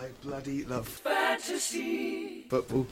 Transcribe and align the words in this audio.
I 0.00 0.08
bloody 0.22 0.64
love 0.64 0.88
fantasy 0.88 2.46
football. 2.48 2.86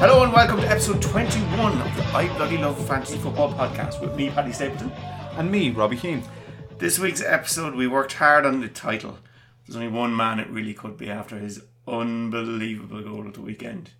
Hello 0.00 0.24
and 0.24 0.32
welcome 0.32 0.56
to 0.62 0.68
episode 0.68 1.00
21 1.00 1.80
of 1.80 1.96
the 1.96 2.02
I 2.12 2.26
Bloody 2.36 2.58
Love 2.58 2.84
Fantasy 2.88 3.18
Football 3.18 3.52
podcast 3.52 4.00
with 4.00 4.16
me, 4.16 4.30
Paddy 4.30 4.50
Stapleton. 4.50 4.90
And 5.36 5.48
me, 5.48 5.70
Robbie 5.70 5.96
Keane. 5.96 6.24
This 6.78 6.98
week's 6.98 7.22
episode, 7.22 7.76
we 7.76 7.86
worked 7.86 8.14
hard 8.14 8.44
on 8.44 8.62
the 8.62 8.68
title. 8.68 9.18
There's 9.64 9.76
only 9.76 9.86
one 9.86 10.16
man 10.16 10.40
it 10.40 10.50
really 10.50 10.74
could 10.74 10.96
be 10.96 11.08
after 11.08 11.38
his 11.38 11.62
unbelievable 11.86 13.02
goal 13.02 13.26
at 13.26 13.34
the 13.34 13.40
weekend, 13.40 13.90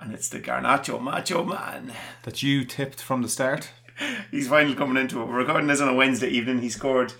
and 0.00 0.12
it's 0.12 0.28
the 0.28 0.40
Garnacho 0.40 1.00
Macho 1.00 1.44
Man. 1.44 1.92
That 2.24 2.42
you 2.42 2.64
tipped 2.64 3.00
from 3.00 3.22
the 3.22 3.28
start. 3.28 3.70
He's 4.30 4.48
finally 4.48 4.74
coming 4.74 5.00
into 5.00 5.20
it. 5.22 5.26
We're 5.26 5.38
recording 5.38 5.66
this 5.66 5.80
on 5.80 5.88
a 5.88 5.94
Wednesday 5.94 6.28
evening. 6.28 6.60
He 6.60 6.68
scored 6.68 7.12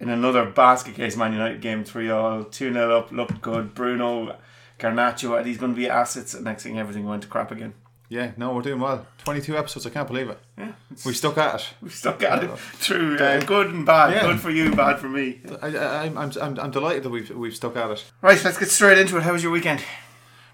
in 0.00 0.08
another 0.08 0.44
basket 0.44 0.94
case 0.94 1.16
Man 1.16 1.32
United 1.32 1.60
game, 1.60 1.84
3 1.84 2.10
all, 2.10 2.44
2 2.44 2.72
0 2.72 2.96
up, 2.98 3.12
looked 3.12 3.40
good. 3.40 3.74
Bruno, 3.74 4.36
Garnacho, 4.78 5.38
and 5.38 5.46
he's 5.46 5.58
going 5.58 5.72
to 5.72 5.76
be 5.76 5.88
assets. 5.88 6.34
And 6.34 6.44
next 6.44 6.64
thing, 6.64 6.78
everything 6.78 7.06
went 7.06 7.22
to 7.22 7.28
crap 7.28 7.50
again. 7.50 7.74
Yeah, 8.08 8.32
no, 8.36 8.54
we're 8.54 8.62
doing 8.62 8.78
well. 8.78 9.04
22 9.24 9.56
episodes, 9.58 9.84
I 9.84 9.90
can't 9.90 10.06
believe 10.06 10.28
it. 10.30 10.38
Yeah, 10.56 10.72
We 11.04 11.12
stuck 11.12 11.38
at 11.38 11.56
it. 11.56 11.68
we 11.82 11.88
stuck 11.90 12.22
at 12.22 12.44
it 12.44 12.56
through 12.74 13.16
uh, 13.18 13.40
good 13.40 13.70
and 13.74 13.84
bad. 13.84 14.12
Yeah. 14.12 14.22
Good 14.22 14.40
for 14.40 14.50
you, 14.50 14.72
bad 14.76 15.00
for 15.00 15.08
me. 15.08 15.40
I, 15.60 15.76
I, 15.76 16.02
I'm, 16.04 16.16
I'm, 16.16 16.32
I'm, 16.40 16.60
I'm 16.60 16.70
delighted 16.70 17.02
that 17.02 17.10
we've, 17.10 17.28
we've 17.30 17.56
stuck 17.56 17.74
at 17.76 17.90
it. 17.90 18.04
Right, 18.22 18.42
let's 18.44 18.58
get 18.58 18.68
straight 18.70 18.98
into 18.98 19.16
it. 19.16 19.24
How 19.24 19.32
was 19.32 19.42
your 19.42 19.50
weekend? 19.50 19.82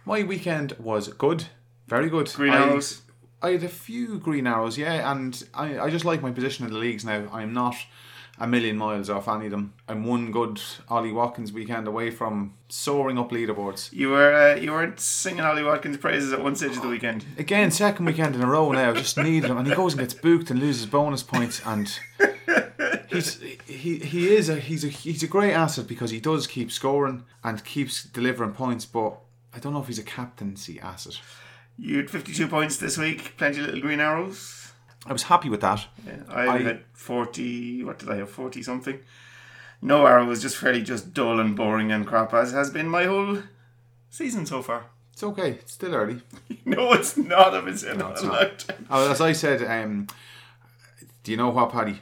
My 0.06 0.22
weekend 0.22 0.72
was 0.78 1.08
good. 1.08 1.44
Very 1.92 2.08
good. 2.08 2.32
Green 2.32 2.54
I- 2.54 2.68
arrows. 2.68 3.02
I 3.42 3.50
had 3.50 3.64
a 3.64 3.68
few 3.68 4.18
green 4.18 4.46
arrows, 4.46 4.78
yeah, 4.78 5.12
and 5.12 5.42
I, 5.52 5.78
I 5.78 5.90
just 5.90 6.06
like 6.06 6.22
my 6.22 6.30
position 6.30 6.64
in 6.64 6.72
the 6.72 6.78
leagues 6.78 7.04
now. 7.04 7.28
I'm 7.30 7.52
not 7.52 7.74
a 8.38 8.46
million 8.46 8.78
miles 8.78 9.10
off 9.10 9.28
any 9.28 9.44
of 9.46 9.50
them. 9.50 9.74
I'm 9.86 10.04
one 10.04 10.32
good 10.32 10.58
Ollie 10.88 11.12
Watkins 11.12 11.52
weekend 11.52 11.86
away 11.86 12.10
from 12.10 12.54
soaring 12.70 13.18
up 13.18 13.30
leaderboards. 13.30 13.92
You 13.92 14.08
were 14.08 14.32
uh, 14.32 14.54
you 14.54 14.72
weren't 14.72 15.00
singing 15.00 15.42
Ollie 15.42 15.64
Watkins' 15.64 15.98
praises 15.98 16.32
at 16.32 16.42
one 16.42 16.56
stage 16.56 16.76
of 16.76 16.80
the 16.82 16.88
weekend. 16.88 17.26
Again, 17.36 17.70
second 17.70 18.06
weekend 18.06 18.36
in 18.36 18.40
a 18.40 18.46
row 18.46 18.72
now. 18.72 18.94
Just 18.94 19.18
needed 19.18 19.50
him, 19.50 19.58
and 19.58 19.68
he 19.68 19.74
goes 19.74 19.92
and 19.92 20.00
gets 20.00 20.14
booked 20.14 20.50
and 20.50 20.60
loses 20.60 20.86
bonus 20.86 21.22
points. 21.22 21.60
And 21.66 21.94
he's 23.10 23.38
he 23.66 23.98
he 23.98 24.34
is 24.34 24.48
a 24.48 24.56
he's 24.56 24.82
a 24.82 24.88
he's 24.88 25.22
a 25.22 25.28
great 25.28 25.52
asset 25.52 25.86
because 25.86 26.10
he 26.10 26.20
does 26.20 26.46
keep 26.46 26.72
scoring 26.72 27.24
and 27.44 27.62
keeps 27.66 28.02
delivering 28.04 28.52
points. 28.52 28.86
But 28.86 29.18
I 29.52 29.58
don't 29.58 29.74
know 29.74 29.82
if 29.82 29.88
he's 29.88 29.98
a 29.98 30.04
captaincy 30.04 30.80
asset. 30.80 31.20
You 31.78 31.96
had 31.98 32.10
52 32.10 32.48
points 32.48 32.76
this 32.76 32.98
week, 32.98 33.34
plenty 33.36 33.60
of 33.60 33.66
little 33.66 33.80
green 33.80 34.00
arrows. 34.00 34.72
I 35.06 35.12
was 35.12 35.24
happy 35.24 35.48
with 35.48 35.60
that. 35.62 35.86
Yeah, 36.06 36.22
I, 36.28 36.46
I- 36.48 36.58
had 36.58 36.84
40, 36.92 37.84
what 37.84 37.98
did 37.98 38.10
I 38.10 38.16
have, 38.16 38.30
40 38.30 38.62
something. 38.62 39.00
No 39.80 40.06
arrow 40.06 40.26
was 40.26 40.40
just 40.40 40.56
fairly 40.56 40.82
just 40.82 41.12
dull 41.12 41.40
and 41.40 41.56
boring 41.56 41.90
and 41.90 42.06
crap, 42.06 42.32
as 42.34 42.52
has 42.52 42.70
been 42.70 42.88
my 42.88 43.04
whole 43.04 43.38
season 44.10 44.46
so 44.46 44.62
far. 44.62 44.86
It's 45.12 45.24
okay. 45.24 45.50
It's 45.52 45.72
still 45.72 45.94
early. 45.94 46.20
No, 46.64 46.92
it's 46.92 47.16
not. 47.16 47.54
I've 47.54 47.64
been 47.64 47.76
saying 47.76 47.98
that 47.98 48.10
it's 48.12 48.22
a 48.22 48.26
not. 48.26 48.64
Uh, 48.88 49.10
As 49.10 49.20
I 49.20 49.32
said, 49.32 49.62
um, 49.64 50.06
do 51.24 51.32
you 51.32 51.36
know 51.36 51.48
what, 51.50 51.72
Paddy? 51.72 51.98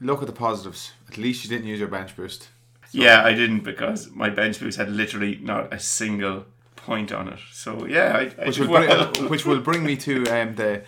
Look 0.00 0.20
at 0.20 0.26
the 0.26 0.32
positives. 0.34 0.92
At 1.08 1.16
least 1.16 1.42
you 1.42 1.48
didn't 1.48 1.66
use 1.66 1.78
your 1.80 1.88
bench 1.88 2.14
boost. 2.14 2.48
Yeah, 2.92 3.24
I 3.24 3.32
didn't 3.32 3.60
because 3.64 4.10
my 4.10 4.28
bench 4.28 4.60
boost 4.60 4.76
had 4.76 4.90
literally 4.90 5.38
not 5.42 5.72
a 5.72 5.78
single 5.80 6.44
point 6.88 7.12
on 7.12 7.28
it. 7.28 7.38
So, 7.52 7.86
yeah, 7.86 8.16
I, 8.16 8.42
I 8.42 8.46
which 8.46 8.58
will 8.58 8.68
bring, 8.68 9.28
which 9.32 9.44
will 9.46 9.60
bring 9.60 9.84
me 9.84 9.96
to 9.98 10.14
um, 10.26 10.54
the 10.54 10.82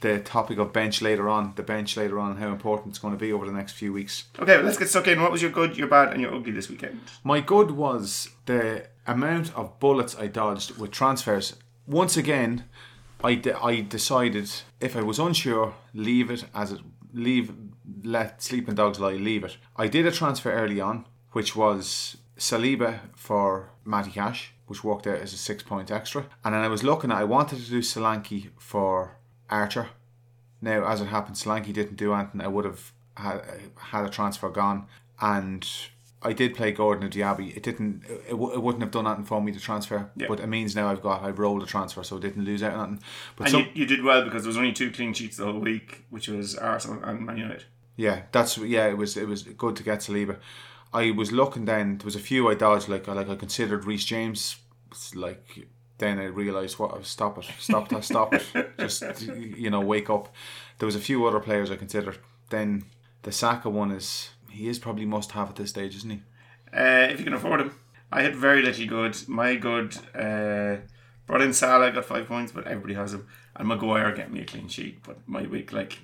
the 0.00 0.18
topic 0.20 0.58
of 0.58 0.72
bench 0.72 1.00
later 1.00 1.28
on. 1.28 1.54
The 1.56 1.62
bench 1.62 1.96
later 1.96 2.18
on, 2.18 2.36
how 2.36 2.48
important 2.48 2.88
it's 2.90 2.98
going 2.98 3.14
to 3.14 3.18
be 3.18 3.32
over 3.32 3.46
the 3.46 3.52
next 3.52 3.72
few 3.72 3.92
weeks. 3.92 4.24
Okay, 4.38 4.56
well, 4.56 4.66
let's 4.66 4.78
get 4.78 4.88
stuck 4.88 5.06
in. 5.08 5.22
What 5.22 5.32
was 5.32 5.40
your 5.40 5.50
good, 5.50 5.76
your 5.76 5.88
bad, 5.88 6.12
and 6.12 6.20
your 6.20 6.34
ugly 6.34 6.52
this 6.52 6.68
weekend? 6.68 7.00
My 7.24 7.40
good 7.40 7.70
was 7.70 8.28
the 8.44 8.88
amount 9.06 9.56
of 9.56 9.78
bullets 9.80 10.14
I 10.16 10.26
dodged 10.26 10.76
with 10.78 10.90
transfers. 10.90 11.56
Once 11.86 12.16
again, 12.16 12.64
I, 13.24 13.36
de- 13.36 13.58
I 13.58 13.80
decided 13.80 14.50
if 14.80 14.96
I 14.96 15.02
was 15.02 15.18
unsure, 15.18 15.74
leave 15.94 16.30
it 16.30 16.44
as 16.54 16.72
it 16.72 16.80
leave 17.14 17.52
let 18.04 18.42
sleeping 18.42 18.74
dogs 18.74 19.00
lie. 19.00 19.14
Leave 19.14 19.44
it. 19.44 19.56
I 19.76 19.88
did 19.88 20.06
a 20.06 20.12
transfer 20.12 20.52
early 20.52 20.80
on, 20.80 21.06
which 21.32 21.56
was 21.56 22.16
Saliba 22.38 23.00
for 23.14 23.70
Matty 23.84 24.10
Cash, 24.10 24.52
which 24.66 24.84
worked 24.84 25.06
out 25.06 25.18
as 25.18 25.32
a 25.32 25.36
six 25.38 25.62
point 25.62 25.90
extra. 25.90 26.26
And 26.44 26.54
then 26.54 26.62
I 26.62 26.68
was 26.68 26.82
looking 26.82 27.10
at 27.10 27.18
I 27.18 27.24
wanted 27.24 27.58
to 27.64 27.70
do 27.70 27.80
Solanke 27.80 28.50
for 28.58 29.16
Archer. 29.48 29.88
Now, 30.60 30.86
as 30.86 31.00
it 31.00 31.06
happened, 31.06 31.36
Solanke 31.36 31.72
didn't 31.72 31.96
do 31.96 32.12
anything. 32.14 32.40
I 32.40 32.48
would 32.48 32.64
have 32.64 32.92
had, 33.16 33.42
had 33.76 34.04
a 34.06 34.08
transfer 34.10 34.48
gone, 34.50 34.86
and 35.20 35.66
I 36.22 36.32
did 36.32 36.54
play 36.54 36.72
Gordon 36.72 37.04
or 37.04 37.08
Diaby. 37.10 37.56
It 37.56 37.62
didn't. 37.62 38.02
It, 38.08 38.30
w- 38.30 38.52
it 38.52 38.62
wouldn't 38.62 38.82
have 38.82 38.90
done 38.90 39.06
anything 39.06 39.24
for 39.24 39.40
me 39.40 39.52
to 39.52 39.60
transfer. 39.60 40.10
Yeah. 40.16 40.26
But 40.28 40.40
it 40.40 40.46
means 40.48 40.74
now 40.74 40.88
I've 40.90 41.02
got 41.02 41.22
I've 41.22 41.38
rolled 41.38 41.62
a 41.62 41.66
transfer, 41.66 42.02
so 42.02 42.16
I 42.16 42.20
didn't 42.20 42.44
lose 42.44 42.62
out 42.62 42.74
on 42.74 42.88
anything. 42.88 43.04
But 43.36 43.44
And 43.44 43.50
some, 43.52 43.60
you, 43.62 43.68
you 43.74 43.86
did 43.86 44.02
well 44.02 44.24
because 44.24 44.42
there 44.42 44.48
was 44.48 44.56
only 44.56 44.72
two 44.72 44.90
clean 44.90 45.12
sheets 45.12 45.36
the 45.36 45.44
whole 45.44 45.60
week, 45.60 46.04
which 46.10 46.28
was 46.28 46.54
Arsenal 46.56 47.02
and 47.04 47.24
Man 47.24 47.36
United. 47.36 47.64
yeah, 47.96 48.22
that's 48.32 48.58
yeah. 48.58 48.86
It 48.88 48.96
was 48.96 49.16
it 49.16 49.28
was 49.28 49.42
good 49.42 49.76
to 49.76 49.82
get 49.82 50.00
Saliba. 50.00 50.38
I 50.96 51.10
was 51.10 51.30
looking 51.30 51.66
then. 51.66 51.98
There 51.98 52.06
was 52.06 52.16
a 52.16 52.20
few 52.20 52.48
I 52.48 52.54
dodged. 52.54 52.88
Like 52.88 53.08
I 53.08 53.12
like 53.12 53.28
I 53.28 53.36
considered 53.36 53.84
Reece 53.84 54.04
James. 54.04 54.56
Like 55.14 55.66
then 55.98 56.18
I 56.18 56.24
realised 56.24 56.78
what 56.78 57.04
stop 57.04 57.38
it, 57.38 57.46
stop 57.58 57.88
that, 57.90 58.04
stop 58.04 58.32
it. 58.34 58.44
Just 58.78 59.22
you 59.22 59.70
know, 59.70 59.80
wake 59.80 60.08
up. 60.08 60.34
There 60.78 60.86
was 60.86 60.96
a 60.96 61.00
few 61.00 61.26
other 61.26 61.40
players 61.40 61.70
I 61.70 61.76
considered. 61.76 62.18
Then 62.50 62.84
the 63.22 63.32
Saka 63.32 63.68
one 63.68 63.90
is 63.90 64.30
he 64.50 64.68
is 64.68 64.78
probably 64.78 65.04
must 65.04 65.32
have 65.32 65.50
at 65.50 65.56
this 65.56 65.70
stage, 65.70 65.94
isn't 65.96 66.10
he? 66.10 66.22
Uh, 66.72 67.08
if 67.10 67.18
you 67.18 67.24
can 67.24 67.34
afford 67.34 67.60
him. 67.60 67.72
I 68.10 68.22
had 68.22 68.36
very 68.36 68.62
little 68.62 68.86
good. 68.86 69.16
My 69.28 69.56
good, 69.56 69.96
uh, 70.14 70.76
brought 71.26 71.42
in 71.42 71.52
Salah, 71.52 71.90
got 71.90 72.04
five 72.04 72.26
points, 72.26 72.52
but 72.52 72.66
everybody 72.66 72.94
has 72.94 73.12
him. 73.12 73.26
And 73.56 73.68
Maguire 73.68 74.14
get 74.14 74.32
me 74.32 74.40
a 74.40 74.44
clean 74.44 74.68
sheet. 74.68 75.02
But 75.02 75.18
my 75.26 75.42
week, 75.42 75.72
like, 75.72 75.98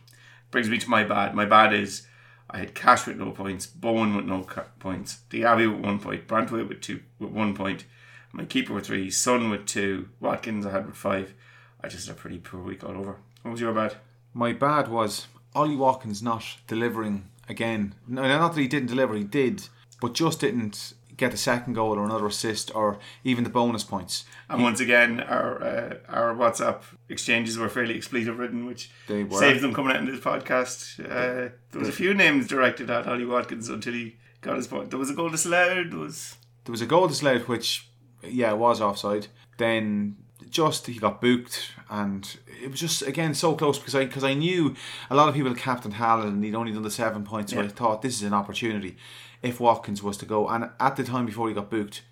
brings 0.50 0.69
me 0.69 0.78
to 0.78 0.91
my 0.91 1.04
bad. 1.04 1.34
My 1.34 1.44
bad 1.44 1.72
is 1.72 2.06
I 2.50 2.58
had 2.58 2.75
Cash 2.75 3.06
with 3.06 3.19
no 3.19 3.30
points, 3.30 3.66
Bowen 3.66 4.14
with 4.14 4.26
no 4.26 4.47
points, 4.78 5.20
Diaby 5.30 5.70
with 5.70 5.84
one 5.84 5.98
point, 5.98 6.26
Branthwaite 6.26 6.69
with 6.69 6.80
two 6.80 7.00
with 7.19 7.30
one 7.30 7.54
point, 7.54 7.84
my 8.32 8.44
keeper 8.44 8.75
with 8.75 8.86
three, 8.86 9.10
Son 9.10 9.50
with 9.50 9.66
two, 9.66 10.08
Watkins 10.20 10.66
I 10.66 10.70
had 10.70 10.86
with 10.86 10.97
five. 10.97 11.34
I 11.82 11.88
just 11.88 12.06
had 12.06 12.16
a 12.16 12.19
pretty 12.19 12.38
poor 12.38 12.60
week 12.60 12.84
all 12.84 12.97
over. 12.97 13.16
What 13.42 13.52
was 13.52 13.60
your 13.60 13.72
bad? 13.72 13.97
My 14.34 14.52
bad 14.52 14.88
was 14.88 15.26
Ollie 15.54 15.76
Watkins 15.76 16.22
not 16.22 16.44
delivering 16.66 17.28
again. 17.48 17.94
No, 18.06 18.22
not 18.22 18.54
that 18.54 18.60
he 18.60 18.69
didn't 18.69 18.88
deliver, 18.88 19.14
he 19.14 19.25
did, 19.25 19.69
but 20.00 20.14
just 20.14 20.41
didn't 20.41 20.94
get 21.22 21.32
a 21.32 21.36
second 21.36 21.74
goal 21.74 21.98
or 21.98 22.04
another 22.04 22.26
assist 22.26 22.74
or 22.74 22.98
even 23.22 23.44
the 23.44 23.50
bonus 23.50 23.84
points. 23.84 24.24
And 24.48 24.62
once 24.62 24.80
again, 24.80 25.20
our 25.20 25.62
uh, 25.62 25.94
our 26.08 26.34
WhatsApp 26.34 26.82
exchanges 27.08 27.56
were 27.58 27.68
fairly 27.68 27.96
expletive 27.96 28.38
ridden, 28.38 28.66
which 28.66 28.90
They 29.06 29.22
were. 29.24 29.38
saved 29.38 29.60
them 29.60 29.72
coming 29.72 29.92
out 29.92 30.00
in 30.02 30.06
this 30.06 30.20
podcast. 30.20 30.98
Uh, 31.00 31.50
there 31.70 31.80
was 31.84 31.88
a 31.88 31.92
few 31.92 32.12
names 32.12 32.48
directed 32.48 32.90
at 32.90 33.06
Ollie 33.06 33.24
Watkins 33.24 33.68
until 33.68 33.94
he 33.94 34.16
got 34.40 34.56
his 34.56 34.66
point. 34.66 34.90
There 34.90 34.98
was 34.98 35.10
a 35.10 35.14
goal 35.14 35.30
disallowed. 35.30 35.92
There 35.92 36.00
was 36.00 36.36
There 36.64 36.72
was 36.72 36.82
a 36.82 36.86
goal 36.86 37.06
disallowed, 37.08 37.42
which, 37.48 37.88
yeah, 38.22 38.52
was 38.52 38.80
offside. 38.80 39.28
Then 39.58 40.16
just 40.50 40.86
he 40.86 40.98
got 40.98 41.20
booked, 41.20 41.72
and 41.88 42.36
it 42.62 42.70
was 42.70 42.80
just 42.80 43.02
again 43.02 43.34
so 43.34 43.54
close 43.54 43.78
because 43.78 43.94
I 43.94 44.04
because 44.04 44.24
I 44.24 44.34
knew 44.34 44.74
a 45.08 45.14
lot 45.14 45.28
of 45.28 45.34
people 45.34 45.50
had 45.50 45.58
captained 45.58 45.94
Haaland 45.94 46.28
and 46.34 46.44
he'd 46.44 46.54
only 46.54 46.72
done 46.72 46.82
the 46.82 46.90
seven 46.90 47.24
points, 47.24 47.52
so 47.52 47.60
I 47.60 47.68
thought 47.68 48.02
this 48.02 48.16
is 48.16 48.22
an 48.22 48.34
opportunity 48.34 48.96
if 49.42 49.60
Watkins 49.60 50.03
was 50.03 50.16
to 50.19 50.26
go. 50.26 50.48
And 50.48 50.70
at 50.80 50.97
the 50.97 51.04
time 51.04 51.26
before 51.26 51.48
he 51.48 51.54
got 51.54 51.70
booked. 51.70 52.03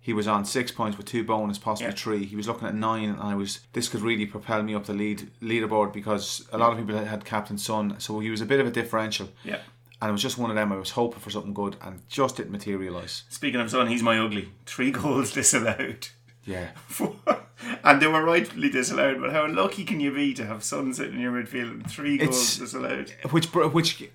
He 0.00 0.12
was 0.12 0.28
on 0.28 0.44
six 0.44 0.70
points 0.70 0.96
with 0.96 1.06
two 1.06 1.24
bonus, 1.24 1.58
possibly 1.58 1.90
Yeah. 1.90 1.96
three. 1.96 2.24
He 2.26 2.36
was 2.36 2.46
looking 2.46 2.68
at 2.68 2.76
nine, 2.76 3.08
and 3.08 3.20
I 3.20 3.34
was. 3.34 3.58
This 3.72 3.88
could 3.88 4.02
really 4.02 4.24
propel 4.24 4.62
me 4.62 4.72
up 4.72 4.84
the 4.86 4.92
lead 4.94 5.30
leaderboard 5.42 5.92
because 5.92 6.46
a 6.52 6.58
lot 6.58 6.70
of 6.70 6.78
people 6.78 6.96
had 7.04 7.24
Captain 7.24 7.58
Son, 7.58 7.96
so 7.98 8.20
he 8.20 8.30
was 8.30 8.40
a 8.40 8.46
bit 8.46 8.60
of 8.60 8.68
a 8.68 8.70
differential. 8.70 9.30
yeah. 9.42 9.58
And 10.00 10.10
it 10.10 10.12
was 10.12 10.22
just 10.22 10.38
one 10.38 10.48
of 10.50 10.54
them. 10.54 10.70
I 10.72 10.76
was 10.76 10.90
hoping 10.90 11.18
for 11.18 11.30
something 11.30 11.54
good, 11.54 11.74
and 11.82 12.08
just 12.08 12.36
didn't 12.36 12.52
materialise. 12.52 13.24
Speaking 13.30 13.58
of 13.60 13.68
Son, 13.68 13.88
he's 13.88 14.02
my 14.02 14.16
ugly. 14.16 14.50
Three 14.64 14.92
goals 14.92 15.32
disallowed. 15.32 16.06
Yeah, 16.44 16.68
and 17.82 18.00
they 18.00 18.06
were 18.06 18.22
rightfully 18.22 18.70
disallowed, 18.70 19.20
but 19.20 19.32
how 19.32 19.48
lucky 19.48 19.84
can 19.84 19.98
you 19.98 20.12
be 20.12 20.32
to 20.34 20.46
have 20.46 20.62
Son 20.62 20.94
sitting 20.94 21.14
in 21.14 21.20
your 21.20 21.32
midfield 21.32 21.70
and 21.72 21.90
three 21.90 22.16
goals 22.18 22.28
It's- 22.36 22.58
disallowed? 22.58 23.12
which 23.32 23.46
which 23.52 24.08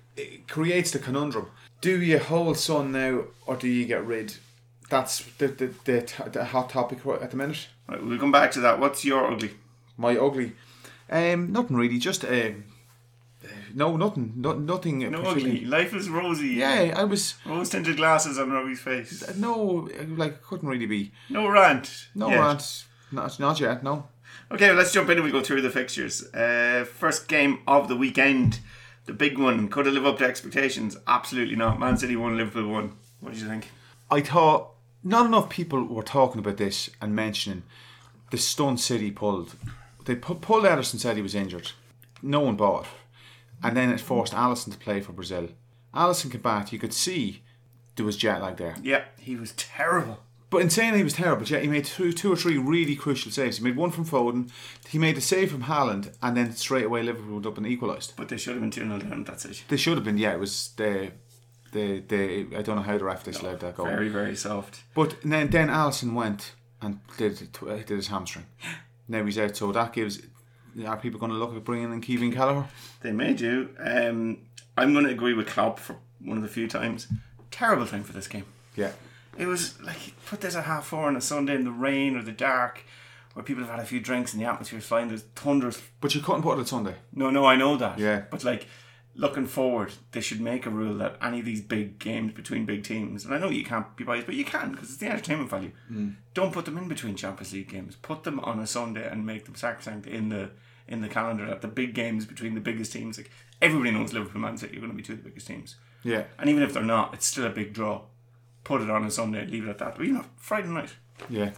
creates 0.48 0.90
the 0.92 0.98
conundrum. 0.98 1.48
Do 1.82 2.00
you 2.00 2.18
hold 2.18 2.56
Son 2.56 2.92
now, 2.92 3.24
or 3.46 3.56
do 3.56 3.68
you 3.68 3.84
get 3.84 4.06
rid? 4.06 4.36
That's 4.88 5.24
the 5.38 5.48
the, 5.48 5.66
the, 5.84 6.30
the 6.32 6.44
hot 6.46 6.70
topic 6.70 7.00
at 7.20 7.30
the 7.30 7.36
minute. 7.36 7.68
Right, 7.88 8.02
we'll 8.02 8.18
come 8.18 8.32
back 8.32 8.52
to 8.52 8.60
that. 8.60 8.78
What's 8.78 9.04
your 9.04 9.30
ugly? 9.30 9.50
My 9.98 10.16
ugly, 10.16 10.52
um, 11.10 11.52
nothing 11.52 11.76
really. 11.76 11.98
Just 11.98 12.24
um, 12.24 12.64
no, 13.74 13.96
nothing, 13.96 14.32
no, 14.36 14.52
nothing. 14.52 15.10
No 15.10 15.22
ugly. 15.22 15.64
Life 15.64 15.92
is 15.94 16.08
rosy. 16.08 16.48
Yeah, 16.48 16.94
I 16.96 17.04
was 17.04 17.34
Rose 17.44 17.68
tinted 17.70 17.96
glasses 17.96 18.38
on 18.38 18.50
Robbie's 18.50 18.80
face. 18.80 19.36
no, 19.36 19.88
like 20.16 20.42
couldn't 20.42 20.68
really 20.68 20.86
be 20.86 21.10
No 21.28 21.48
rant. 21.48 22.06
no 22.14 22.28
yet. 22.30 22.38
rant. 22.40 22.84
Not 23.10 23.38
not 23.40 23.60
yet. 23.60 23.82
No. 23.82 24.06
Okay, 24.52 24.68
well, 24.68 24.76
let's 24.76 24.92
jump 24.92 25.08
in 25.10 25.16
and 25.16 25.24
we 25.24 25.30
go 25.32 25.42
through 25.42 25.62
the 25.62 25.70
fixtures. 25.70 26.22
Uh, 26.34 26.84
first 26.84 27.26
game 27.28 27.60
of 27.66 27.88
the 27.88 27.96
weekend, 27.96 28.60
the 29.06 29.12
big 29.12 29.38
one. 29.38 29.68
Could 29.68 29.86
it 29.86 29.92
live 29.92 30.06
up 30.06 30.18
to 30.18 30.24
expectations? 30.24 30.96
Absolutely 31.06 31.56
not. 31.56 31.78
Man 31.78 31.96
City 31.96 32.16
won, 32.16 32.36
Liverpool 32.36 32.68
won. 32.68 32.96
What 33.20 33.32
did 33.32 33.42
you 33.42 33.48
think? 33.48 33.68
I 34.10 34.20
thought 34.20 34.70
not 35.02 35.26
enough 35.26 35.48
people 35.48 35.84
were 35.84 36.02
talking 36.02 36.38
about 36.38 36.56
this 36.58 36.90
and 37.00 37.14
mentioning 37.14 37.62
the 38.30 38.38
Stone 38.38 38.78
City 38.78 39.10
pulled. 39.10 39.54
They 40.04 40.14
pu- 40.16 40.36
pulled 40.36 40.64
Ederson 40.64 40.98
said 40.98 41.16
he 41.16 41.22
was 41.22 41.34
injured. 41.34 41.72
No 42.22 42.40
one 42.40 42.56
bought 42.56 42.84
it. 42.84 42.90
And 43.62 43.76
then 43.76 43.90
it 43.90 44.00
forced 44.00 44.32
Alisson 44.32 44.72
to 44.72 44.78
play 44.78 45.00
for 45.00 45.12
Brazil. 45.12 45.48
Alisson 45.94 46.30
came 46.32 46.40
back. 46.40 46.72
You 46.72 46.78
could 46.78 46.94
see 46.94 47.42
there 47.96 48.06
was 48.06 48.16
jet 48.16 48.40
lag 48.42 48.56
there. 48.56 48.76
Yeah, 48.82 49.04
he 49.18 49.36
was 49.36 49.52
terrible. 49.52 50.20
But 50.52 50.60
in 50.60 50.68
saying 50.68 50.92
he 50.92 51.02
was 51.02 51.14
terrible, 51.14 51.46
yeah, 51.46 51.60
he 51.60 51.66
made 51.66 51.86
two, 51.86 52.12
two 52.12 52.30
or 52.30 52.36
three 52.36 52.58
really 52.58 52.94
crucial 52.94 53.32
saves. 53.32 53.56
He 53.56 53.64
made 53.64 53.74
one 53.74 53.90
from 53.90 54.04
Foden, 54.04 54.50
he 54.86 54.98
made 54.98 55.16
a 55.16 55.20
save 55.22 55.50
from 55.50 55.62
Haaland, 55.62 56.14
and 56.20 56.36
then 56.36 56.52
straight 56.52 56.84
away 56.84 57.02
Liverpool 57.02 57.32
went 57.32 57.46
up 57.46 57.56
and 57.56 57.66
equalised. 57.66 58.12
But 58.18 58.28
they 58.28 58.36
should 58.36 58.52
have 58.52 58.60
been 58.60 58.70
2 58.70 58.82
0 58.82 58.98
down, 58.98 59.24
that's 59.24 59.46
it. 59.46 59.64
They 59.68 59.78
should 59.78 59.94
have 59.94 60.04
been, 60.04 60.18
yeah, 60.18 60.34
it 60.34 60.38
was 60.38 60.72
the. 60.76 61.12
The, 61.72 62.00
the, 62.00 62.54
I 62.54 62.60
don't 62.60 62.76
know 62.76 62.82
how 62.82 62.98
the 62.98 63.04
ref 63.04 63.24
disallowed 63.24 63.60
that 63.60 63.76
goal. 63.76 63.86
Very, 63.86 64.10
very 64.10 64.36
soft. 64.36 64.82
But 64.94 65.16
then, 65.24 65.48
then 65.48 65.68
Alisson 65.68 66.12
went 66.12 66.52
and 66.82 67.00
did 67.16 67.48
did 67.50 67.88
his 67.88 68.08
hamstring. 68.08 68.44
Now 69.08 69.24
he's 69.24 69.38
out, 69.38 69.56
so 69.56 69.72
that 69.72 69.94
gives. 69.94 70.20
Are 70.86 70.98
people 70.98 71.18
going 71.18 71.32
to 71.32 71.38
look 71.38 71.56
at 71.56 71.64
bringing 71.64 71.90
in 71.90 72.02
Kevin 72.02 72.30
Gallagher? 72.30 72.66
They 73.00 73.12
may 73.12 73.32
do. 73.32 73.70
Um, 73.78 74.40
I'm 74.76 74.92
going 74.92 75.06
to 75.06 75.12
agree 75.12 75.32
with 75.32 75.46
Klopp 75.46 75.78
for 75.78 75.96
one 76.22 76.36
of 76.36 76.42
the 76.42 76.48
few 76.50 76.68
times. 76.68 77.08
Terrible 77.50 77.86
time 77.86 78.04
for 78.04 78.12
this 78.12 78.28
game. 78.28 78.44
Yeah. 78.76 78.92
It 79.38 79.46
was 79.46 79.80
like 79.82 80.14
put 80.26 80.40
this 80.40 80.56
at 80.56 80.64
half 80.64 80.86
four 80.86 81.04
on 81.04 81.16
a 81.16 81.20
Sunday 81.20 81.54
in 81.54 81.64
the 81.64 81.70
rain 81.70 82.16
or 82.16 82.22
the 82.22 82.32
dark, 82.32 82.84
where 83.34 83.42
people 83.42 83.62
have 83.62 83.72
had 83.72 83.80
a 83.80 83.86
few 83.86 84.00
drinks 84.00 84.32
and 84.32 84.42
the 84.42 84.46
atmosphere's 84.46 84.84
fine. 84.84 85.08
There's 85.08 85.22
thunders. 85.22 85.80
But 86.00 86.14
you 86.14 86.20
couldn't 86.20 86.42
put 86.42 86.54
it 86.54 86.60
on 86.60 86.66
Sunday. 86.66 86.96
No, 87.14 87.30
no, 87.30 87.46
I 87.46 87.56
know 87.56 87.76
that. 87.76 87.98
Yeah. 87.98 88.24
But 88.30 88.44
like 88.44 88.66
looking 89.14 89.46
forward, 89.46 89.92
they 90.12 90.20
should 90.20 90.40
make 90.40 90.66
a 90.66 90.70
rule 90.70 90.96
that 90.98 91.16
any 91.20 91.40
of 91.40 91.44
these 91.44 91.60
big 91.60 91.98
games 91.98 92.32
between 92.32 92.64
big 92.64 92.82
teams, 92.82 93.24
and 93.24 93.34
I 93.34 93.38
know 93.38 93.50
you 93.50 93.64
can't 93.64 93.94
be 93.96 94.04
biased, 94.04 94.26
but 94.26 94.34
you 94.34 94.44
can 94.44 94.72
because 94.72 94.90
it's 94.90 94.98
the 94.98 95.08
entertainment 95.08 95.50
value. 95.50 95.72
Mm. 95.90 96.16
Don't 96.34 96.52
put 96.52 96.64
them 96.64 96.78
in 96.78 96.88
between 96.88 97.16
Champions 97.16 97.52
League 97.52 97.68
games. 97.68 97.96
Put 97.96 98.24
them 98.24 98.40
on 98.40 98.60
a 98.60 98.66
Sunday 98.66 99.06
and 99.08 99.26
make 99.26 99.44
them 99.44 99.54
sacrosanct 99.54 100.06
in 100.06 100.28
the 100.28 100.50
in 100.88 101.00
the 101.00 101.08
calendar. 101.08 101.46
That 101.46 101.62
the 101.62 101.68
big 101.68 101.94
games 101.94 102.26
between 102.26 102.54
the 102.54 102.60
biggest 102.60 102.92
teams, 102.92 103.18
like 103.18 103.30
everybody 103.60 103.90
knows 103.92 104.12
Liverpool, 104.12 104.40
Man 104.40 104.56
City, 104.56 104.76
are 104.76 104.80
going 104.80 104.92
to 104.92 104.96
be 104.96 105.02
two 105.02 105.14
of 105.14 105.22
the 105.22 105.28
biggest 105.28 105.46
teams. 105.46 105.76
Yeah. 106.02 106.24
And 106.38 106.50
even 106.50 106.62
if 106.62 106.72
they're 106.72 106.82
not, 106.82 107.14
it's 107.14 107.26
still 107.26 107.46
a 107.46 107.50
big 107.50 107.72
draw. 107.72 108.02
Put 108.64 108.80
it 108.82 108.90
on 108.90 109.04
a 109.04 109.10
Sunday, 109.10 109.40
and 109.42 109.50
leave 109.50 109.66
it 109.66 109.70
at 109.70 109.78
that. 109.78 109.96
But 109.96 110.06
you 110.06 110.12
know, 110.12 110.24
Friday 110.36 110.68
night. 110.68 110.90
Yeah. 111.28 111.50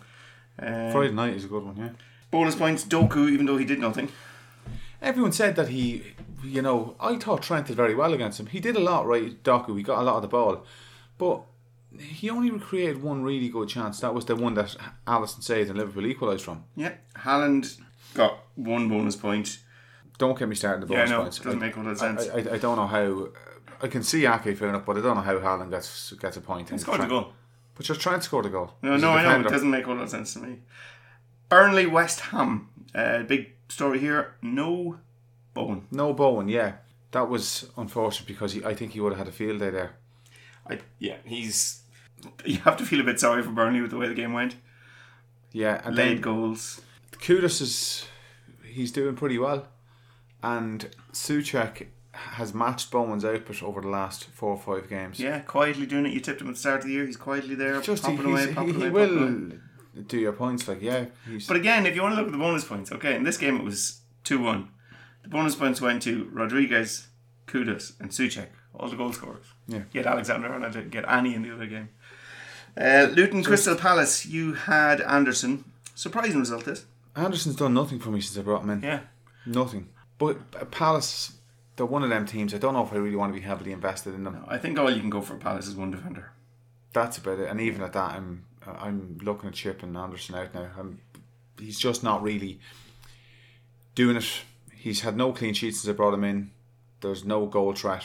Um, 0.59 0.93
Friday 0.93 1.12
night 1.12 1.35
is 1.35 1.45
a 1.45 1.49
good 1.49 1.65
one, 1.65 1.77
yeah. 1.77 1.91
Bonus 2.31 2.55
points, 2.55 2.85
Doku, 2.85 3.31
even 3.31 3.47
though 3.47 3.56
he 3.56 3.65
did 3.65 3.79
nothing. 3.79 4.09
Everyone 5.03 5.33
said 5.33 5.56
that 5.56 5.69
he, 5.69 6.03
you 6.43 6.62
know, 6.62 6.97
I 6.99 7.17
thought 7.17 7.43
Trent 7.43 7.67
did 7.67 7.77
very 7.77 7.95
well 7.95 8.15
against 8.15 8.41
him. 8.41 8.47
He 8.47 8.61
did 8.61 8.75
a 8.77 8.81
lot, 8.81 9.06
right, 9.06 9.43
Doku. 9.43 9.77
He 9.77 9.83
got 9.83 10.01
a 10.01 10.03
lot 10.03 10.17
of 10.17 10.23
the 10.23 10.29
ball. 10.29 10.65
But 11.19 11.43
he 11.99 12.31
only 12.31 12.59
created 12.59 13.03
one 13.03 13.23
really 13.23 13.49
good 13.49 13.69
chance. 13.69 14.00
That 14.00 14.15
was 14.15 14.25
the 14.25 14.35
one 14.37 14.55
that 14.55 14.77
Alisson 15.07 15.43
saved 15.43 15.69
and 15.71 15.79
Liverpool 15.79 16.07
equalised 16.07 16.45
from. 16.45 16.65
Yeah, 16.75 16.95
Haaland 17.17 17.79
got 18.15 18.39
one 18.55 18.89
bonus 18.89 19.17
point. 19.17 19.59
Don't 20.19 20.39
get 20.39 20.49
me 20.49 20.55
started 20.55 20.83
on 20.83 20.89
the 20.89 20.95
Yeah, 20.95 21.00
bonus 21.07 21.11
no, 21.11 21.23
points. 21.23 21.39
doesn't 21.39 21.62
I, 21.62 21.67
make 21.67 21.77
a 21.77 21.81
lot 21.81 21.91
of 21.91 22.03
I, 22.03 22.23
sense. 22.23 22.29
I, 22.49 22.55
I 22.55 22.59
don't 22.59 22.77
know 22.77 22.87
how. 22.87 23.29
I 23.82 23.88
can 23.88 24.03
see 24.03 24.26
Ake 24.26 24.56
fair 24.56 24.69
enough, 24.69 24.85
but 24.87 24.97
I 24.97 25.00
don't 25.00 25.17
know 25.17 25.23
how 25.23 25.38
Haaland 25.38 25.71
gets 25.71 26.12
gets 26.12 26.37
a 26.37 26.41
point. 26.41 26.71
He 26.71 26.79
scored 26.79 27.00
a 27.00 27.06
goal. 27.06 27.32
But 27.75 27.87
just 27.87 28.00
Trent 28.00 28.23
scored 28.23 28.47
a 28.47 28.50
goal. 28.50 28.75
No, 28.82 28.93
He's 28.93 29.03
no, 29.03 29.11
I 29.11 29.23
know. 29.23 29.47
It 29.47 29.50
doesn't 29.50 29.71
make 29.71 29.87
a 29.87 29.91
lot 29.91 30.03
of 30.03 30.11
sense 30.11 30.35
to 30.35 30.41
me. 30.41 30.61
Burnley, 31.49 31.87
West 31.87 32.21
Ham. 32.21 32.69
Uh, 32.94 33.23
big 33.25 33.53
story 33.69 33.99
here. 33.99 34.37
No 34.43 34.99
Bowen. 35.55 35.87
No 35.91 36.12
Bowen, 36.12 36.49
yeah. 36.49 36.75
That 37.11 37.29
was 37.29 37.69
unfortunate 37.76 38.26
because 38.26 38.53
he, 38.53 38.65
I 38.65 38.75
think 38.75 38.93
he 38.93 39.00
would 39.00 39.12
have 39.12 39.19
had 39.19 39.29
a 39.29 39.32
field 39.32 39.61
day 39.61 39.71
there. 39.71 39.97
I, 40.69 40.81
yeah, 40.99 41.17
he's. 41.25 41.82
You 42.44 42.59
have 42.59 42.76
to 42.79 42.87
feel 42.87 43.00
a 43.00 43.05
bit 43.05 43.21
sorry 43.21 43.43
for 43.43 43.50
Burnley 43.50 43.81
with 43.81 43.91
the 43.91 43.99
way 43.99 44.09
the 44.09 44.15
game 44.15 44.32
went. 44.32 44.56
Yeah, 45.53 45.82
and 45.85 45.94
Late 45.94 46.21
goals. 46.21 46.81
Kudus 47.12 47.61
is 47.61 48.06
he's 48.65 48.91
doing 48.91 49.15
pretty 49.15 49.38
well, 49.38 49.69
and 50.43 50.91
Souček 51.12 51.87
has 52.14 52.55
matched 52.55 52.90
Bowen's 52.90 53.25
output 53.25 53.62
over 53.62 53.81
the 53.81 53.88
last 53.88 54.25
four 54.26 54.50
or 54.50 54.58
five 54.58 54.88
games. 54.88 55.19
Yeah, 55.19 55.40
quietly 55.40 55.87
doing 55.87 56.06
it. 56.06 56.12
You 56.12 56.20
tipped 56.20 56.40
him 56.40 56.49
at 56.49 56.55
the 56.55 56.61
start 56.61 56.81
of 56.81 56.87
the 56.87 56.93
year. 56.93 57.06
He's 57.06 57.16
quietly 57.16 57.55
there, 57.55 57.81
just 57.81 58.06
he, 58.06 58.16
popping 58.16 58.31
away, 58.31 58.55
popping 58.55 58.75
he, 58.75 58.81
he 58.81 58.87
away, 58.87 59.05
away. 59.05 59.16
will 59.16 59.50
do 60.06 60.19
your 60.19 60.32
points. 60.32 60.69
Like 60.69 60.82
yeah, 60.82 61.06
But 61.49 61.56
again, 61.56 61.87
if 61.87 61.94
you 61.94 62.02
want 62.02 62.14
to 62.14 62.19
look 62.19 62.26
at 62.26 62.32
the 62.32 62.38
bonus 62.38 62.64
points, 62.64 62.93
okay, 62.93 63.14
in 63.14 63.25
this 63.25 63.37
game 63.37 63.56
it 63.56 63.64
was 63.64 64.00
2 64.25 64.40
1. 64.43 64.69
The 65.22 65.28
bonus 65.28 65.55
points 65.55 65.81
went 65.81 66.02
to 66.02 66.28
Rodriguez, 66.32 67.08
Kudus, 67.46 67.99
and 68.00 68.11
Souček, 68.11 68.49
all 68.75 68.88
the 68.88 68.96
goal 68.96 69.12
scorers. 69.12 69.46
Yeah. 69.66 69.82
You 69.93 70.00
had 70.00 70.06
Alexander 70.06 70.52
and 70.52 70.64
I 70.64 70.70
didn't 70.70 70.90
get 70.90 71.05
any 71.08 71.34
in 71.34 71.43
the 71.43 71.55
other 71.55 71.66
game. 71.66 71.88
Uh, 72.76 73.08
Luton 73.12 73.43
Crystal 73.43 73.76
Palace, 73.76 74.26
you 74.26 74.55
had 74.55 75.00
Andersen. 75.00 75.64
Surprising 75.94 76.40
result, 76.40 76.64
this. 76.64 76.84
Andersen's 77.14 77.56
done 77.56 77.72
nothing 77.72 78.00
for 78.00 78.11
me 78.11 78.20
since 78.20 78.37
I 78.37 78.43
brought 78.43 78.62
him 78.64 78.70
in. 78.70 78.82
Yeah. 78.82 79.00
Nothing. 79.46 79.88
But 80.19 80.70
Palace, 80.70 81.34
they're 81.76 81.87
one 81.87 82.03
of 82.03 82.11
them 82.11 82.26
teams. 82.26 82.55
I 82.55 82.59
don't 82.59 82.75
know 82.75 82.85
if 82.85 82.93
I 82.93 82.97
really 82.97 83.17
want 83.17 83.35
to 83.35 83.41
be 83.41 83.44
heavily 83.47 83.73
invested 83.73 84.15
in 84.15 84.25
them. 84.25 84.44
I 84.49 84.59
think 84.59 84.79
all 84.79 84.91
you 84.91 85.00
can 85.00 85.11
go 85.11 85.21
for 85.21 85.37
Palace 85.37 85.67
is 85.67 85.75
one 85.76 85.91
defender. 85.91 86.32
That's 86.93 87.19
about 87.19 87.38
it. 87.41 87.49
And 87.50 87.61
even 87.61 87.82
at 87.82 87.93
that, 87.94 88.12
I'm 88.12 88.44
I'm 88.67 89.19
looking 89.23 89.49
at 89.49 89.55
Chip 89.55 89.82
and 89.82 89.97
Andersen 89.97 90.35
out 90.37 90.55
now. 90.55 90.71
I'm, 90.79 91.00
he's 91.59 91.79
just 91.79 92.03
not 92.03 92.23
really 92.23 92.61
doing 93.94 94.17
it. 94.17 94.43
He's 94.75 95.00
had 95.00 95.17
no 95.17 95.32
clean 95.32 95.55
sheets 95.55 95.81
since 95.81 95.91
I 95.93 95.97
brought 95.97 96.15
him 96.15 96.25
in. 96.25 96.50
There's 97.00 97.25
no 97.25 97.47
goal 97.47 97.73
threat. 97.75 98.05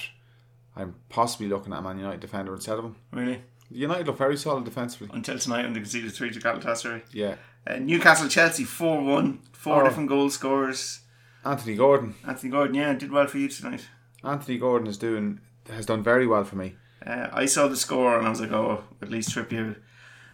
I'm 0.75 0.95
possibly 1.09 1.47
looking 1.47 1.73
at 1.73 1.79
a 1.79 1.81
Man 1.81 1.97
United 1.99 2.19
defender 2.21 2.53
instead 2.53 2.77
of 2.79 2.85
him. 2.85 2.95
Really? 3.11 3.41
United 3.71 4.07
look 4.07 4.17
very 4.17 4.37
solid 4.37 4.65
defensively. 4.65 5.09
Until 5.13 5.37
tonight 5.37 5.63
when 5.63 5.73
they 5.73 5.79
conceded 5.81 6.11
3 6.11 6.31
to 6.31 6.39
Galatasaray. 6.39 7.03
Yeah. 7.11 7.35
Uh, 7.67 7.75
Newcastle 7.77 8.27
Chelsea 8.27 8.63
4 8.63 9.01
1. 9.03 9.39
Four 9.51 9.81
Oh. 9.81 9.85
different 9.87 10.09
goal 10.09 10.29
scorers. 10.29 11.01
Anthony 11.45 11.75
Gordon. 11.75 12.15
Anthony 12.27 12.51
Gordon, 12.51 12.75
yeah, 12.75 12.93
did 12.93 13.11
well 13.11 13.27
for 13.27 13.37
you 13.37 13.47
tonight. 13.47 13.87
Anthony 14.23 14.57
Gordon 14.57 14.87
is 14.87 14.97
doing 14.97 15.39
has 15.69 15.85
done 15.85 16.03
very 16.03 16.25
well 16.27 16.43
for 16.43 16.55
me. 16.55 16.75
Uh, 17.05 17.27
I 17.31 17.45
saw 17.45 17.67
the 17.67 17.77
score 17.77 18.17
and 18.17 18.25
I 18.27 18.29
was 18.29 18.41
like, 18.41 18.51
oh, 18.51 18.83
at 19.01 19.09
least 19.09 19.29
Trippier 19.29 19.77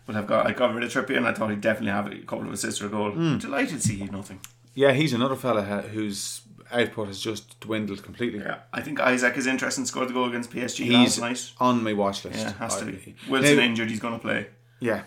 would 0.07 0.15
have 0.15 0.27
got. 0.27 0.47
I 0.47 0.51
got 0.53 0.73
rid 0.73 0.83
of 0.83 0.91
Trippier 0.91 1.17
and 1.17 1.27
I 1.27 1.33
thought 1.33 1.49
he'd 1.51 1.61
definitely 1.61 1.91
have 1.91 2.07
a 2.07 2.15
couple 2.25 2.47
of 2.47 2.53
assists 2.53 2.81
or 2.81 2.87
a 2.87 2.89
goal. 2.89 3.11
Hmm. 3.11 3.37
Delighted 3.37 3.75
to 3.81 3.87
see 3.87 3.95
you 3.95 4.07
nothing. 4.09 4.39
Yeah, 4.73 4.91
he's 4.93 5.13
another 5.13 5.35
fella 5.35 5.63
whose 5.63 6.41
output 6.71 7.07
has 7.07 7.19
just 7.21 7.59
dwindled 7.59 8.01
completely. 8.03 8.39
Yeah, 8.39 8.59
I 8.73 8.81
think 8.81 8.99
Isak 8.99 9.37
is 9.37 9.45
interesting. 9.45 9.85
Scored 9.85 10.09
the 10.09 10.13
goal 10.13 10.27
against 10.27 10.49
PSG 10.51 10.85
He's 10.85 11.19
last 11.19 11.19
night. 11.19 11.51
on 11.59 11.83
my 11.83 11.93
watch 11.93 12.25
list. 12.25 12.39
Yeah, 12.39 12.53
has 12.53 12.77
to 12.79 12.85
be. 12.85 13.15
Wilson 13.29 13.57
Now- 13.57 13.63
injured, 13.63 13.89
he's 13.89 13.99
going 13.99 14.15
to 14.15 14.19
play. 14.19 14.47
Yeah, 14.79 15.03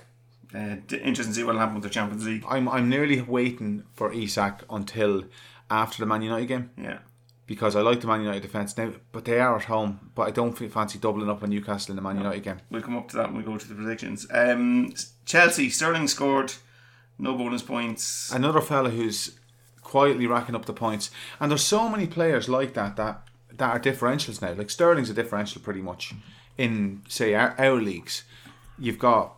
Uh, 0.55 0.77
interesting 0.91 1.15
to 1.27 1.35
see 1.35 1.45
what'll 1.45 1.61
happen 1.61 1.75
with 1.75 1.83
the 1.85 1.91
Champions 1.91 2.25
League. 2.27 2.45
I'm 2.49 2.69
I'm 2.69 2.89
nearly 2.89 3.21
waiting 3.21 3.83
for 3.95 4.13
Isak 4.13 4.63
until 4.71 5.25
after 5.71 5.99
the 6.01 6.07
Man 6.07 6.23
United 6.23 6.47
game 6.47 6.71
Yeah. 6.77 6.99
because 7.47 7.77
I 7.77 7.81
like 7.81 8.01
the 8.01 8.07
Man 8.07 8.21
United 8.23 8.43
defence 8.43 8.77
now, 8.77 8.93
but 9.13 9.25
they 9.25 9.39
are 9.41 9.57
at 9.57 9.65
home. 9.65 10.11
But 10.15 10.29
I 10.29 10.31
don't 10.31 10.53
fancy 10.53 10.99
doubling 10.99 11.29
up 11.31 11.43
on 11.43 11.51
Newcastle 11.51 11.93
in 11.93 11.97
the 11.97 12.03
Man 12.03 12.17
United 12.17 12.43
game. 12.43 12.61
We'll 12.71 12.83
come 12.83 12.97
up 12.97 13.09
to 13.09 13.17
that 13.17 13.29
when 13.29 13.37
we 13.39 13.43
go 13.43 13.57
to 13.59 13.69
the 13.69 13.75
predictions. 13.75 14.27
Um, 14.31 14.93
Chelsea, 15.25 15.71
Sterling 15.71 16.09
scored. 16.09 16.53
No 17.19 17.35
bonus 17.37 17.63
points. 17.63 18.31
Another 18.33 18.61
fella 18.61 18.91
who's 18.91 19.39
quietly 19.83 20.27
racking 20.27 20.55
up 20.55 20.67
the 20.67 20.73
points, 20.73 21.11
and 21.41 21.51
there's 21.51 21.65
so 21.65 21.89
many 21.89 22.07
players 22.07 22.49
like 22.49 22.75
that 22.75 22.97
that 22.97 23.23
that 23.57 23.71
are 23.71 23.81
differentials 23.81 24.41
now. 24.41 24.53
Like 24.53 24.71
Sterling's 24.71 25.11
a 25.11 25.15
differential 25.15 25.61
pretty 25.61 25.81
much 25.81 26.15
in 26.57 27.03
say 27.09 27.35
our, 27.35 27.55
our 27.59 27.81
leagues. 27.81 28.23
You've 28.79 28.99
got 29.01 29.35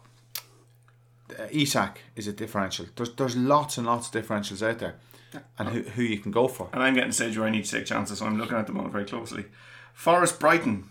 uh, 1.38 1.46
Isak 1.50 2.00
is 2.16 2.26
a 2.26 2.32
differential. 2.32 2.86
There's 2.96 3.14
there's 3.14 3.36
lots 3.36 3.78
and 3.78 3.86
lots 3.86 4.08
of 4.08 4.12
differentials 4.22 4.66
out 4.68 4.78
there, 4.80 4.96
and 5.58 5.68
who 5.68 5.82
who 5.82 6.02
you 6.02 6.18
can 6.18 6.30
go 6.32 6.48
for. 6.48 6.68
And 6.72 6.82
I'm 6.82 6.94
getting 6.94 7.10
to 7.10 7.16
the 7.18 7.24
stage 7.24 7.38
where 7.38 7.46
I 7.46 7.50
need 7.50 7.64
to 7.64 7.70
take 7.70 7.86
chances, 7.86 8.18
so 8.18 8.26
I'm 8.26 8.38
looking 8.38 8.56
at 8.56 8.66
them 8.66 8.78
all 8.78 8.88
very 8.88 9.04
closely. 9.04 9.44
Forest 9.94 10.38
Brighton. 10.40 10.90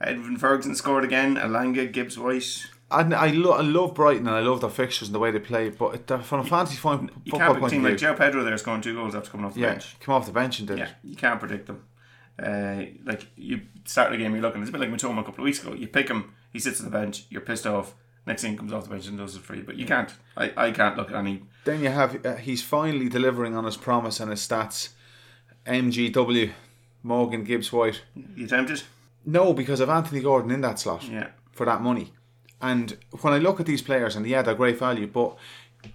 Evan 0.00 0.36
Ferguson 0.36 0.74
scored 0.74 1.04
again. 1.04 1.36
Elanga, 1.36 1.90
Gibbs 1.90 2.18
White. 2.18 2.66
And 2.90 3.14
I, 3.14 3.28
lo- 3.28 3.52
I 3.52 3.62
love 3.62 3.94
Brighton 3.94 4.28
and 4.28 4.36
I 4.36 4.40
love 4.40 4.60
their 4.60 4.70
fixtures 4.70 5.08
and 5.08 5.14
the 5.14 5.18
way 5.18 5.30
they 5.32 5.40
play, 5.40 5.70
but 5.70 5.94
it- 5.94 6.10
uh, 6.10 6.18
from 6.18 6.40
a 6.40 6.44
fantasy 6.44 6.76
point, 6.78 7.10
You 7.24 7.32
football 7.32 7.38
can't 7.40 7.50
pick 7.52 7.56
a 7.56 7.60
point 7.60 7.70
team 7.72 7.80
of 7.84 7.90
like 7.90 7.98
view, 7.98 8.08
Joe 8.08 8.14
Pedro 8.14 8.44
there 8.44 8.56
scoring 8.58 8.80
two 8.82 8.94
goals 8.94 9.14
after 9.16 9.30
coming 9.30 9.46
off 9.46 9.54
the 9.54 9.60
yeah, 9.60 9.70
bench. 9.72 9.96
come 9.98 10.14
off 10.14 10.26
the 10.26 10.32
bench 10.32 10.58
and 10.60 10.68
did 10.68 10.78
Yeah, 10.78 10.84
it. 10.84 10.90
you 11.02 11.16
can't 11.16 11.40
predict 11.40 11.66
them. 11.66 11.82
Uh, 12.40 12.82
like 13.04 13.26
you 13.36 13.62
start 13.86 14.10
the 14.12 14.18
game, 14.18 14.32
you're 14.34 14.42
looking. 14.42 14.60
It's 14.60 14.68
a 14.68 14.72
bit 14.72 14.82
like 14.82 14.90
Mitoma 14.90 15.20
a 15.20 15.24
couple 15.24 15.40
of 15.42 15.44
weeks 15.46 15.60
ago. 15.62 15.72
You 15.74 15.88
pick 15.88 16.08
him, 16.08 16.32
he 16.52 16.58
sits 16.60 16.78
on 16.80 16.84
the 16.86 16.92
bench. 16.92 17.24
You're 17.30 17.40
pissed 17.40 17.66
off. 17.66 17.94
Next 18.26 18.42
thing 18.42 18.56
comes 18.56 18.72
off 18.72 18.84
the 18.84 18.90
bench 18.90 19.06
and 19.06 19.16
does 19.18 19.36
it 19.36 19.42
for 19.42 19.54
you. 19.54 19.62
But 19.62 19.76
you 19.76 19.86
can't. 19.86 20.12
I, 20.36 20.52
I 20.56 20.70
can't 20.72 20.96
look 20.96 21.10
at 21.10 21.16
any. 21.16 21.42
Then 21.64 21.80
you 21.82 21.88
have 21.90 22.24
uh, 22.26 22.34
he's 22.36 22.62
finally 22.62 23.08
delivering 23.08 23.56
on 23.56 23.64
his 23.64 23.76
promise 23.76 24.18
and 24.20 24.30
his 24.30 24.40
stats. 24.46 24.90
MGW, 25.66 26.50
Morgan 27.02 27.44
Gibbs 27.44 27.72
White. 27.72 28.02
You 28.34 28.46
tempted? 28.46 28.82
No, 29.24 29.52
because 29.52 29.80
of 29.80 29.88
Anthony 29.88 30.20
Gordon 30.20 30.50
in 30.50 30.60
that 30.60 30.78
slot 30.78 31.04
Yeah. 31.08 31.28
for 31.52 31.66
that 31.66 31.82
money. 31.82 32.12
And 32.60 32.96
when 33.20 33.32
I 33.32 33.38
look 33.38 33.60
at 33.60 33.66
these 33.66 33.82
players, 33.82 34.16
and 34.16 34.26
yeah, 34.26 34.42
they're 34.42 34.54
great 34.54 34.78
value, 34.78 35.06
but 35.06 35.36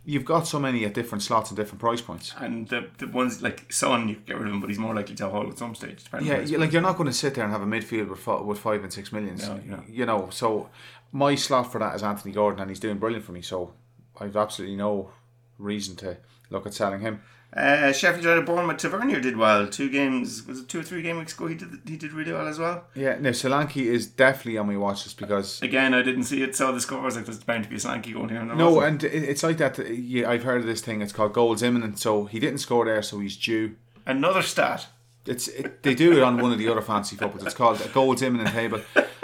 you've 0.05 0.25
got 0.25 0.45
so 0.47 0.59
many 0.59 0.85
at 0.85 0.93
different 0.93 1.21
slots 1.23 1.49
and 1.49 1.57
different 1.57 1.79
price 1.79 2.01
points. 2.01 2.33
And 2.37 2.67
the, 2.67 2.89
the 2.97 3.07
ones 3.07 3.41
like 3.41 3.71
Son, 3.71 4.09
you 4.09 4.15
get 4.25 4.37
rid 4.37 4.47
of 4.47 4.53
him, 4.53 4.59
but 4.61 4.69
he's 4.69 4.77
more 4.79 4.93
likely 4.93 5.15
to 5.15 5.29
hold 5.29 5.49
at 5.49 5.57
some 5.57 5.73
stage. 5.75 6.03
Yeah, 6.21 6.41
you, 6.41 6.57
like 6.57 6.71
you're 6.73 6.81
not 6.81 6.97
going 6.97 7.07
to 7.09 7.13
sit 7.15 7.33
there 7.35 7.43
and 7.45 7.51
have 7.53 7.61
a 7.61 7.65
midfield 7.65 8.09
with, 8.09 8.27
with 8.45 8.59
five 8.59 8.83
and 8.83 8.91
six 8.93 9.11
millions. 9.11 9.47
No, 9.47 9.59
no. 9.65 9.83
You 9.89 10.05
know, 10.05 10.27
so 10.31 10.69
my 11.11 11.35
slot 11.35 11.71
for 11.71 11.79
that 11.79 11.95
is 11.95 12.03
Anthony 12.03 12.33
Gordon, 12.33 12.61
and 12.61 12.69
he's 12.69 12.79
doing 12.79 12.97
brilliant 12.97 13.25
for 13.25 13.31
me. 13.31 13.41
So 13.41 13.73
I've 14.19 14.35
absolutely 14.37 14.77
no 14.77 15.11
reason 15.57 15.95
to 15.97 16.17
look 16.49 16.65
at 16.65 16.73
selling 16.73 17.01
him. 17.01 17.21
Uh, 17.53 17.91
Sheffield 17.91 18.23
United, 18.23 18.45
Bournemouth, 18.45 18.77
Tavernier 18.77 19.19
did 19.19 19.35
well. 19.35 19.67
Two 19.67 19.89
games, 19.89 20.47
was 20.47 20.61
it 20.61 20.69
two 20.69 20.79
or 20.79 20.83
three 20.83 21.01
game 21.01 21.17
weeks 21.17 21.33
ago? 21.33 21.47
He 21.47 21.55
did 21.55 21.81
he 21.85 21.97
did 21.97 22.13
really 22.13 22.31
well 22.31 22.47
as 22.47 22.57
well. 22.57 22.85
Yeah, 22.95 23.17
no, 23.19 23.31
Solanke 23.31 23.83
is 23.83 24.07
definitely 24.07 24.57
on 24.57 24.67
my 24.67 24.77
watch 24.77 25.05
list 25.05 25.17
because 25.17 25.61
Again, 25.61 25.93
I 25.93 26.01
didn't 26.01 26.23
see 26.23 26.41
it. 26.43 26.55
Saw 26.55 26.71
the 26.71 26.79
scores 26.79 27.17
like 27.17 27.25
there's 27.25 27.43
bound 27.43 27.65
to 27.65 27.69
be 27.69 27.75
a 27.75 27.79
Solanke 27.79 28.13
going 28.13 28.29
here. 28.29 28.45
No, 28.45 28.75
wasn't. 28.75 29.03
and 29.03 29.13
it's 29.13 29.43
like 29.43 29.57
that. 29.57 29.77
Yeah, 29.93 30.29
I've 30.29 30.43
heard 30.43 30.61
of 30.61 30.67
this 30.67 30.79
thing. 30.81 31.01
It's 31.01 31.11
called 31.11 31.33
goals 31.33 31.61
imminent. 31.61 31.99
So 31.99 32.23
he 32.23 32.39
didn't 32.39 32.59
score 32.59 32.85
there, 32.85 33.01
so 33.01 33.19
he's 33.19 33.35
due. 33.35 33.75
another 34.05 34.41
stat. 34.43 34.87
It's 35.25 35.47
it, 35.47 35.83
they 35.83 35.93
do 35.93 36.13
it 36.17 36.23
on 36.23 36.37
one 36.41 36.51
of 36.51 36.57
the 36.57 36.67
other 36.67 36.81
fancy 36.81 37.15
footballs. 37.15 37.45
It's 37.45 37.53
called 37.55 37.79
a 37.81 37.87
goals 37.89 38.21
imminent 38.23 38.49
table, 38.49 38.81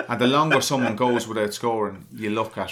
and 0.08 0.22
the 0.22 0.28
longer 0.28 0.62
someone 0.62 0.96
goes 0.96 1.28
without 1.28 1.54
scoring, 1.54 2.06
you 2.14 2.30
look 2.30 2.58
at. 2.58 2.72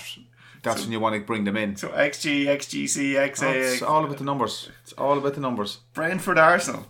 That's 0.61 0.81
when 0.81 0.91
you 0.91 0.99
want 0.99 1.15
to 1.15 1.21
bring 1.21 1.43
them 1.43 1.57
in. 1.57 1.75
So 1.75 1.89
XG, 1.89 2.45
XGC, 2.45 3.13
XA, 3.31 3.73
It's 3.73 3.81
all 3.83 4.03
about 4.03 4.17
the 4.17 4.23
numbers. 4.23 4.69
It's 4.83 4.93
all 4.93 5.17
about 5.17 5.35
the 5.35 5.41
numbers. 5.41 5.77
Brentford, 5.93 6.39
Arsenal. 6.39 6.87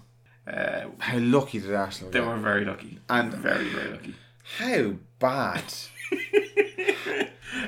Uh, 0.48 0.86
How 1.00 1.18
lucky 1.18 1.60
did 1.60 1.74
Arsenal 1.74 2.12
they 2.12 2.20
get? 2.20 2.28
were 2.28 2.38
very 2.38 2.64
lucky, 2.66 3.00
And- 3.10 3.34
very 3.34 3.68
very 3.70 3.92
lucky. 3.92 4.16
How 4.60 4.94
bad? 5.20 5.64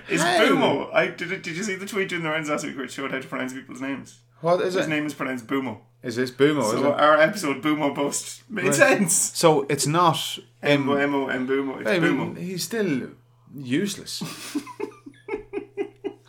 Is 0.09 0.21
How? 0.21 0.39
Bumo? 0.45 0.93
I 0.93 1.07
did. 1.07 1.31
It, 1.31 1.43
did 1.43 1.57
you 1.57 1.63
see 1.63 1.75
the 1.75 1.85
tweet 1.85 2.09
during 2.09 2.23
the 2.23 2.29
rounds 2.29 2.49
last 2.49 2.65
week 2.65 2.75
where 2.75 2.85
it 2.85 2.91
showed 2.91 3.11
how 3.11 3.19
to 3.19 3.27
pronounce 3.27 3.53
people's 3.53 3.81
names? 3.81 4.19
What 4.41 4.59
is 4.61 4.65
His 4.67 4.75
it? 4.75 4.79
His 4.79 4.87
name 4.89 5.05
is 5.05 5.13
pronounced 5.13 5.47
Bumo. 5.47 5.79
Is 6.07 6.15
this 6.15 6.31
Boomo? 6.31 6.63
So 6.71 6.93
our 6.93 7.17
episode 7.27 7.61
Bumo 7.61 7.93
post 7.93 8.43
made 8.49 8.65
Right. 8.65 8.75
sense. 8.75 9.13
So 9.41 9.65
it's 9.69 9.85
not. 9.87 10.19
M 10.63 10.87
O 10.89 10.93
M 10.95 11.13
O 11.15 11.27
M 11.27 11.47
Bumo. 11.47 11.81
It's 11.81 11.89
I 11.89 11.99
mean, 11.99 12.13
Bumo. 12.35 12.37
he's 12.37 12.63
still 12.63 13.09
useless. 13.53 14.13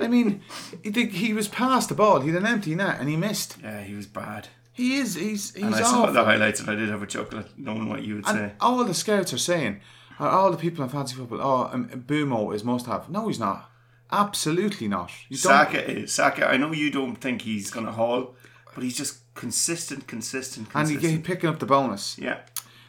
I 0.01 0.07
mean, 0.07 0.43
he, 0.83 0.91
did- 0.91 1.11
he 1.13 1.33
was 1.33 1.49
past 1.49 1.89
the 1.89 1.95
ball. 1.95 2.21
He 2.21 2.31
had 2.31 2.39
an 2.43 2.47
empty 2.47 2.75
net 2.75 2.99
and 3.01 3.09
he 3.09 3.17
missed. 3.17 3.57
Yeah, 3.63 3.83
he 3.83 3.95
was 3.95 4.07
bad. 4.07 4.49
He 4.73 4.97
is. 4.99 5.15
He's. 5.17 5.55
He's 5.55 5.63
And 5.65 5.75
I 5.75 5.83
saw 5.83 6.03
awful. 6.03 6.15
the 6.15 6.25
highlights 6.25 6.61
and 6.61 6.71
I 6.71 6.75
did 6.77 6.89
have 6.89 7.03
a 7.03 7.07
chuckle 7.07 7.41
at 7.41 7.59
knowing 7.59 7.89
what 7.89 8.03
you 8.05 8.17
would 8.17 8.29
And 8.29 8.37
say. 8.39 8.53
all 8.61 8.85
the 8.85 8.95
scouts 8.95 9.33
are 9.33 9.39
saying, 9.39 9.81
are 10.21 10.29
all 10.31 10.51
the 10.53 10.57
people 10.57 10.85
in 10.85 10.91
fancy 10.91 11.17
football, 11.17 11.41
oh, 11.43 11.71
um, 11.73 11.89
Boomo 11.89 12.55
is 12.55 12.63
must 12.65 12.87
have. 12.87 13.09
No, 13.11 13.27
he's 13.29 13.41
not. 13.41 13.71
Absolutely 14.11 14.89
not. 14.89 15.11
You 15.29 15.37
Saka 15.37 15.81
is 15.91 16.13
Saka. 16.13 16.47
I 16.49 16.57
know 16.57 16.73
you 16.73 16.91
don't 16.91 17.17
think 17.17 17.43
he's 17.43 17.71
gonna 17.71 17.93
haul, 17.93 18.35
but 18.75 18.85
he's 18.85 18.97
just 18.97 19.19
consistent, 19.35 20.07
consistent, 20.07 20.71
consistent. 20.71 21.03
and 21.03 21.11
he, 21.13 21.17
he 21.17 21.23
picking 21.23 21.49
up 21.51 21.59
the 21.59 21.67
bonus. 21.67 22.19
yeah, 22.19 22.41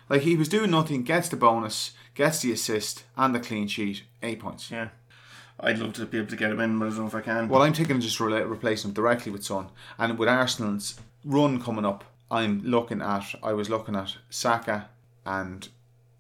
Like 0.09 0.21
he 0.21 0.35
was 0.35 0.49
doing 0.49 0.71
nothing, 0.71 1.03
gets 1.03 1.29
the 1.29 1.35
bonus, 1.37 1.91
gets 2.15 2.41
the 2.41 2.51
assist 2.51 3.03
and 3.17 3.33
the 3.35 3.39
clean 3.39 3.67
sheet, 3.67 4.03
eight 4.23 4.39
points. 4.39 4.69
yeah. 4.71 4.89
I'd 5.61 5.77
love 5.77 5.91
to 5.95 6.05
be 6.05 6.17
able 6.17 6.29
to 6.29 6.37
get 6.37 6.51
him 6.51 6.61
in, 6.61 6.79
but 6.79 6.85
I 6.85 6.89
don't 6.89 6.99
know 6.99 7.07
if 7.07 7.15
I 7.15 7.19
can. 7.21 7.49
Well, 7.49 7.63
I'm 7.63 7.73
thinking 7.73 7.97
of 7.97 8.01
just 8.01 8.19
replace 8.21 8.85
him 8.85 8.93
directly 8.93 9.29
with 9.29 9.43
Son, 9.43 9.67
and 9.97 10.17
with 10.17 10.29
Arsenal's 10.29 10.97
run 11.25 11.61
coming 11.61 11.83
up, 11.85 12.05
I'm 12.31 12.61
looking 12.63 13.01
at. 13.01 13.35
I 13.43 13.51
was 13.51 13.69
looking 13.69 13.95
at 13.95 14.15
Saka 14.29 14.87
and 15.25 15.67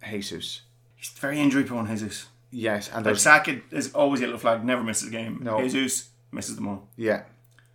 Jesus. 0.09 0.61
he's 0.95 1.07
very 1.09 1.39
injury 1.39 1.63
prone, 1.63 1.87
Jesus. 1.87 2.27
Yes, 2.51 2.87
and 2.87 2.97
Like 2.97 3.03
there's 3.05 3.21
Saka 3.21 3.61
is 3.71 3.93
always 3.93 4.19
yellow 4.21 4.37
flag, 4.37 4.65
never 4.65 4.83
misses 4.83 5.07
a 5.07 5.11
game. 5.11 5.39
No. 5.41 5.61
Jesus 5.61 6.09
misses 6.31 6.55
them 6.57 6.67
all. 6.67 6.87
yeah. 6.97 7.23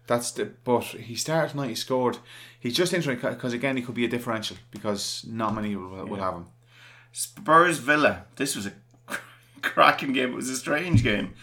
That's 0.07 0.33
the 0.33 0.53
but 0.65 0.85
he 0.85 1.15
started 1.15 1.51
tonight. 1.53 1.69
He 1.69 1.75
scored. 1.75 2.19
He's 2.61 2.77
just 2.77 2.93
interesting 2.93 3.31
because 3.31 3.53
again 3.53 3.77
he 3.77 3.83
could 3.83 3.95
be 3.95 4.05
a 4.05 4.09
differential 4.09 4.57
because 4.71 5.25
not 5.29 5.55
many 5.55 5.75
will, 5.77 6.07
will 6.07 6.17
have 6.17 6.35
him. 6.35 6.47
Spurs 7.13 7.79
Villa. 7.79 8.25
This 8.37 8.57
was 8.57 8.67
a 8.67 8.73
cracking 9.63 10.13
game. 10.13 10.33
It 10.33 10.37
was 10.37 10.51
a 10.51 10.57
strange 10.57 11.03
game. 11.03 11.35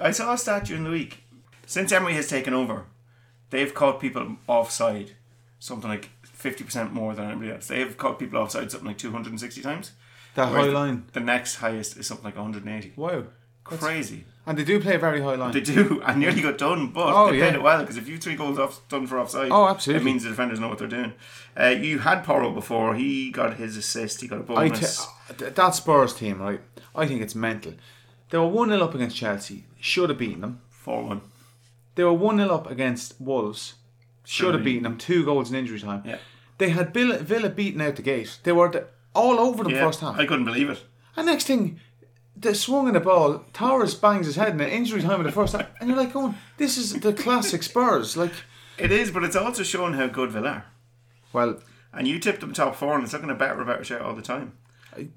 I 0.00 0.10
saw 0.10 0.32
a 0.32 0.38
stat 0.38 0.64
during 0.64 0.84
the 0.84 0.90
week. 0.90 1.24
Since 1.66 1.92
Emery 1.92 2.14
has 2.14 2.28
taken 2.28 2.52
over, 2.52 2.86
they've 3.50 3.74
caught 3.74 4.00
people 4.00 4.36
offside 4.48 5.12
something 5.60 5.90
like 5.90 6.10
fifty 6.24 6.64
percent 6.64 6.92
more 6.92 7.14
than 7.14 7.30
anybody 7.30 7.52
else. 7.52 7.68
They've 7.68 7.96
caught 7.96 8.18
people 8.18 8.40
offside 8.40 8.70
something 8.70 8.88
like 8.88 8.98
two 8.98 9.12
hundred 9.12 9.30
and 9.30 9.40
sixty 9.40 9.62
times. 9.62 9.92
That 10.34 10.48
high 10.48 10.64
line. 10.64 11.04
The 11.12 11.20
next 11.20 11.56
highest 11.56 11.96
is 11.96 12.06
something 12.06 12.24
like 12.24 12.36
one 12.36 12.46
hundred 12.46 12.64
and 12.64 12.74
eighty. 12.76 12.92
Wow. 12.96 13.24
Crazy. 13.64 14.24
And 14.46 14.58
they 14.58 14.64
do 14.64 14.80
play 14.80 14.96
a 14.96 14.98
very 14.98 15.20
high 15.20 15.36
line. 15.36 15.52
They 15.52 15.60
do, 15.60 16.02
and 16.06 16.18
nearly 16.18 16.42
got 16.42 16.58
done, 16.58 16.88
but 16.88 17.12
Oh, 17.14 17.30
they 17.30 17.38
yeah. 17.38 17.44
played 17.50 17.54
it 17.56 17.62
well 17.62 17.80
because 17.80 17.96
if 17.96 18.08
you 18.08 18.18
three 18.18 18.34
goals 18.34 18.58
off 18.58 18.86
done 18.88 19.06
for 19.06 19.20
offside, 19.20 19.50
Oh, 19.52 19.68
absolutely. 19.68 20.02
it 20.02 20.04
means 20.12 20.22
the 20.24 20.30
defenders 20.30 20.58
know 20.58 20.68
what 20.68 20.78
they're 20.78 20.88
doing. 20.88 21.12
Uh, 21.58 21.66
you 21.66 22.00
had 22.00 22.24
Porro 22.24 22.50
before; 22.50 22.94
he 22.96 23.30
got 23.30 23.54
his 23.58 23.76
assist, 23.76 24.20
he 24.22 24.28
got 24.28 24.40
a 24.40 24.42
bonus. 24.42 25.06
t- 25.38 25.44
that 25.44 25.74
Spurs 25.74 26.14
team, 26.14 26.40
right? 26.40 26.60
I 26.96 27.06
think 27.06 27.20
it's 27.22 27.34
mental. 27.34 27.74
They 28.30 28.38
were 28.38 28.46
1 28.48 28.70
0 28.70 28.80
up 28.82 28.94
against 28.94 29.16
Chelsea, 29.16 29.66
should 29.78 30.08
have 30.08 30.18
beaten 30.18 30.40
them. 30.40 30.60
Four 30.70 31.02
one. 31.04 31.20
They 31.94 32.04
were 32.04 32.12
1 32.12 32.38
0 32.38 32.48
up 32.52 32.70
against 32.70 33.20
Wolves, 33.20 33.74
should 34.24 34.54
have 34.54 34.64
beaten 34.64 34.82
them. 34.84 34.96
Two 34.98 35.24
goals 35.24 35.50
in 35.50 35.56
injury 35.56 35.78
time. 35.80 36.02
Yeah. 36.04 36.18
They 36.58 36.70
had 36.70 36.92
Villa, 36.94 37.18
Villa 37.18 37.50
beaten 37.50 37.80
out 37.80 37.96
the 37.96 38.02
gate. 38.02 38.38
They 38.42 38.52
were 38.52 38.68
the, 38.70 38.86
all 39.14 39.38
over 39.38 39.62
them 39.64 39.72
Yeah, 39.72 39.84
first 39.84 40.00
half. 40.00 40.18
I 40.18 40.26
couldn't 40.26 40.44
believe 40.44 40.70
it. 40.70 40.82
and 41.16 41.26
next 41.26 41.44
thing, 41.46 41.80
they 42.40 42.54
swung 42.54 42.88
in 42.88 42.94
the 42.94 43.00
ball. 43.00 43.44
Torres 43.52 43.94
bangs 43.94 44.26
his 44.26 44.36
head 44.36 44.54
in 44.54 44.60
an 44.60 44.70
injury 44.70 45.02
time 45.02 45.20
in 45.20 45.26
the 45.26 45.32
first 45.32 45.54
half. 45.54 45.66
And 45.80 45.88
you're 45.88 45.98
like, 45.98 46.12
going, 46.12 46.34
this 46.56 46.76
is 46.76 46.98
the 47.00 47.12
classic 47.12 47.62
Spurs. 47.62 48.16
Like, 48.16 48.32
It 48.78 48.90
is, 48.90 49.10
but 49.10 49.24
it's 49.24 49.36
also 49.36 49.62
showing 49.62 49.94
how 49.94 50.06
good 50.06 50.30
Villa 50.30 50.48
are. 50.48 50.64
well, 51.32 51.62
And 51.92 52.08
you 52.08 52.18
tipped 52.18 52.40
them 52.40 52.52
top 52.52 52.76
four, 52.76 52.94
and 52.94 53.04
it's 53.04 53.12
looking 53.12 53.30
a 53.30 53.34
better, 53.34 53.64
better 53.64 53.84
share 53.84 54.02
all 54.02 54.14
the 54.14 54.22
time. 54.22 54.54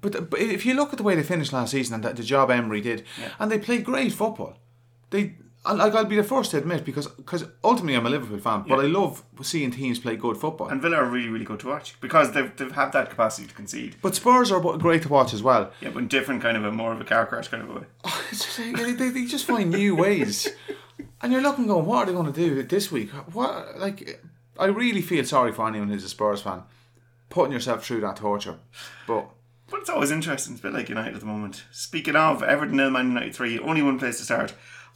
But, 0.00 0.30
but 0.30 0.40
if 0.40 0.64
you 0.64 0.74
look 0.74 0.92
at 0.92 0.98
the 0.98 1.02
way 1.02 1.16
they 1.16 1.22
finished 1.22 1.52
last 1.52 1.72
season 1.72 1.94
and 1.96 2.04
the, 2.04 2.12
the 2.12 2.22
job 2.22 2.50
Emery 2.50 2.80
did, 2.80 3.04
and 3.38 3.50
they 3.50 3.58
played 3.58 3.84
great 3.84 4.12
football. 4.12 4.56
They, 5.10 5.34
I- 5.66 5.72
like 5.72 5.94
I'll 5.94 6.04
be 6.04 6.16
the 6.16 6.22
first 6.24 6.50
to 6.50 6.58
admit 6.58 6.84
because 6.84 7.06
because 7.08 7.44
ultimately 7.62 7.94
I'm 7.96 8.06
a 8.06 8.10
Liverpool 8.10 8.38
fan, 8.38 8.64
but 8.68 8.80
I 8.80 8.86
love 8.86 9.22
seeing 9.42 9.70
teams 9.70 9.98
play 9.98 10.16
good 10.16 10.36
football. 10.36 10.68
And 10.68 10.82
Villa 10.82 10.96
are 10.96 11.06
really, 11.06 11.28
really 11.30 11.44
good 11.46 11.60
to 11.60 11.68
watch 11.68 11.98
because 12.00 12.32
they've, 12.32 12.54
they've 12.56 12.70
had 12.72 12.92
that 12.92 13.10
capacity 13.10 13.48
to 13.48 13.54
concede. 13.54 13.96
but 14.02 14.14
Spurs 14.14 14.52
are 14.52 14.60
great 14.78 15.02
to 15.02 15.08
watch 15.08 15.32
as 15.32 15.42
well. 15.42 15.70
Yeah, 15.80 15.90
but 15.90 16.00
in 16.00 16.08
different 16.08 16.42
kind 16.42 16.56
of 16.56 16.64
a 16.64 16.70
more 16.72 16.92
of 16.92 17.00
a 17.00 17.04
car 17.04 17.24
crash 17.26 17.48
kind 17.48 17.62
of 17.62 17.70
a 17.70 17.74
way. 17.80 17.86
Just, 18.30 18.56
they, 18.58 18.92
they, 18.92 19.08
they 19.08 19.24
just 19.24 19.46
find 19.46 19.70
new 19.70 19.94
ways, 19.96 20.48
and 21.22 21.32
you're 21.32 21.40
looking 21.42 21.66
going, 21.66 21.86
what 21.86 21.98
are 22.02 22.06
they 22.06 22.12
going 22.12 22.32
to 22.32 22.32
do 22.32 22.62
this 22.62 22.92
week? 22.92 23.10
What 23.32 23.78
like 23.78 24.22
I 24.58 24.66
really 24.66 25.00
feel 25.02 25.24
sorry 25.24 25.52
for 25.52 25.66
anyone 25.66 25.88
who's 25.88 26.04
a 26.04 26.08
Spurs 26.08 26.42
fan 26.42 26.62
putting 27.30 27.52
yourself 27.52 27.84
through 27.84 28.00
that 28.02 28.16
torture, 28.16 28.58
but. 29.06 29.30
But 29.70 29.80
it's 29.80 29.88
always 29.90 30.10
interesting. 30.10 30.52
It's 30.52 30.60
a 30.60 30.62
bit 30.64 30.74
like 30.74 30.90
United 30.90 31.14
at 31.14 31.20
the 31.20 31.26
moment. 31.26 31.64
Speaking 31.72 32.16
of 32.16 32.42
Everton 32.42 32.76
nil, 32.76 32.90
Man 32.90 33.08
United 33.08 33.34
three, 33.34 33.58
only 33.58 33.80
one 33.82 33.98
place 33.98 34.18
to 34.18 34.24
start. 34.24 34.52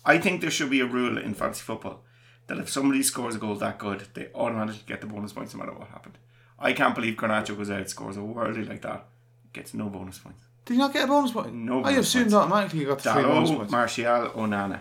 I 0.09 0.19
think 0.19 0.41
there 0.41 0.51
should 0.51 0.71
be 0.71 0.81
a 0.81 0.87
rule 0.87 1.19
in 1.19 1.35
fantasy 1.35 1.63
football 1.63 2.03
that 2.47 2.59
if 2.59 2.69
somebody 2.71 3.03
scores 3.03 3.35
a 3.35 3.39
goal 3.39 3.55
that 3.57 3.79
good, 3.79 4.05
they 4.15 4.29
automatically 4.35 4.83
get 4.87 5.01
the 5.03 5.07
bonus 5.07 5.33
points 5.33 5.55
no 5.55 5.61
matter 5.61 5.73
what 5.79 5.89
happened. 5.89 6.17
I 6.59 6.73
can't 6.73 6.95
believe 6.95 7.17
Garnacho 7.17 7.57
goes 7.57 7.71
out, 7.71 7.89
scores 7.91 8.17
a 8.17 8.21
worldie 8.21 8.69
like 8.69 8.83
that, 8.83 9.07
gets 9.53 9.75
no 9.75 9.89
bonus 9.89 10.19
points. 10.19 10.43
Did 10.65 10.75
you 10.75 10.81
not 10.81 10.93
get 10.93 11.05
a 11.05 11.07
bonus 11.07 11.31
point? 11.33 11.53
No 11.55 11.83
I 11.85 11.93
assumed 11.93 12.25
points. 12.27 12.35
automatically 12.35 12.81
you 12.81 12.87
got 12.87 12.99
the 13.01 13.13
three 13.13 13.23
bonus 13.23 13.51
points. 13.51 13.71
Martial, 13.73 14.29
Onana. 14.31 14.81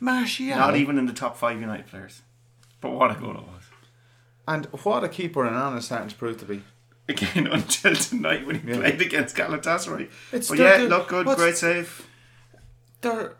Martial. 0.00 0.48
Not 0.56 0.76
even 0.76 0.98
in 0.98 1.06
the 1.06 1.12
top 1.12 1.36
five 1.36 1.60
United 1.60 1.86
players. 1.86 2.22
But 2.80 2.90
what 2.92 3.10
a 3.10 3.14
goal 3.20 3.30
it 3.30 3.36
was. 3.42 3.62
And 4.46 4.66
what 4.84 5.04
a 5.04 5.08
keeper 5.08 5.44
Onana's 5.44 5.86
starting 5.86 6.08
to 6.08 6.14
prove 6.16 6.38
to 6.38 6.44
be. 6.44 6.62
Again, 7.08 7.46
until 7.52 7.94
tonight 7.94 8.46
when 8.46 8.60
he 8.60 8.68
Yeah. 8.68 8.76
played 8.76 9.00
against 9.00 9.34
Galatasaray. 9.36 10.08
It's 10.32 10.48
but 10.48 10.58
yeah, 10.58 10.76
look 10.88 11.08
good, 11.08 11.26
great 11.36 11.56
save. 11.56 12.06
They're, 13.00 13.34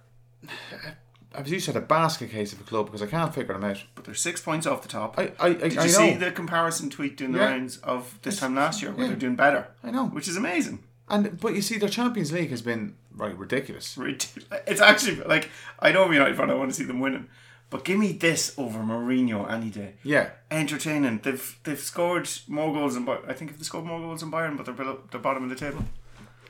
as 1.35 1.51
you 1.51 1.61
said, 1.61 1.77
a 1.77 1.81
basket 1.81 2.31
case 2.31 2.53
of 2.53 2.61
a 2.61 2.65
club 2.65 2.87
because 2.87 3.03
I 3.03 3.07
can't 3.07 3.35
figure 3.35 3.55
them 3.55 3.65
out. 3.65 3.83
But 3.95 4.05
they're 4.05 4.15
six 4.15 4.41
points 4.41 4.67
off 4.67 4.83
the 4.83 4.89
top. 4.89 5.19
I, 5.19 5.33
I, 5.39 5.47
I, 5.49 5.53
Did 5.55 5.73
you 5.75 5.81
I 5.81 5.87
see 5.87 6.15
the 6.15 6.31
comparison 6.31 6.91
tweet 6.91 7.17
doing 7.17 7.33
the 7.33 7.39
Yeah. 7.39 7.51
rounds 7.51 7.79
of 7.79 8.19
this 8.23 8.39
time 8.41 8.55
last 8.55 8.83
year 8.83 8.91
where 8.93 9.03
yeah. 9.03 9.09
they're 9.09 9.19
doing 9.19 9.37
better? 9.37 9.69
I 9.83 9.91
know. 9.91 10.07
Which 10.07 10.29
is 10.29 10.37
amazing. 10.37 10.81
and 11.09 11.41
but 11.41 11.55
you 11.55 11.63
see, 11.63 11.79
their 11.79 11.89
Champions 11.89 12.33
League 12.33 12.51
has 12.51 12.63
been 12.63 12.95
right 13.15 13.37
ridiculous. 13.37 13.97
Ridiculous. 13.97 14.49
It's 14.67 14.81
actually 14.81 15.17
like 15.17 15.51
I 15.81 15.93
know 15.93 16.11
United 16.11 16.37
fan, 16.37 16.51
I 16.51 16.55
want 16.55 16.71
to 16.71 16.77
see 16.77 16.85
them 16.85 17.01
winning. 17.01 17.29
But 17.71 17.85
give 17.87 17.99
me 17.99 18.13
this 18.13 18.55
over 18.59 18.81
Mourinho 18.81 19.51
any 19.51 19.71
day. 19.71 19.95
Yeah, 20.03 20.31
Entertaining. 20.51 21.21
They've 21.23 21.59
they've 21.65 21.81
scored 21.81 22.29
more 22.47 22.71
goals 22.73 22.95
than 22.95 23.09
I 23.09 23.33
think 23.33 23.51
if 23.51 23.57
they 23.59 23.65
scored 23.65 23.87
more 23.87 23.99
goals 23.99 24.21
than 24.21 24.31
Bayern, 24.31 24.57
but 24.59 24.67
they're 24.67 24.75
below 24.75 25.01
the 25.11 25.19
bottom 25.19 25.43
of 25.45 25.49
the 25.49 25.57
table. 25.57 25.83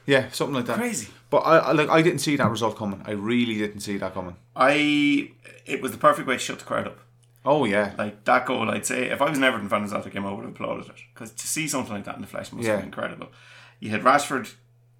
Yeah, 0.06 0.28
something 0.30 0.54
like 0.54 0.66
that. 0.66 0.76
Crazy. 0.78 1.08
But 1.30 1.38
I, 1.38 1.58
I 1.58 1.72
like 1.72 1.88
I 1.88 2.02
didn't 2.02 2.18
see 2.20 2.36
that 2.36 2.50
result 2.50 2.76
coming. 2.76 3.02
I 3.06 3.12
really 3.12 3.56
didn't 3.56 3.80
see 3.80 3.96
that 3.98 4.14
coming. 4.14 4.36
I 4.56 5.30
it 5.66 5.80
was 5.80 5.92
the 5.92 5.98
perfect 5.98 6.26
way 6.28 6.34
to 6.34 6.38
shut 6.40 6.58
the 6.58 6.64
crowd 6.64 6.86
up. 6.86 6.98
Oh 7.44 7.64
yeah, 7.64 7.94
Like 7.98 8.24
that 8.24 8.46
goal, 8.46 8.70
I'd 8.70 8.86
say 8.86 9.10
if 9.10 9.20
I 9.20 9.28
was 9.28 9.36
an 9.38 9.42
Everton 9.44 9.68
fan 9.68 9.82
as 9.82 9.90
that 9.90 10.08
game, 10.12 10.24
I 10.24 10.32
would 10.32 10.44
have 10.44 10.52
applauded 10.54 10.88
it 10.88 10.94
because 11.12 11.32
to 11.32 11.48
see 11.48 11.66
something 11.66 11.92
like 11.92 12.04
that 12.04 12.14
in 12.14 12.20
the 12.20 12.28
flesh 12.28 12.52
must 12.52 12.64
Yeah. 12.64 12.72
have 12.72 12.80
been 12.80 12.86
incredible. 12.88 13.28
You 13.80 13.90
had 13.90 14.02
Rashford. 14.02 14.52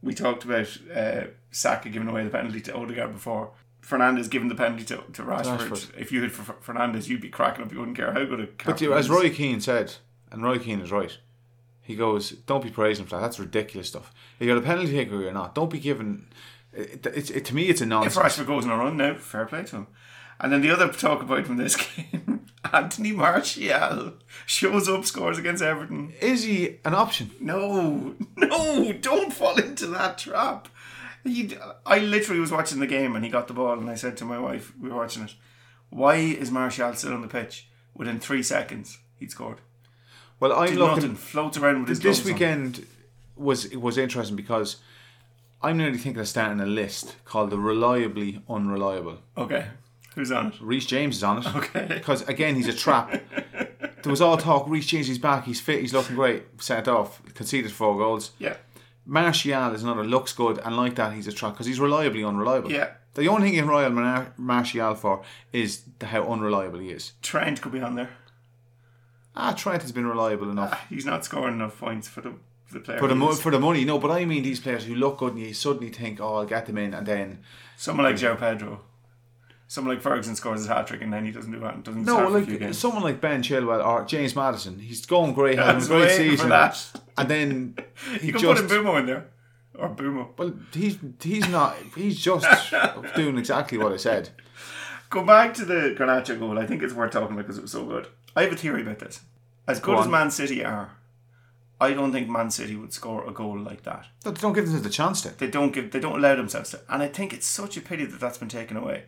We 0.03 0.13
talked 0.15 0.43
about 0.45 0.77
uh, 0.93 1.29
Saka 1.53 1.89
giving 1.89 2.09
away 2.09 2.25
the 2.25 2.31
penalty 2.31 2.61
to 2.63 2.75
Odegaard 2.75 3.13
before. 3.13 3.53
Fernandes 3.81 4.29
giving 4.29 4.49
the 4.49 4.57
penalty 4.57 4.85
to, 4.87 4.97
to 5.13 5.23
Rashford. 5.23 5.59
Rashford. 5.69 5.97
If 5.97 6.11
you 6.11 6.21
had 6.23 6.33
Fernandes, 6.33 7.09
you'd 7.09 7.21
be 7.21 7.29
cracking 7.29 7.65
up. 7.65 7.73
You 7.73 7.79
wouldn't 7.79 7.97
care 7.97 8.13
how 8.13 8.25
good 8.25 8.41
a 8.41 8.49
But 8.65 8.81
you, 8.81 8.93
as. 8.95 9.09
Roy 9.09 9.31
Keane 9.31 9.61
said, 9.61 9.95
and 10.33 10.43
Roy 10.43 10.59
Keane 10.59 10.81
is 10.81 10.91
right. 10.91 11.17
He 11.83 11.97
goes, 11.97 12.31
"Don't 12.31 12.63
be 12.63 12.71
praising 12.71 13.05
for 13.05 13.17
that. 13.17 13.23
That's 13.23 13.41
ridiculous 13.41 13.89
stuff. 13.89 14.15
If 14.39 14.47
you're 14.47 14.57
a 14.57 14.63
penalty 14.63 14.93
taker, 14.93 15.17
or 15.17 15.23
you're 15.23 15.33
not. 15.33 15.55
Don't 15.55 15.71
be 15.71 15.81
giving. 15.81 16.27
It, 16.73 17.07
it's 17.07 17.31
it, 17.31 17.45
to 17.47 17.55
me, 17.55 17.65
it's 17.65 17.81
a 17.81 17.85
If 17.85 17.91
nonsense. 17.91 18.17
Rashford 18.17 18.47
goes 18.47 18.65
on 18.65 18.71
a 18.71 18.77
run 18.77 18.97
now, 18.97 19.15
fair 19.15 19.47
play 19.47 19.65
to 19.65 19.77
him. 19.77 19.87
And 20.41 20.53
then 20.53 20.61
the 20.61 20.71
other 20.71 20.89
talk 20.89 21.23
about 21.23 21.47
from 21.47 21.57
this 21.57 21.77
game, 21.97 22.47
Anthony 22.73 23.13
Martial 23.13 24.15
shows 24.47 24.89
up, 24.89 25.05
scores 25.05 25.39
against 25.39 25.63
Everton. 25.63 26.13
Is 26.21 26.45
he 26.45 26.79
an 26.85 26.95
option? 26.95 27.31
No, 27.41 28.17
no, 28.37 28.93
don't 28.93 29.33
fall 29.33 29.57
into 29.59 29.87
that 29.89 30.19
trap. 30.19 30.69
He, 31.25 31.57
I 31.87 31.99
literally 31.99 32.41
was 32.41 32.51
watching 32.51 32.81
the 32.81 32.87
game 32.89 33.15
and 33.15 33.25
he 33.25 33.31
got 33.31 33.47
the 33.47 33.55
ball 33.55 33.79
and 33.79 33.89
I 33.89 33.95
said 33.95 34.17
to 34.17 34.25
my 34.25 34.41
wife, 34.41 34.73
we 34.81 34.89
were 34.89 34.97
watching 34.97 35.23
it, 35.23 35.35
why 35.91 36.17
is 36.17 36.51
Martial 36.51 36.95
still 36.95 37.15
on 37.15 37.23
the 37.23 37.29
pitch? 37.29 37.69
Within 37.95 38.19
three 38.19 38.43
seconds, 38.43 38.99
he'd 39.17 39.31
scored. 39.31 39.61
Well, 40.43 40.53
I'm 40.55 40.71
Did 40.71 40.79
looking. 40.79 40.95
nothing, 40.97 41.15
floats 41.15 41.57
around 41.57 41.81
with 41.81 41.89
his 41.91 42.01
This 42.01 42.17
gloves 42.19 42.27
on. 42.29 42.33
weekend 42.35 42.87
was 43.37 43.65
it 43.67 43.77
was 43.81 43.97
interesting 43.97 44.35
because 44.35 44.77
I'm 45.63 45.77
nearly 45.77 45.99
thinking 45.99 46.21
of 46.21 46.27
starting 46.27 46.59
a 46.61 46.67
list 46.67 47.15
called 47.25 47.51
the 47.51 47.59
reliably 47.61 48.43
unreliable. 48.49 49.19
Okay, 49.39 49.67
who's 50.17 50.33
on 50.33 50.49
it? 50.49 50.55
Reece 50.61 50.87
James 50.87 51.19
is 51.19 51.23
on 51.23 51.39
it. 51.39 51.55
Okay. 51.55 51.87
Because 51.89 52.23
again, 52.29 52.57
he's 52.57 52.67
a 52.67 52.73
trap. 52.73 53.13
there 54.03 54.11
was 54.11 54.21
all 54.21 54.37
talk. 54.37 54.69
Reece 54.69 54.87
James, 54.89 55.07
he's 55.07 55.19
back. 55.21 55.45
He's 55.45 55.61
fit. 55.61 55.81
He's 55.81 55.93
looking 55.93 56.17
great. 56.17 56.43
Set 56.61 56.89
off. 56.89 57.23
Conceded 57.35 57.71
four 57.71 57.97
goals. 57.97 58.33
Yeah, 58.41 58.57
Martial 59.07 59.73
is 59.73 59.85
another. 59.85 60.03
Looks 60.03 60.33
good, 60.33 60.59
and 60.65 60.77
like 60.77 60.97
that, 60.97 61.13
he's 61.13 61.29
a 61.29 61.33
trap 61.33 61.53
because 61.53 61.67
he's 61.67 61.79
reliably 61.79 62.25
unreliable. 62.25 62.73
Yeah. 62.73 62.89
The 63.15 63.29
only 63.29 63.43
thing 63.47 63.55
you 63.55 63.61
can 63.61 63.69
rely 63.69 63.85
on 63.85 63.95
Mar- 63.95 64.33
Martial 64.39 64.95
for 64.97 65.23
is 65.53 65.83
how 66.01 66.25
unreliable 66.25 66.81
he 66.81 66.89
is. 66.91 67.13
Trent 67.23 67.61
could 67.63 67.71
be 67.73 67.81
on 67.81 67.95
there. 67.95 68.11
Ah, 69.35 69.53
Trent 69.53 69.83
has 69.83 69.93
been 69.93 70.07
reliable 70.07 70.51
enough. 70.51 70.87
He's 70.89 71.07
not 71.07 71.25
scoring 71.25 71.55
enough 71.55 71.79
points 71.79 72.09
for 72.09 72.21
the 72.21 72.35
for 72.67 72.75
the 72.75 72.81
player. 72.81 72.99
For 72.99 73.09
the, 73.09 73.15
mo- 73.15 73.33
for 73.33 73.51
the 73.51 73.59
money, 73.59 73.85
no, 73.85 73.99
but 73.99 74.11
I 74.11 74.25
mean 74.25 74.43
these 74.43 74.61
players 74.61 74.85
who 74.85 74.95
look 74.95 75.19
good 75.19 75.35
and 75.35 75.43
you 75.43 75.55
suddenly 75.55 75.91
think, 75.91 76.21
oh, 76.21 76.37
I'll 76.37 76.45
get 76.47 76.67
them 76.67 76.79
in, 76.79 76.95
and 76.95 77.07
then 77.07 77.39
Someone 77.77 78.07
like 78.07 78.17
Joe 78.17 78.37
Pedro. 78.37 78.81
Someone 79.67 79.97
like 79.97 80.03
Ferguson 80.03 80.37
scores 80.37 80.61
his 80.61 80.69
hat 80.69 80.87
trick 80.87 81.01
and 81.03 81.13
then 81.13 81.25
he 81.25 81.33
doesn't 81.33 81.51
do 81.51 81.59
that. 81.61 81.83
Doesn't 81.83 82.05
no, 82.05 82.15
start 82.15 82.31
for 82.31 82.39
a 82.39 82.47
few 82.47 82.59
like 82.59 82.75
someone 82.75 83.03
like 83.03 83.21
Ben 83.21 83.43
Chilwell 83.43 83.85
or 83.85 84.05
James 84.05 84.37
Maddison, 84.37 84.79
he's 84.79 85.05
going 85.07 85.33
great, 85.33 85.59
having 85.59 85.83
a 85.83 85.87
great 85.87 86.17
season, 86.17 86.53
and 86.53 87.29
then 87.29 87.75
he 88.21 88.27
You 88.27 88.33
can 88.35 88.41
just 88.41 88.69
put 88.69 88.71
in 88.71 88.85
Bumo 88.85 89.01
in 89.01 89.07
there. 89.07 89.31
Or 89.75 89.89
Bumo. 89.89 90.29
well, 90.37 90.53
he's 90.73 90.99
he's 91.21 91.49
not, 91.49 91.77
he's 91.97 92.21
just 92.21 92.47
doing 93.17 93.39
exactly 93.39 93.79
what 93.79 93.93
I 93.93 93.97
said. 93.97 94.29
Go 95.09 95.25
back 95.25 95.55
to 95.55 95.65
the 95.65 95.97
Garnacho 95.99 96.39
goal. 96.39 96.59
I 96.59 96.67
think 96.67 96.83
it's 96.83 96.93
worth 96.93 97.13
talking 97.13 97.33
about 97.33 97.39
because 97.39 97.59
it 97.59 97.63
was 97.63 97.73
so 97.73 97.85
good. 97.85 98.07
I 98.35 98.43
have 98.43 98.53
a 98.53 98.57
theory 98.57 98.83
about 98.83 98.99
this. 98.99 99.21
As 99.67 99.81
good 99.81 99.99
as. 99.99 100.09
Man 100.09 100.31
City 100.31 100.65
are, 100.65 100.97
I 101.81 101.93
don't 101.93 102.13
think 102.13 102.29
Man 102.29 102.51
City 102.51 102.77
would 102.77 102.93
score 102.93 103.27
a 103.29 103.33
goal 103.33 103.59
like 103.59 103.83
that. 103.85 104.07
Don't 104.25 104.41
don't 104.41 104.53
give 104.53 104.71
them 104.71 104.83
the 104.83 104.91
chance 104.91 105.21
to. 105.23 105.31
They 105.31 105.49
don't 105.49 105.73
give. 105.73 105.91
They 105.91 106.01
don't 106.01 106.19
allow 106.19 106.35
themselves 106.35 106.71
to. 106.71 106.81
And 106.89 107.03
I 107.03 107.09
think 107.09 107.33
it's 107.33 107.47
such 107.47 107.77
a 107.77 107.81
pity 107.81 108.05
that 108.05 108.21
that's 108.21 108.39
been 108.39 108.49
taken 108.49 108.77
away. 108.77 109.05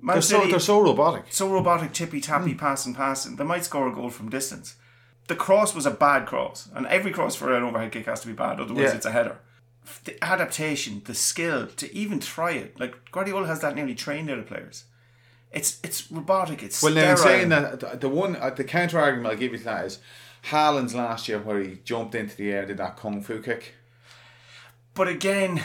Man 0.00 0.14
They're 0.14 0.22
so 0.22 0.38
City, 0.40 0.50
they're 0.50 0.60
so 0.60 0.80
robotic. 0.80 1.24
so 1.30 1.48
robotic, 1.50 1.92
tippy 1.92 2.20
tappy, 2.20 2.52
hmm. 2.52 2.58
passing, 2.58 2.94
passing. 2.94 3.36
They 3.36 3.44
might 3.44 3.64
score 3.64 3.88
a 3.88 3.94
goal 3.94 4.10
from 4.10 4.28
distance. 4.28 4.76
The 5.28 5.34
cross 5.34 5.74
was 5.74 5.86
a 5.86 5.90
bad 5.90 6.26
cross, 6.26 6.68
and 6.74 6.86
every 6.86 7.10
cross 7.10 7.34
for 7.34 7.54
an 7.54 7.64
overhead 7.64 7.92
kick 7.92 8.06
has 8.06 8.20
to 8.20 8.28
be 8.28 8.32
bad. 8.32 8.60
Otherwise, 8.60 8.90
Yeah. 8.90 8.96
it's 8.96 9.06
a 9.06 9.10
header. 9.10 9.38
The 10.04 10.22
adaptation, 10.22 11.02
the 11.04 11.14
skill 11.14 11.66
to 11.66 11.94
even 11.94 12.20
try 12.20 12.52
it, 12.52 12.78
like 12.78 13.10
Guardiola 13.10 13.46
has 13.46 13.60
that 13.60 13.74
nearly 13.74 13.94
trained 13.94 14.30
out 14.30 14.38
of 14.38 14.46
players. 14.46 14.84
It's 15.56 15.80
it's 15.82 16.12
robotic. 16.12 16.62
It's 16.62 16.82
Well, 16.82 16.92
now 16.92 17.12
in 17.12 17.16
saying 17.16 17.48
that, 17.48 18.00
the- 18.00 18.08
one 18.10 18.36
uh, 18.36 18.50
the 18.50 18.62
counter 18.62 19.00
argument 19.00 19.32
I'll 19.32 19.38
give 19.38 19.52
you 19.52 19.58
to 19.58 19.64
that 19.64 19.86
is 19.86 19.98
Haaland's 20.50 20.94
last 20.94 21.28
year 21.28 21.38
where 21.38 21.60
he 21.60 21.78
jumped 21.82 22.14
into 22.14 22.36
the 22.36 22.52
air, 22.52 22.66
did 22.66 22.76
that 22.76 22.96
kung 22.96 23.22
fu 23.22 23.40
kick. 23.40 23.74
But 24.92 25.08
again, 25.08 25.62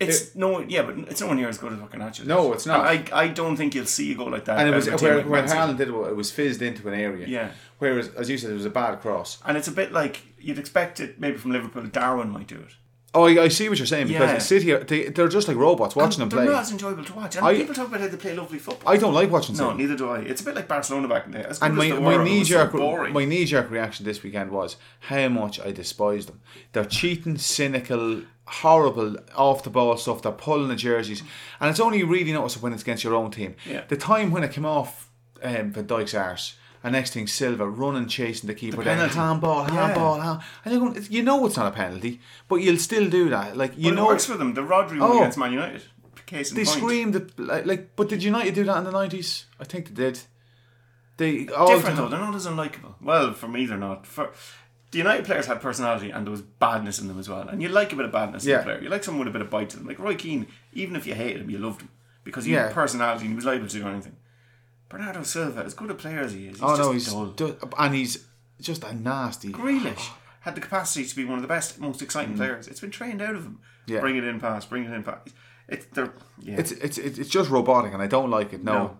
it's 0.00 0.34
no 0.34 0.60
yeah, 0.60 0.82
but 0.82 0.96
it's 1.10 1.20
nowhere 1.20 1.36
near 1.36 1.48
as 1.48 1.58
good 1.58 1.74
as 1.74 1.78
what 1.78 1.90
Garnacho. 1.90 2.24
No, 2.24 2.54
it's 2.54 2.64
not. 2.64 2.86
I 2.86 3.04
I 3.12 3.28
don't 3.28 3.56
think 3.56 3.74
you'll 3.74 3.84
see 3.84 4.12
a 4.12 4.14
goal 4.14 4.30
like 4.30 4.46
that. 4.46 4.58
And 4.58 4.68
it 4.70 4.74
was 4.74 4.88
of 4.88 4.94
a 4.94 4.96
team 4.96 5.08
where, 5.08 5.16
like 5.18 5.26
where 5.26 5.42
Haaland 5.42 5.76
did 5.76 5.88
it, 5.88 5.94
it 5.94 6.16
was 6.16 6.30
fizzed 6.30 6.62
into 6.62 6.88
an 6.88 6.94
area. 6.94 7.26
Yeah. 7.26 7.50
Whereas, 7.78 8.08
as 8.14 8.30
you 8.30 8.38
said, 8.38 8.50
it 8.50 8.54
was 8.54 8.64
a 8.64 8.70
bad 8.70 9.00
cross. 9.00 9.38
And 9.44 9.58
it's 9.58 9.68
a 9.68 9.72
bit 9.72 9.92
like 9.92 10.22
you'd 10.38 10.58
expect 10.58 11.00
it 11.00 11.20
maybe 11.20 11.36
from 11.36 11.52
Liverpool. 11.52 11.84
Darwin 11.84 12.30
might 12.30 12.46
do 12.46 12.56
it. 12.56 12.72
Oh, 13.12 13.24
I, 13.26 13.42
I 13.42 13.48
see 13.48 13.68
what 13.68 13.76
you're 13.78 13.86
saying 13.86 14.06
because 14.06 14.30
Yeah. 14.30 14.38
City, 14.38 14.72
are- 14.72 14.84
they, 14.84 15.08
they're 15.08 15.26
just 15.28 15.48
like 15.48 15.56
robots 15.56 15.96
watching 15.96 16.20
them 16.20 16.28
They're 16.28 16.44
play. 16.44 16.52
not 16.52 16.62
as 16.62 16.70
enjoyable 16.70 17.04
to 17.04 17.12
watch. 17.14 17.34
And 17.36 17.44
I- 17.44 17.56
people 17.56 17.74
talk 17.74 17.88
about 17.88 18.00
how 18.00 18.06
they 18.06 18.16
play 18.16 18.34
lovely 18.36 18.58
football. 18.60 18.92
I 18.92 18.96
don't 18.98 19.14
like 19.14 19.30
watching 19.30 19.56
no, 19.56 19.72
neither 19.72 19.96
do 19.96 20.08
I. 20.10 20.20
It's 20.20 20.42
a 20.42 20.44
bit 20.44 20.54
like 20.54 20.68
Barcelona 20.68 21.08
back 21.08 21.26
in 21.26 21.32
the 21.32 21.38
day. 21.38 21.44
As 21.44 21.60
And 21.60 21.74
my, 21.76 21.88
they 21.90 21.98
my 21.98 22.22
knee 22.22 22.38
was 22.40 22.48
so 22.48 22.66
jerk 22.66 23.12
my 23.12 23.24
knee 23.24 23.44
jerk 23.46 23.68
reaction 23.68 24.04
this 24.06 24.22
weekend 24.22 24.52
was 24.52 24.76
how 25.00 25.28
much 25.28 25.58
I 25.58 25.72
despise 25.72 26.26
them. 26.26 26.40
They're 26.72 26.84
cheating, 26.84 27.36
cynical, 27.36 28.22
horrible, 28.46 29.16
off 29.34 29.64
the 29.64 29.70
ball 29.70 29.96
stuff. 29.96 30.22
They're 30.22 30.30
pulling 30.32 30.68
the 30.68 30.76
jerseys, 30.76 31.22
and 31.60 31.68
it's 31.68 31.80
only 31.80 32.02
really 32.04 32.32
noticeable 32.32 32.64
when 32.64 32.72
it's 32.74 32.82
against 32.82 33.02
your 33.04 33.14
own 33.16 33.30
team. 33.32 33.56
Yeah. 33.68 33.82
The 33.88 33.96
time 33.96 34.30
when 34.30 34.44
it 34.44 34.52
came 34.52 34.66
off 34.66 35.10
um, 35.42 35.72
Van 35.72 35.86
Dijk's 35.86 36.14
arse, 36.14 36.54
and 36.82 36.92
next 36.92 37.12
thing 37.12 37.26
Silva 37.26 37.68
running, 37.68 38.08
chasing 38.08 38.46
the 38.48 38.54
keeper, 38.54 38.82
then 38.82 38.96
penalty. 38.98 39.14
handball, 39.14 39.66
Yeah. 39.68 39.86
handball, 39.86 40.20
hand. 40.20 40.40
and 40.64 40.74
you're 40.74 40.80
going, 40.92 41.06
you 41.10 41.22
know 41.22 41.44
it's 41.46 41.56
not 41.56 41.66
a 41.72 41.76
penalty, 41.76 42.20
but 42.48 42.56
you'll 42.56 42.78
still 42.78 43.08
do 43.10 43.28
that. 43.30 43.56
Like 43.56 43.72
you 43.76 43.90
But 43.90 43.96
know, 43.96 44.04
it 44.04 44.08
works 44.08 44.24
for 44.26 44.36
them. 44.36 44.54
The 44.54 44.62
Rodri 44.62 44.98
Oh. 45.00 45.18
against 45.18 45.38
Man 45.38 45.52
United. 45.52 45.82
Case 46.26 46.50
in 46.50 46.56
they 46.56 46.64
point. 46.64 46.78
screamed 46.78 47.16
at, 47.16 47.38
like, 47.40 47.66
like, 47.66 47.96
but 47.96 48.08
did 48.08 48.22
United 48.22 48.54
do 48.54 48.62
that 48.64 48.78
in 48.78 48.84
the 48.84 48.92
nineties? 48.92 49.46
I 49.58 49.64
think 49.64 49.88
they 49.88 49.94
did. 50.04 50.20
They 51.16 51.48
all 51.48 51.66
Different 51.68 51.96
the- 51.96 52.02
though. 52.02 52.08
They're 52.08 52.20
not 52.20 52.34
as 52.34 52.46
unlikable. 52.46 52.94
Well, 53.02 53.32
for 53.34 53.48
me, 53.48 53.66
they're 53.66 53.76
not. 53.76 54.06
For 54.06 54.30
the 54.92 54.98
United 54.98 55.24
players 55.26 55.46
had 55.46 55.60
personality 55.60 56.10
and 56.10 56.26
there 56.26 56.30
was 56.30 56.40
badness 56.42 56.98
in 57.00 57.08
them 57.08 57.18
as 57.18 57.28
well. 57.28 57.48
And 57.48 57.60
you 57.60 57.68
like 57.68 57.92
a 57.92 57.96
bit 57.96 58.04
of 58.06 58.12
badness 58.12 58.44
in 58.44 58.50
Yeah. 58.50 58.60
a 58.60 58.62
player. 58.62 58.80
You 58.80 58.88
like 58.88 59.04
someone 59.04 59.26
with 59.26 59.34
a 59.34 59.38
bit 59.38 59.42
of 59.42 59.50
bite 59.50 59.70
to 59.70 59.76
them. 59.76 59.86
Like 59.86 59.98
Roy 59.98 60.14
Keane, 60.14 60.46
even 60.72 60.96
if 60.96 61.06
you 61.06 61.14
hated 61.14 61.42
him, 61.42 61.50
you 61.50 61.58
loved 61.58 61.82
him 61.82 61.88
because 62.24 62.44
he 62.44 62.52
Yeah. 62.52 62.64
had 62.66 62.74
personality 62.74 63.22
and 63.24 63.30
he 63.32 63.36
was 63.36 63.44
liable 63.44 63.66
to 63.68 63.78
do 63.78 63.86
anything. 63.86 64.16
Bernardo 64.90 65.22
Silva, 65.22 65.62
as 65.64 65.72
good 65.72 65.90
a 65.90 65.94
player 65.94 66.20
as 66.20 66.32
he 66.34 66.48
is, 66.48 66.56
he's 66.56 66.62
Oh 66.62 66.76
just 66.76 66.80
no, 66.80 66.92
he's 66.92 67.12
dull. 67.12 67.26
du- 67.28 67.56
and 67.78 67.94
he's 67.94 68.26
just 68.60 68.84
a 68.84 68.92
nasty. 68.92 69.50
Grealish 69.52 70.10
had 70.40 70.54
the 70.54 70.60
capacity 70.60 71.06
to 71.06 71.16
be 71.16 71.24
one 71.24 71.36
of 71.36 71.42
the 71.42 71.48
best, 71.48 71.78
most 71.78 72.02
exciting 72.02 72.36
players. 72.36 72.68
It's 72.68 72.80
been 72.80 72.90
trained 72.90 73.22
out 73.22 73.34
of 73.36 73.44
him. 73.44 73.60
Mm. 73.86 73.92
Yeah. 73.94 74.00
Bring 74.00 74.16
it 74.16 74.24
in 74.24 74.38
pass, 74.40 74.66
bring 74.66 74.84
it 74.84 74.92
in 74.92 75.02
pass. 75.02 75.20
It's 75.68 75.86
yeah. 75.96 76.56
It's 76.58 76.72
it's 76.72 76.98
it's 76.98 77.18
it's 77.18 77.30
just 77.30 77.48
robotic, 77.50 77.92
and 77.94 78.02
I 78.02 78.06
don't 78.08 78.30
like 78.30 78.52
it. 78.52 78.62
No, 78.64 78.72
no. 78.72 78.96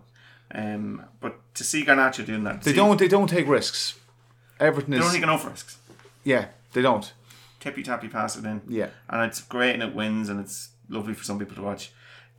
Um, 0.53 1.05
but 1.19 1.39
to 1.55 1.63
see 1.63 1.83
Garnacho 1.85 2.25
doing 2.25 2.43
that, 2.45 2.61
they 2.63 2.71
see- 2.71 2.75
don't 2.77 2.97
they 2.97 3.07
don't 3.07 3.27
take 3.29 3.47
risks. 3.47 3.99
Everything 4.59 4.91
They 4.91 4.97
is 4.97 5.03
don't 5.03 5.13
take 5.13 5.23
enough 5.23 5.45
risks. 5.45 5.77
yeah, 6.23 6.47
they 6.73 6.81
don't. 6.81 7.11
tippy 7.59 7.83
tappy 7.83 8.07
pass 8.07 8.35
it 8.37 8.45
in. 8.45 8.61
Yeah. 8.67 8.89
And 9.09 9.21
it's 9.23 9.41
great 9.41 9.73
and 9.73 9.83
it 9.83 9.93
wins 9.93 10.29
and 10.29 10.39
it's 10.39 10.69
lovely 10.87 11.13
for 11.13 11.23
some 11.23 11.37
people 11.39 11.55
to 11.55 11.61
watch. 11.61 11.91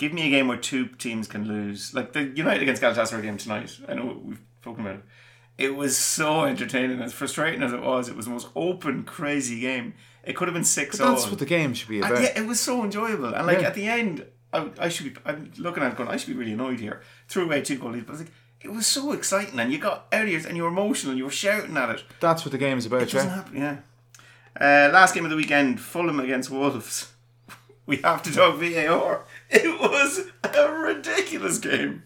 Give 0.03 0.13
me 0.13 0.27
a 0.27 0.31
game 0.31 0.49
where 0.49 0.57
two 0.57 0.87
teams 0.89 1.29
can 1.29 1.47
lose. 1.47 1.95
Like 1.95 2.13
the 2.13 2.25
United 2.25 2.61
against 2.61 2.83
Galatasaray 2.83 3.23
game 3.23 3.37
tonight. 3.37 3.79
I 3.89 3.95
know 3.95 4.21
we've 4.25 4.41
spoken 4.61 4.85
about 4.85 4.97
it. 4.97 5.03
It 5.59 5.77
was 5.77 5.97
so 5.97 6.43
entertaining. 6.43 7.01
As 7.01 7.13
frustrating 7.13 7.63
as 7.63 7.73
it 7.73 7.81
was, 7.81 8.09
it 8.09 8.17
was 8.17 8.25
the 8.27 8.33
most 8.33 8.49
open, 8.57 9.05
crazy 9.05 9.61
game. 9.61 9.95
It 10.25 10.35
could 10.35 10.49
have 10.49 10.55
been 10.55 10.65
6 10.65 10.99
But 10.99 11.09
that's 11.09 11.29
what 11.31 11.39
the 11.39 11.47
game 11.47 11.73
should 11.73 11.89
be 11.89 12.01
and 12.01 12.11
about. 12.11 12.21
yeah, 12.21 12.37
it 12.37 12.49
was 12.49 12.59
so 12.59 12.83
enjoyable. 12.83 13.33
And 13.33 13.47
like 13.47 13.61
Yeah. 13.61 13.69
at 13.69 13.75
the 13.75 13.87
end, 13.87 14.27
I, 14.53 14.71
I 14.81 14.89
should 14.89 15.15
be. 15.15 15.21
I'm 15.25 15.53
looking 15.57 15.85
at 15.85 15.93
it 15.93 15.97
going. 15.97 16.09
I 16.09 16.17
should 16.17 16.31
be 16.31 16.35
really 16.35 16.55
annoyed 16.55 16.81
here. 16.81 17.01
Threw 17.29 17.45
away 17.45 17.63
two 17.63 17.79
goal 17.79 17.93
lead, 17.93 18.05
but 18.07 18.15
I 18.15 18.17
was 18.19 18.21
like, 18.23 18.33
it 18.61 18.73
was 18.73 18.89
so 18.89 19.13
exciting, 19.13 19.61
and 19.61 19.73
you 19.73 19.79
got 19.79 20.07
out 20.13 20.23
of 20.23 20.29
yours, 20.29 20.47
and 20.47 20.57
you 20.57 20.65
were 20.65 20.69
emotional. 20.69 21.15
You 21.17 21.27
were 21.27 21.31
shouting 21.31 21.77
at 21.77 21.91
it. 21.91 22.03
That's 22.19 22.45
what 22.45 22.51
the 22.51 22.59
game 22.59 22.79
is 22.79 22.87
about, 22.87 23.03
It 23.03 23.13
yeah. 23.13 23.29
happen, 23.37 23.57
yeah. 23.57 23.77
Uh, 24.61 24.91
last 24.93 25.15
game 25.15 25.25
of 25.25 25.31
the 25.31 25.37
weekend, 25.37 25.81
Fulham 25.81 26.19
against 26.19 26.51
Wolves. 26.51 27.13
We 27.85 27.97
have 27.97 28.23
to 28.23 28.33
talk 28.33 28.61
VAR. 28.61 29.25
It 29.55 29.81
was 29.81 30.21
a 30.43 30.73
ridiculous 30.73 31.59
game. 31.59 32.05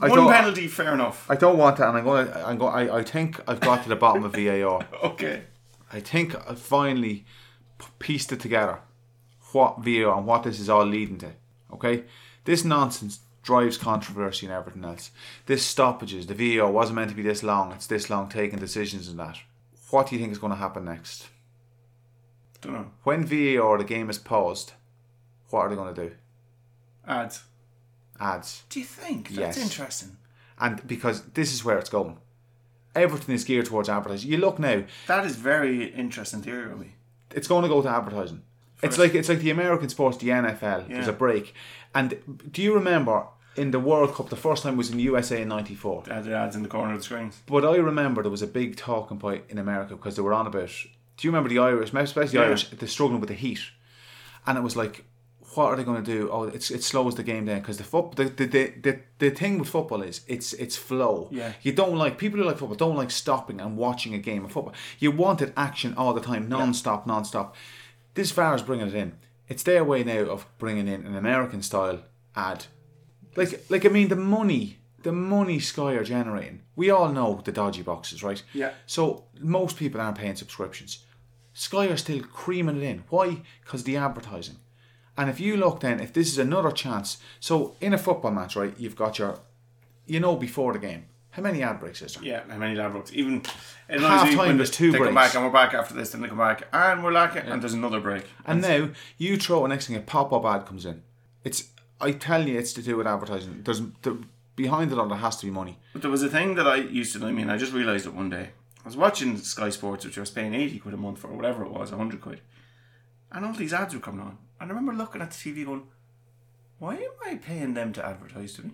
I 0.00 0.08
One 0.08 0.28
penalty, 0.32 0.68
fair 0.68 0.92
enough. 0.92 1.28
I 1.28 1.34
don't 1.34 1.58
want 1.58 1.78
that, 1.78 1.88
and 1.88 1.98
I'm 1.98 2.04
going. 2.04 2.26
to 2.26 2.46
I'm 2.46 2.58
going. 2.58 2.90
I, 2.90 2.98
I 2.98 3.02
think 3.02 3.40
I've 3.48 3.60
got 3.60 3.82
to 3.82 3.88
the 3.88 3.96
bottom 3.96 4.24
of 4.24 4.34
VAR. 4.34 4.86
Okay. 5.02 5.44
I 5.90 6.00
think 6.00 6.34
I 6.48 6.54
finally 6.54 7.24
pieced 7.98 8.30
it 8.30 8.40
together. 8.40 8.80
What 9.52 9.78
VAR 9.78 10.16
and 10.16 10.26
what 10.26 10.42
this 10.42 10.60
is 10.60 10.68
all 10.68 10.84
leading 10.84 11.18
to. 11.18 11.32
Okay, 11.72 12.04
this 12.44 12.64
nonsense 12.64 13.20
drives 13.42 13.78
controversy 13.78 14.44
and 14.46 14.54
everything 14.54 14.84
else. 14.84 15.10
This 15.46 15.64
stoppages. 15.64 16.26
The 16.26 16.34
VAR 16.34 16.70
wasn't 16.70 16.96
meant 16.96 17.10
to 17.10 17.16
be 17.16 17.22
this 17.22 17.42
long. 17.42 17.72
It's 17.72 17.86
this 17.86 18.10
long 18.10 18.28
taking 18.28 18.58
decisions 18.58 19.08
and 19.08 19.18
that. 19.18 19.38
What 19.90 20.08
do 20.08 20.14
you 20.14 20.20
think 20.20 20.32
is 20.32 20.38
going 20.38 20.52
to 20.52 20.58
happen 20.58 20.84
next? 20.84 21.28
Don't 22.60 22.74
know. 22.74 22.90
When 23.04 23.24
VAR 23.24 23.78
the 23.78 23.84
game 23.84 24.10
is 24.10 24.18
paused, 24.18 24.72
what 25.50 25.60
are 25.60 25.68
they 25.70 25.76
going 25.76 25.94
to 25.94 26.08
do? 26.08 26.14
Ads. 27.06 27.42
Ads. 28.20 28.62
Do 28.68 28.80
you 28.80 28.86
think? 28.86 29.28
Yes. 29.30 29.56
That's 29.56 29.58
interesting. 29.58 30.16
And 30.60 30.84
because 30.86 31.22
this 31.34 31.52
is 31.52 31.64
where 31.64 31.78
it's 31.78 31.90
going. 31.90 32.18
Everything 32.94 33.34
is 33.34 33.44
geared 33.44 33.66
towards 33.66 33.88
advertising. 33.88 34.30
You 34.30 34.38
look 34.38 34.58
now, 34.58 34.82
That 35.06 35.24
is 35.24 35.36
very 35.36 35.84
interesting 35.86 36.42
theory, 36.42 36.66
really. 36.66 36.92
it's 37.34 37.46
going 37.46 37.62
to 37.62 37.68
go 37.68 37.80
to 37.82 37.88
advertising. 37.88 38.42
It's 38.82 38.98
like 38.98 39.14
it's 39.14 39.28
like 39.28 39.40
the 39.40 39.50
American 39.50 39.88
sports, 39.88 40.18
the 40.18 40.28
NFL. 40.28 40.88
There's 40.88 41.08
a 41.08 41.12
break, 41.12 41.52
and 41.96 42.14
do 42.52 42.62
you 42.62 42.72
remember 42.74 43.26
in 43.56 43.72
the 43.72 43.80
World 43.80 44.14
Cup 44.14 44.28
the 44.30 44.36
first 44.36 44.62
time 44.62 44.76
was 44.76 44.88
in 44.90 44.98
the 44.98 45.02
USA 45.04 45.42
in 45.42 45.48
'94? 45.48 46.04
They 46.06 46.14
had 46.14 46.28
ads 46.28 46.54
in 46.54 46.62
the 46.62 46.68
corner 46.68 46.92
of 46.92 46.98
the 47.00 47.04
screens. 47.04 47.42
But 47.46 47.64
I 47.64 47.74
remember 47.76 48.22
there 48.22 48.30
was 48.30 48.40
a 48.42 48.46
big 48.46 48.76
talking 48.76 49.18
point 49.18 49.42
in 49.48 49.58
America 49.58 49.96
because 49.96 50.14
they 50.14 50.22
were 50.22 50.32
on 50.32 50.46
about. 50.46 50.68
Do 51.16 51.26
you 51.26 51.30
remember 51.32 51.48
the 51.48 51.58
Irish, 51.58 51.88
especially 51.92 52.26
the 52.26 52.38
Yeah. 52.38 52.42
Irish, 52.44 52.68
they're 52.70 52.88
struggling 52.88 53.18
with 53.20 53.28
the 53.30 53.34
heat, 53.34 53.60
and 54.46 54.56
it 54.56 54.62
was 54.62 54.76
like, 54.76 55.04
what 55.58 55.72
are 55.72 55.76
they 55.76 55.82
going 55.82 56.02
to 56.02 56.12
do? 56.18 56.30
Oh, 56.30 56.44
it's 56.44 56.70
it 56.70 56.84
slows 56.84 57.16
the 57.16 57.24
game 57.24 57.44
down 57.44 57.58
because 57.58 57.78
the 57.78 57.84
foot 57.84 58.14
the, 58.14 58.24
the, 58.24 58.46
the, 58.46 58.72
the, 58.80 59.00
the 59.18 59.30
thing 59.30 59.58
with 59.58 59.68
football 59.68 60.02
is 60.02 60.20
it's 60.28 60.52
it's 60.52 60.76
flow. 60.76 61.28
Yeah. 61.32 61.52
You 61.62 61.72
don't 61.72 61.98
like 61.98 62.16
people 62.16 62.38
who 62.38 62.44
like 62.44 62.58
football 62.58 62.76
don't 62.76 62.96
like 62.96 63.10
stopping 63.10 63.60
and 63.60 63.76
watching 63.76 64.14
a 64.14 64.18
game 64.18 64.44
of 64.44 64.52
football. 64.52 64.74
You 65.00 65.10
wanted 65.10 65.52
action 65.56 65.94
all 65.96 66.14
the 66.14 66.20
time, 66.20 66.48
non-stop, 66.48 67.06
non-stop. 67.08 67.56
This 68.14 68.30
VAR 68.30 68.54
is 68.54 68.62
bringing 68.62 68.86
it 68.86 68.94
in. 68.94 69.18
It's 69.48 69.64
their 69.64 69.82
way 69.82 70.04
now 70.04 70.20
of 70.30 70.46
bringing 70.58 70.86
in 70.86 71.04
an 71.04 71.16
American 71.16 71.62
style 71.62 72.02
ad. 72.36 72.66
Like 73.34 73.64
like 73.68 73.84
I 73.84 73.88
mean 73.88 74.08
the 74.08 74.16
money, 74.16 74.78
the 75.02 75.12
money 75.12 75.58
Sky 75.58 75.94
are 75.94 76.04
generating. 76.04 76.62
We 76.76 76.88
all 76.88 77.10
know 77.10 77.40
the 77.44 77.50
dodgy 77.50 77.82
boxes, 77.82 78.22
right? 78.22 78.42
Yeah. 78.54 78.74
So 78.86 79.24
most 79.40 79.76
people 79.76 80.00
aren't 80.00 80.18
paying 80.18 80.36
subscriptions. 80.36 81.04
Sky 81.52 81.86
are 81.86 81.96
still 81.96 82.22
creaming 82.22 82.76
it 82.76 82.84
in. 82.84 83.02
Why? 83.08 83.42
Because 83.64 83.82
the 83.82 83.96
advertising. 83.96 84.58
And 85.18 85.28
if 85.28 85.40
you 85.40 85.56
look 85.56 85.80
then, 85.80 85.98
if 86.00 86.12
this 86.12 86.28
is 86.28 86.38
another 86.38 86.70
chance, 86.70 87.18
so 87.40 87.74
in 87.80 87.92
a 87.92 87.98
football 87.98 88.30
match, 88.30 88.54
right, 88.56 88.72
you've 88.78 88.96
got 88.96 89.18
your, 89.18 89.40
you 90.06 90.20
know, 90.20 90.36
before 90.36 90.72
the 90.72 90.78
game, 90.78 91.06
how 91.30 91.42
many 91.42 91.62
ad 91.62 91.80
breaks 91.80 92.00
is 92.02 92.14
there? 92.14 92.24
Yeah, 92.24 92.42
how 92.48 92.56
many 92.56 92.78
ad 92.78 92.92
breaks? 92.92 93.12
Even 93.12 93.42
it 93.88 94.00
Half 94.00 94.32
time, 94.34 94.56
there's 94.56 94.70
they- 94.70 94.76
two 94.76 94.92
They 94.92 94.98
come 94.98 95.12
breaks. 95.12 95.14
back 95.28 95.34
and 95.34 95.44
we're 95.44 95.50
back 95.50 95.74
after 95.74 95.92
this, 95.94 96.10
then 96.10 96.20
they 96.22 96.28
come 96.28 96.38
back 96.38 96.62
and 96.72 97.02
we're 97.02 97.12
lacking, 97.12 97.42
and 97.50 97.60
there's 97.60 97.74
another 97.74 98.00
break. 98.00 98.24
And 98.46 98.62
now 98.62 98.90
you 99.18 99.36
throw 99.36 99.64
a 99.64 99.68
next 99.68 99.88
thing, 99.88 99.96
a 99.96 100.00
pop 100.00 100.32
up 100.32 100.44
ad 100.44 100.66
comes 100.66 100.86
in. 100.86 101.02
It's, 101.44 101.64
I 102.00 102.12
tell 102.12 102.46
you, 102.46 102.56
it's 102.56 102.72
to 102.74 102.82
do 102.82 102.96
with 102.96 103.06
advertising. 103.08 103.62
There's 103.64 103.82
the, 104.02 104.22
behind 104.54 104.92
it 104.92 104.98
all, 104.98 105.08
there 105.08 105.18
has 105.18 105.36
to 105.38 105.46
be 105.46 105.52
money. 105.52 105.78
But 105.92 106.02
there 106.02 106.10
was 106.12 106.22
a 106.22 106.28
thing 106.28 106.54
that 106.54 106.66
I 106.68 106.76
used 106.76 107.12
to. 107.14 107.26
I 107.26 107.32
mean, 107.32 107.50
I 107.50 107.56
just 107.56 107.72
realised 107.72 108.06
it 108.06 108.14
one 108.14 108.30
day. 108.30 108.50
I 108.84 108.88
was 108.88 108.96
watching 108.96 109.36
Sky 109.36 109.70
Sports, 109.70 110.04
which 110.04 110.16
I 110.16 110.20
was 110.20 110.30
paying 110.30 110.54
eighty 110.54 110.78
quid 110.78 110.94
a 110.94 110.96
month 110.96 111.18
for, 111.18 111.28
or 111.28 111.34
whatever 111.36 111.64
it 111.64 111.70
was, 111.72 111.90
hundred 111.90 112.20
quid, 112.20 112.40
and 113.32 113.44
all 113.44 113.52
these 113.52 113.72
ads 113.74 113.94
were 113.94 114.00
coming 114.00 114.20
on. 114.24 114.38
And 114.60 114.70
I 114.70 114.74
remember 114.74 114.92
looking 114.92 115.20
at 115.22 115.30
the 115.30 115.36
TV, 115.36 115.64
going, 115.64 115.86
"Why 116.78 116.94
am 116.96 117.10
I 117.24 117.36
paying 117.36 117.74
them 117.74 117.92
to 117.94 118.04
advertise 118.04 118.54
to 118.54 118.62
me? 118.62 118.72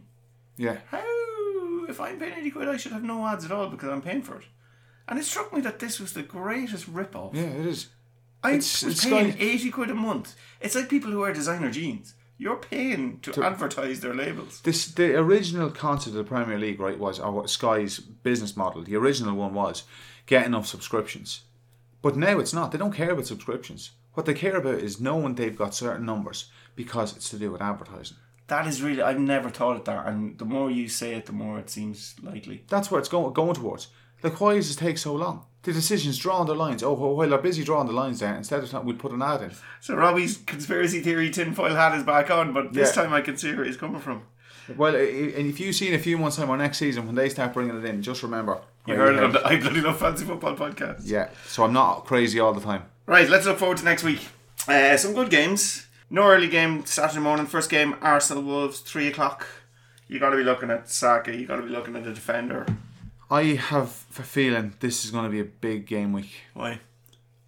Yeah. 0.56 0.78
How? 0.90 1.04
If 1.88 2.00
I'm 2.00 2.18
paying 2.18 2.32
eighty 2.38 2.50
quid, 2.50 2.68
I 2.68 2.76
should 2.76 2.92
have 2.92 3.02
no 3.04 3.26
ads 3.26 3.44
at 3.44 3.52
all 3.52 3.68
because 3.68 3.90
I'm 3.90 4.02
paying 4.02 4.22
for 4.22 4.36
it." 4.36 4.46
And 5.06 5.18
it 5.18 5.24
struck 5.24 5.52
me 5.52 5.60
that 5.60 5.78
this 5.80 6.00
was 6.00 6.14
the 6.14 6.22
greatest 6.22 6.88
rip-off. 6.88 7.34
Yeah, 7.34 7.42
it 7.42 7.66
is. 7.66 7.88
I 8.42 8.52
It's- 8.52 8.82
it's 8.82 9.04
paying 9.04 9.32
Sky- 9.32 9.38
eighty 9.40 9.70
quid 9.70 9.90
a 9.90 9.94
month. 9.94 10.34
It's 10.60 10.74
like 10.74 10.88
people 10.88 11.10
who 11.10 11.20
wear 11.20 11.32
designer 11.34 11.70
jeans. 11.70 12.14
You're 12.36 12.56
paying 12.56 13.20
to, 13.20 13.44
advertise 13.44 14.00
their 14.00 14.14
labels. 14.14 14.60
This 14.62 14.86
the 14.86 15.14
original 15.16 15.70
concept 15.70 16.08
of 16.16 16.24
the 16.24 16.24
Premier 16.24 16.58
League, 16.58 16.80
right, 16.80 16.98
was 16.98 17.20
or 17.20 17.46
Sky's 17.46 17.98
business 18.00 18.56
model. 18.56 18.82
The 18.82 18.96
original 18.96 19.36
one 19.36 19.54
was 19.54 19.84
get 20.26 20.44
enough 20.46 20.66
subscriptions, 20.66 21.42
but 22.02 22.16
now 22.16 22.38
it's 22.40 22.52
not. 22.52 22.72
They 22.72 22.78
don't 22.78 22.92
care 22.94 23.12
about 23.12 23.26
subscriptions. 23.26 23.92
What 24.14 24.26
they 24.26 24.34
care 24.34 24.56
about 24.56 24.74
is 24.76 25.00
knowing 25.00 25.34
they've 25.34 25.56
got 25.56 25.74
certain 25.74 26.06
numbers 26.06 26.50
because 26.76 27.16
it's 27.16 27.28
to 27.30 27.38
do 27.38 27.50
with 27.52 27.60
advertising. 27.62 28.16
That 28.46 28.66
is 28.66 28.82
really 28.82 29.02
I've 29.02 29.18
never 29.18 29.48
thought 29.50 29.76
of 29.76 29.84
that, 29.84 30.06
and 30.06 30.38
the 30.38 30.44
more 30.44 30.70
you 30.70 30.88
say 30.88 31.14
it, 31.14 31.26
the 31.26 31.32
more 31.32 31.58
it 31.58 31.70
seems 31.70 32.14
likely. 32.22 32.64
That's 32.68 32.90
where 32.90 32.98
it's 33.00 33.08
going 33.08 33.32
going 33.32 33.54
towards. 33.54 33.88
Like, 34.22 34.40
why 34.40 34.54
does 34.54 34.70
it 34.70 34.78
take 34.78 34.98
so 34.98 35.14
long? 35.14 35.44
The 35.62 35.72
decision's 35.72 36.18
drawing 36.18 36.46
the 36.46 36.54
lines. 36.54 36.82
Oh, 36.82 36.92
well, 36.92 37.14
while 37.16 37.28
they're 37.28 37.38
busy 37.38 37.64
drawing 37.64 37.86
the 37.86 37.92
lines 37.94 38.20
there, 38.20 38.34
instead 38.36 38.62
of 38.62 38.70
that, 38.70 38.84
we'd 38.84 38.98
put 38.98 39.12
an 39.12 39.22
ad 39.22 39.42
in. 39.42 39.50
So 39.80 39.94
Robbie's 39.94 40.36
conspiracy 40.38 41.00
theory 41.00 41.30
tinfoil 41.30 41.74
hat 41.74 41.94
is 41.96 42.04
back 42.04 42.30
on, 42.30 42.52
but 42.52 42.72
this 42.74 42.94
Yeah. 42.94 43.02
time 43.04 43.12
I 43.14 43.22
can 43.22 43.36
see 43.38 43.54
where 43.54 43.64
he's 43.64 43.76
coming 43.78 44.00
from. 44.00 44.22
Well, 44.76 44.94
and 44.94 45.46
if 45.46 45.60
you 45.60 45.72
see 45.74 45.88
in 45.88 45.94
a 45.94 45.98
few 45.98 46.16
months' 46.18 46.36
time 46.36 46.48
or 46.50 46.56
next 46.56 46.78
season 46.78 47.06
when 47.06 47.14
they 47.14 47.28
start 47.28 47.52
bringing 47.52 47.76
it 47.76 47.84
in, 47.84 48.02
just 48.02 48.22
remember. 48.22 48.58
You 48.86 48.94
heard 48.94 49.14
it 49.16 49.22
on 49.24 49.32
the 49.32 49.46
I 49.46 49.58
Bloody 49.58 49.80
Love 49.82 49.98
Fancy 49.98 50.24
Football 50.26 50.54
podcast. 50.56 51.02
Yeah, 51.04 51.28
so 51.46 51.64
I'm 51.64 51.72
not 51.72 52.04
crazy 52.06 52.40
all 52.40 52.52
the 52.54 52.60
time. 52.60 52.84
Right, 53.06 53.28
let's 53.28 53.44
look 53.44 53.58
forward 53.58 53.76
to 53.78 53.84
next 53.84 54.02
week. 54.02 54.28
Uh, 54.66 54.96
some 54.96 55.12
good 55.12 55.28
games. 55.28 55.86
No 56.08 56.22
early 56.22 56.48
game 56.48 56.86
Saturday 56.86 57.20
morning. 57.20 57.44
First 57.44 57.68
game 57.68 57.96
Arsenal 58.00 58.42
Wolves, 58.42 58.80
three 58.80 59.08
o'clock. 59.08 59.46
You 60.08 60.18
got 60.18 60.30
to 60.30 60.36
be 60.36 60.42
looking 60.42 60.70
at 60.70 60.88
Saka. 60.88 61.36
You 61.36 61.46
got 61.46 61.56
to 61.56 61.62
be 61.62 61.68
looking 61.68 61.96
at 61.96 62.04
the 62.04 62.14
defender. 62.14 62.66
I 63.30 63.42
have 63.42 64.04
a 64.18 64.22
feeling 64.22 64.74
this 64.80 65.04
is 65.04 65.10
going 65.10 65.24
to 65.24 65.30
be 65.30 65.40
a 65.40 65.44
big 65.44 65.86
game 65.86 66.14
week. 66.14 66.44
Why? 66.54 66.80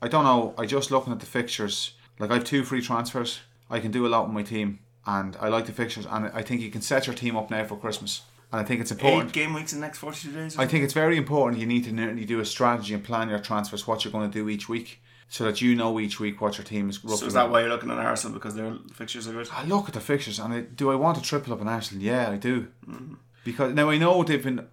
I 0.02 0.08
don't 0.08 0.24
know. 0.24 0.54
I 0.58 0.66
just 0.66 0.90
looking 0.90 1.12
at 1.12 1.20
the 1.20 1.26
fixtures. 1.26 1.92
Like 2.18 2.30
I 2.30 2.34
have 2.34 2.44
two 2.44 2.62
free 2.62 2.82
transfers. 2.82 3.40
I 3.70 3.80
can 3.80 3.90
do 3.90 4.06
a 4.06 4.08
lot 4.08 4.26
with 4.26 4.34
my 4.34 4.42
team, 4.42 4.80
and 5.06 5.36
I 5.40 5.48
like 5.48 5.64
the 5.64 5.72
fixtures. 5.72 6.06
And 6.10 6.30
I 6.34 6.42
think 6.42 6.60
you 6.60 6.70
can 6.70 6.82
set 6.82 7.06
your 7.06 7.16
team 7.16 7.34
up 7.34 7.50
now 7.50 7.64
for 7.64 7.78
Christmas. 7.78 8.22
And 8.52 8.60
I 8.60 8.64
think 8.64 8.82
it's 8.82 8.90
important. 8.90 9.30
Eight 9.30 9.32
game 9.32 9.54
weeks 9.54 9.72
in 9.72 9.80
the 9.80 9.86
next 9.86 9.98
forty-two 9.98 10.32
days. 10.32 10.58
I 10.58 10.66
think 10.66 10.84
it's 10.84 10.92
very 10.92 11.16
important. 11.16 11.60
You 11.60 11.66
need 11.66 11.84
to 11.84 11.92
nearly 11.92 12.26
do 12.26 12.40
a 12.40 12.44
strategy 12.44 12.92
and 12.92 13.02
plan 13.02 13.30
your 13.30 13.38
transfers, 13.38 13.86
what 13.86 14.04
you're 14.04 14.12
going 14.12 14.30
to 14.30 14.38
do 14.38 14.48
each 14.48 14.68
week, 14.68 15.00
so 15.28 15.44
that 15.44 15.60
you 15.60 15.74
know 15.74 15.98
each 15.98 16.20
week 16.20 16.40
what 16.40 16.56
your 16.56 16.64
team 16.64 16.88
is. 16.88 17.00
So 17.00 17.26
is 17.26 17.34
that 17.34 17.50
why 17.50 17.60
you're 17.60 17.68
looking 17.68 17.90
at 17.90 17.98
Arsenal 17.98 18.34
because 18.34 18.54
their 18.54 18.74
fixtures 18.92 19.26
are 19.28 19.32
good? 19.32 19.48
I 19.52 19.64
look 19.64 19.88
at 19.88 19.94
the 19.94 20.00
fixtures 20.00 20.38
and 20.38 20.52
I, 20.52 20.60
do 20.60 20.90
I 20.90 20.94
want 20.94 21.18
to 21.18 21.22
triple 21.22 21.52
up 21.52 21.60
on 21.60 21.68
Arsenal? 21.68 22.02
Yeah, 22.02 22.30
I 22.30 22.36
do. 22.36 22.68
Because 23.44 23.74
now 23.74 23.90
I 23.90 23.98
know 23.98 24.22
they've 24.22 24.42
been 24.42 24.66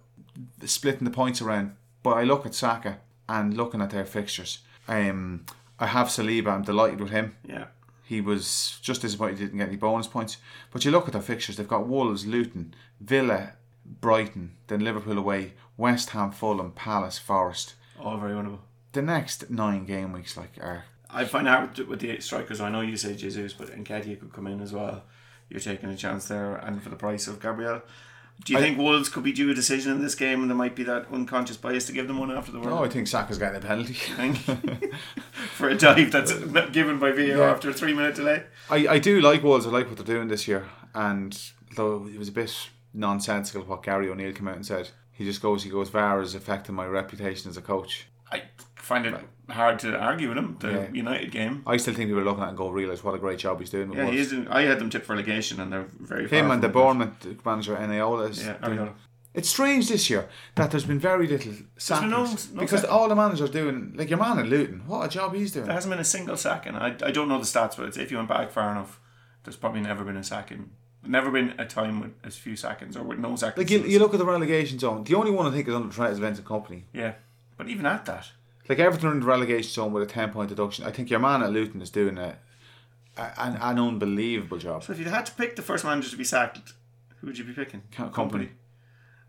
splitting 0.64 1.04
the 1.04 1.10
points 1.10 1.40
around, 1.42 1.76
but 2.02 2.10
I 2.10 2.24
look 2.24 2.46
at 2.46 2.54
Saka 2.54 2.98
and 3.28 3.56
looking 3.56 3.80
at 3.80 3.90
their 3.90 4.04
fixtures. 4.04 4.58
Um, 4.86 5.46
I 5.78 5.86
have 5.86 6.08
Saliba. 6.08 6.48
I'm 6.48 6.62
delighted 6.62 7.00
with 7.00 7.10
him. 7.10 7.36
Yeah. 7.46 7.66
He 8.04 8.20
was 8.20 8.78
just 8.82 9.02
disappointed 9.02 9.38
he 9.38 9.44
didn't 9.46 9.58
get 9.58 9.68
any 9.68 9.76
bonus 9.76 10.06
points. 10.06 10.36
But 10.70 10.84
you 10.84 10.90
look 10.90 11.06
at 11.06 11.12
their 11.12 11.22
fixtures, 11.22 11.56
they've 11.56 11.66
got 11.66 11.86
Wolves, 11.86 12.26
Luton, 12.26 12.74
Villa, 13.00 13.52
Brighton, 13.84 14.52
then 14.66 14.80
Liverpool 14.80 15.18
away, 15.18 15.54
West 15.76 16.10
Ham, 16.10 16.30
Fulham, 16.30 16.72
Palace, 16.72 17.18
Forest. 17.18 17.74
All 17.98 18.18
very 18.18 18.32
winnable. 18.32 18.58
The 18.94 19.02
next 19.02 19.50
nine 19.50 19.84
game 19.84 20.12
weeks 20.12 20.36
like 20.36 20.52
are 20.60 20.84
I 21.10 21.24
find 21.26 21.46
out 21.46 21.78
with 21.86 22.00
the 22.00 22.10
eight 22.10 22.22
strikers. 22.22 22.60
I 22.60 22.70
know 22.70 22.80
you 22.80 22.96
say 22.96 23.14
Jesus, 23.14 23.52
but 23.52 23.68
Nketiah 23.68 24.18
could 24.18 24.32
come 24.32 24.46
in 24.48 24.60
as 24.60 24.72
well. 24.72 25.04
You're 25.48 25.60
taking 25.60 25.88
a 25.90 25.96
chance 25.96 26.26
there, 26.26 26.56
and 26.56 26.82
for 26.82 26.88
the 26.88 26.96
price 26.96 27.28
of 27.28 27.40
Gabriel. 27.40 27.82
Do 28.44 28.52
you 28.52 28.58
I- 28.58 28.62
think 28.62 28.78
Wolves 28.78 29.08
could 29.08 29.22
be 29.22 29.30
due 29.32 29.50
a 29.50 29.54
decision 29.54 29.92
in 29.92 30.02
this 30.02 30.14
game, 30.16 30.40
and 30.40 30.50
there 30.50 30.56
might 30.56 30.74
be 30.74 30.82
that 30.84 31.06
unconscious 31.12 31.56
bias 31.56 31.84
to 31.86 31.92
give 31.92 32.08
them 32.08 32.18
one 32.18 32.32
after 32.32 32.50
the 32.50 32.58
World 32.58 32.80
Oh, 32.80 32.84
I 32.84 32.88
think 32.88 33.06
Saka's 33.06 33.38
getting 33.38 33.62
a 33.62 33.64
penalty. 33.64 33.94
For 35.54 35.68
a 35.68 35.76
dive 35.76 36.10
that's 36.10 36.32
given 36.72 36.98
by 36.98 37.12
VAR 37.12 37.22
Yeah. 37.26 37.50
after 37.50 37.70
a 37.70 37.72
three 37.72 37.94
minute 37.94 38.16
delay? 38.16 38.42
I, 38.70 38.88
I 38.88 38.98
do 38.98 39.20
like 39.20 39.42
Wolves. 39.44 39.66
I 39.66 39.70
like 39.70 39.86
what 39.88 39.96
they're 39.96 40.16
doing 40.16 40.28
this 40.28 40.48
year. 40.48 40.66
And 40.94 41.38
though 41.76 42.06
it 42.08 42.18
was 42.18 42.28
a 42.28 42.32
bit 42.32 42.56
nonsensical 42.92 43.62
what 43.62 43.82
Gary 43.84 44.08
O'Neill 44.08 44.32
came 44.32 44.48
out 44.48 44.56
and 44.56 44.66
said, 44.66 44.90
he 45.12 45.24
just 45.24 45.40
goes, 45.42 45.62
he 45.62 45.70
goes, 45.70 45.90
VAR 45.90 46.20
is 46.20 46.34
affecting 46.34 46.74
my 46.74 46.86
reputation 46.86 47.50
as 47.50 47.56
a 47.56 47.62
coach. 47.62 48.06
I 48.32 48.42
find 48.84 49.06
it 49.06 49.14
hard 49.50 49.78
to 49.80 49.96
argue 49.98 50.28
with 50.28 50.38
him. 50.38 50.56
The 50.60 50.70
Yeah. 50.72 50.86
United 50.92 51.30
game. 51.30 51.62
I 51.66 51.76
still 51.76 51.94
think 51.94 52.08
people 52.08 52.20
are 52.22 52.24
looking 52.24 52.42
at 52.42 52.48
and 52.50 52.56
go, 52.56 52.70
realise 52.70 53.02
what 53.04 53.14
a 53.14 53.18
great 53.18 53.38
job 53.38 53.58
he's 53.60 53.70
doing 53.70 53.88
with 53.88 53.98
Yeah, 53.98 54.04
Wolves. 54.04 54.16
he 54.16 54.22
is. 54.22 54.30
doing- 54.30 54.48
I 54.48 54.62
had 54.62 54.78
them 54.78 54.90
tipped 54.90 55.06
for 55.06 55.12
relegation, 55.14 55.60
and 55.60 55.72
they're 55.72 55.86
very. 56.00 56.28
Him 56.28 56.50
and 56.50 56.62
the 56.62 56.68
from 56.70 57.02
it. 57.02 57.20
Bournemouth 57.20 57.44
manager 57.44 57.74
Iraola 57.76 58.30
is 58.30 58.44
Yeah, 58.46 58.54
Iraola. 58.62 58.92
It's 59.34 59.48
strange 59.48 59.88
this 59.88 60.08
year 60.10 60.28
that 60.54 60.70
there's 60.70 60.84
been 60.84 61.00
very 61.00 61.26
little 61.26 61.52
sackings 61.76 62.10
no- 62.10 62.24
no 62.54 62.60
because 62.60 62.82
sack- 62.82 62.90
all 62.92 63.08
the 63.08 63.16
managers 63.16 63.50
doing 63.50 63.92
like 63.96 64.08
your 64.08 64.18
man 64.20 64.38
at 64.38 64.46
Luton. 64.46 64.82
What 64.86 65.06
a 65.06 65.08
job 65.08 65.34
he's 65.34 65.50
doing. 65.52 65.66
There 65.66 65.74
hasn't 65.74 65.90
been 65.90 65.98
a 66.00 66.04
single 66.04 66.36
sack, 66.36 66.66
and 66.66 66.76
I, 66.76 66.94
I 67.02 67.10
don't 67.10 67.28
know 67.28 67.38
the 67.38 67.44
stats, 67.44 67.76
but 67.76 67.96
if 67.96 68.10
you 68.12 68.16
went 68.16 68.28
back 68.28 68.52
far 68.52 68.70
enough, 68.70 69.00
there's 69.42 69.56
probably 69.56 69.80
never 69.80 70.04
been 70.04 70.16
a 70.16 70.22
sacking. 70.24 70.70
Never 71.06 71.30
been 71.32 71.52
a 71.58 71.66
time 71.66 72.00
with 72.00 72.12
as 72.24 72.36
few 72.36 72.54
sackings 72.56 72.96
or 72.96 73.02
with 73.02 73.18
no 73.18 73.30
sackings. 73.36 73.58
Like 73.58 73.70
you, 73.70 73.80
you 73.80 73.98
look 73.98 74.14
at 74.14 74.18
the 74.20 74.24
relegation 74.24 74.78
zone. 74.78 75.02
The 75.04 75.16
only 75.16 75.32
one 75.32 75.46
I 75.46 75.50
think 75.50 75.66
is 75.68 75.74
under 75.74 75.92
Trent 75.92 76.12
is 76.12 76.18
Vincent 76.20 76.46
Kompany. 76.46 76.84
yeah, 76.94 77.14
but 77.58 77.68
even 77.68 77.84
at 77.86 78.04
that, 78.06 78.30
Like 78.68 78.78
Everton 78.78 79.10
in 79.12 79.20
the 79.20 79.26
relegation 79.26 79.70
zone 79.70 79.92
with 79.92 80.02
a 80.02 80.06
ten 80.06 80.30
point 80.30 80.48
deduction. 80.48 80.84
I 80.84 80.90
think 80.90 81.10
your 81.10 81.20
man 81.20 81.42
at 81.42 81.50
Luton 81.52 81.82
is 81.82 81.90
doing 81.90 82.16
a, 82.18 82.36
a 83.16 83.22
an, 83.40 83.56
an 83.60 83.78
unbelievable 83.78 84.58
job. 84.58 84.82
so 84.84 84.92
if 84.92 84.98
you 84.98 85.04
had 85.06 85.26
to 85.26 85.32
pick 85.32 85.56
the 85.56 85.62
first 85.62 85.84
manager 85.84 86.08
to 86.10 86.16
be 86.16 86.24
sacked, 86.24 86.72
who 87.20 87.26
would 87.26 87.38
you 87.38 87.44
be 87.44 87.52
picking? 87.52 87.82
Co- 87.92 88.08
Kompany. 88.08 88.48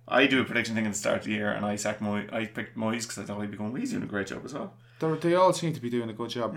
I 0.08 0.28
do 0.28 0.40
a 0.40 0.46
prediction 0.46 0.76
thing 0.76 0.86
at 0.86 0.94
the 0.94 0.98
start 0.98 1.18
of 1.20 1.24
the 1.26 1.32
year, 1.32 1.52
and 1.52 1.66
I 1.66 1.76
sacked 1.76 2.00
Moy. 2.00 2.28
I 2.32 2.46
picked 2.46 2.78
Moyes 2.78 3.02
because 3.04 3.18
I 3.18 3.24
thought 3.24 3.42
he'd 3.42 3.52
be 3.52 3.58
going. 3.58 3.72
well, 3.72 3.80
He's 3.82 3.92
doing 3.92 4.04
a 4.04 4.08
great 4.08 4.28
job 4.28 4.42
as 4.46 4.54
well. 4.54 4.74
They're, 5.00 5.16
they 5.16 5.36
all 5.36 5.52
seem 5.52 5.74
to 5.74 5.82
be 5.82 5.90
doing 5.90 6.10
a 6.10 6.14
good 6.14 6.30
job. 6.30 6.56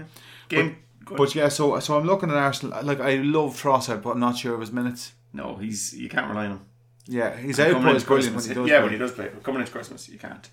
Game. 0.49 0.77
good. 1.05 1.17
But 1.17 1.35
yeah, 1.35 1.49
so 1.49 1.79
so 1.81 1.97
I'm 1.99 2.07
looking 2.07 2.31
at 2.31 2.37
Arsenal. 2.37 2.83
Like 2.85 3.01
I 3.01 3.17
love 3.17 3.61
Trossard, 3.61 4.03
but 4.03 4.11
I'm 4.11 4.21
not 4.21 4.37
sure 4.37 4.55
of 4.55 4.61
his 4.61 4.71
minutes. 4.71 5.13
no, 5.33 5.57
he's 5.57 5.95
you 5.97 6.09
can't 6.09 6.29
rely 6.29 6.45
on 6.47 6.51
him. 6.53 6.61
Yeah, 7.07 7.35
his 7.35 7.57
Coming 7.57 7.77
output 7.77 7.97
is 7.97 8.05
brilliant 8.05 8.37
when 8.37 8.45
he 8.45 8.53
does. 8.55 8.69
yeah, 8.69 8.77
play. 8.77 8.83
when 8.85 8.93
he 8.93 8.99
does 8.99 9.13
play. 9.13 9.31
Coming 9.43 9.61
into 9.63 9.73
Christmas, 9.73 10.09
you 10.11 10.19
can't. 10.19 10.49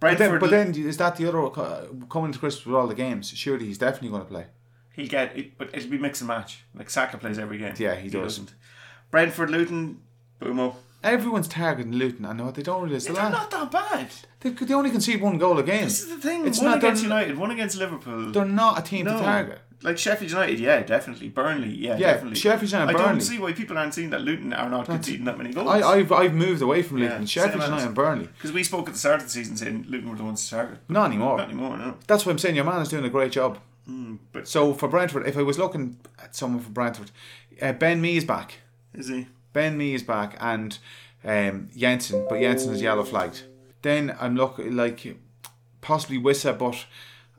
But 0.00 0.18
then, 0.18 0.38
but 0.38 0.50
then 0.50 0.74
is 0.74 0.96
that 0.98 1.16
the 1.16 1.28
other 1.28 1.50
coming 2.08 2.32
to 2.32 2.38
Christmas 2.38 2.64
with 2.66 2.76
all 2.76 2.86
the 2.86 2.94
games? 2.94 3.30
Surely 3.30 3.66
he's 3.66 3.78
definitely 3.78 4.10
going 4.10 4.22
to 4.22 4.28
play. 4.28 4.46
He'll 4.92 5.08
get 5.08 5.36
it, 5.36 5.58
but 5.58 5.70
it'll 5.74 5.90
be 5.90 5.98
mix 5.98 6.20
and 6.20 6.28
match. 6.28 6.64
Like 6.74 6.88
Saka 6.90 7.18
plays 7.18 7.38
every 7.38 7.58
game. 7.58 7.74
Yeah, 7.76 7.94
he 7.94 8.08
does. 8.08 8.38
doesn't. 8.38 8.54
Brentford, 9.10 9.50
Luton, 9.50 10.02
Boomo. 10.40 10.74
Everyone's 11.02 11.46
targeting 11.48 11.92
Luton. 11.92 12.24
I 12.24 12.32
know 12.32 12.50
they 12.50 12.62
don't 12.62 12.82
realise 12.82 13.06
the 13.06 13.12
They're 13.12 13.22
lad. 13.22 13.32
not 13.32 13.50
that 13.52 13.70
bad. 13.70 14.08
They, 14.40 14.50
they 14.50 14.74
only 14.74 14.90
concede 14.90 15.20
one 15.20 15.38
goal 15.38 15.56
a 15.58 15.62
game. 15.62 15.84
This 15.84 16.02
is 16.02 16.08
the 16.08 16.16
thing. 16.16 16.46
It's 16.46 16.58
one 16.58 16.70
not- 16.70 16.78
against 16.78 17.02
United, 17.04 17.38
one 17.38 17.50
against 17.52 17.76
Liverpool. 17.76 18.32
They're 18.32 18.44
not 18.44 18.80
a 18.80 18.82
team 18.82 19.06
no, 19.06 19.16
to 19.16 19.22
target. 19.22 19.60
Like 19.82 19.96
Sheffield 19.98 20.30
United, 20.30 20.58
yeah, 20.58 20.82
definitely. 20.82 21.28
Burnley, 21.28 21.68
yeah, 21.68 21.96
Yeah, 21.96 22.12
definitely. 22.14 22.38
Sheffield 22.38 22.72
United, 22.72 22.90
and 22.94 22.98
I 23.00 23.06
don't 23.12 23.20
see 23.20 23.38
why 23.38 23.52
people 23.52 23.78
aren't 23.78 23.94
seeing 23.94 24.10
that 24.10 24.20
Luton 24.22 24.52
are 24.52 24.68
not 24.68 24.86
conceding 24.86 25.24
that 25.26 25.38
many 25.38 25.52
goals. 25.52 25.68
I, 25.68 25.80
I've 25.80 26.10
I've 26.10 26.34
moved 26.34 26.62
away 26.62 26.82
from 26.82 26.98
Luton. 26.98 27.26
same 27.26 27.44
Sheffield 27.44 27.62
United 27.62 27.86
and 27.86 27.94
Burnley. 27.94 28.26
Because 28.26 28.52
we 28.52 28.64
spoke 28.64 28.88
at 28.88 28.94
the 28.94 28.98
start 28.98 29.16
of 29.20 29.24
the 29.24 29.30
season 29.30 29.56
saying 29.56 29.86
Luton 29.88 30.10
were 30.10 30.16
the 30.16 30.24
ones 30.24 30.44
to 30.44 30.50
target. 30.56 30.78
Not 30.88 31.06
anymore. 31.06 31.36
Not 31.38 31.48
anymore, 31.48 31.76
no. 31.76 31.94
That's 32.06 32.26
what 32.26 32.32
I'm 32.32 32.38
saying. 32.38 32.56
Your 32.56 32.64
man 32.64 32.82
is 32.82 32.88
doing 32.88 33.04
a 33.04 33.10
great 33.10 33.32
job. 33.32 33.58
But 34.32 34.46
So 34.46 34.74
for 34.74 34.86
Brentford, 34.88 35.26
if 35.26 35.38
I 35.38 35.42
was 35.42 35.58
looking 35.58 35.98
at 36.22 36.36
someone 36.36 36.60
for 36.62 36.70
Brentford, 36.70 37.10
uh, 37.62 37.72
Ben 37.72 38.00
Mee 38.02 38.18
is 38.18 38.24
back. 38.24 38.56
is 38.92 39.08
he? 39.08 39.28
Ben 39.54 39.78
Mee 39.78 39.94
is 39.94 40.02
back, 40.02 40.36
and 40.40 40.76
um, 41.24 41.70
Jensen, 41.74 42.26
but 42.28 42.38
Jensen 42.40 42.74
is 42.74 42.82
yellow 42.82 43.02
flagged. 43.04 43.44
Then 43.82 44.14
I'm 44.20 44.36
looking 44.36 44.76
like 44.76 45.16
possibly 45.80 46.18
Wissa, 46.18 46.56
but 46.58 46.84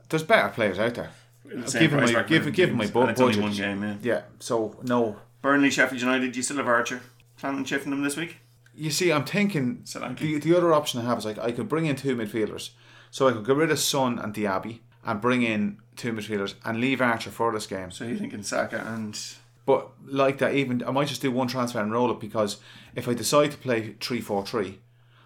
there's 0.08 0.24
better 0.24 0.48
players 0.48 0.78
out 0.78 0.94
there. 0.94 1.10
Give 1.50 1.92
him 1.92 2.00
my 2.00 2.22
give, 2.22 2.52
give 2.52 2.70
him 2.70 2.76
my 2.76 2.86
bu- 2.86 3.00
and 3.02 3.10
it's 3.10 3.20
only 3.20 3.34
budget. 3.34 3.42
one 3.42 3.52
game, 3.54 3.82
yeah. 3.82 3.96
Yeah. 4.02 4.22
So 4.38 4.76
no. 4.82 5.16
Burnley, 5.42 5.70
Sheffield 5.70 6.00
United, 6.02 6.32
do 6.32 6.38
you 6.38 6.42
still 6.42 6.58
have 6.58 6.66
Archer? 6.68 7.00
Planning 7.38 7.60
on 7.60 7.64
shifting 7.64 7.90
them 7.90 8.02
this 8.02 8.16
week? 8.16 8.36
You 8.74 8.90
see, 8.90 9.10
I'm 9.10 9.24
thinking 9.24 9.78
Solanke. 9.84 10.18
the, 10.18 10.38
the 10.38 10.56
other 10.56 10.72
option 10.72 11.00
I 11.00 11.04
have 11.04 11.18
is 11.18 11.24
like 11.24 11.38
I 11.38 11.50
could 11.52 11.68
bring 11.68 11.86
in 11.86 11.96
two 11.96 12.14
midfielders, 12.14 12.70
so 13.10 13.26
I 13.28 13.32
could 13.32 13.46
get 13.46 13.56
rid 13.56 13.70
of 13.70 13.78
Son 13.78 14.18
and 14.18 14.32
Diaby 14.34 14.80
and 15.04 15.20
bring 15.20 15.42
in 15.42 15.78
two 15.96 16.12
midfielders 16.12 16.54
and 16.64 16.80
leave 16.80 17.00
Archer 17.00 17.30
for 17.30 17.52
this 17.52 17.66
game. 17.66 17.90
So 17.90 18.04
you're 18.04 18.18
thinking 18.18 18.42
Saka 18.42 18.84
and 18.86 19.18
But 19.66 19.90
like 20.06 20.38
that, 20.38 20.54
even 20.54 20.84
I 20.84 20.90
might 20.90 21.08
just 21.08 21.22
do 21.22 21.30
one 21.32 21.48
transfer 21.48 21.80
and 21.80 21.90
roll 21.92 22.10
it 22.10 22.20
because 22.20 22.58
if 22.94 23.08
I 23.08 23.14
decide 23.14 23.50
to 23.52 23.58
play 23.58 23.96
three 24.00 24.20
four 24.20 24.44
three, 24.46 24.78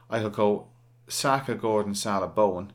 I 0.08 0.20
could 0.20 0.32
go 0.32 0.68
Saka, 1.08 1.54
Gordon, 1.54 1.94
Salah, 1.94 2.28
Bowen, 2.28 2.72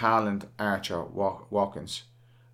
Haaland, 0.00 0.46
Archer, 0.58 1.02
Wa- 1.04 1.42
Watkins, 1.50 2.04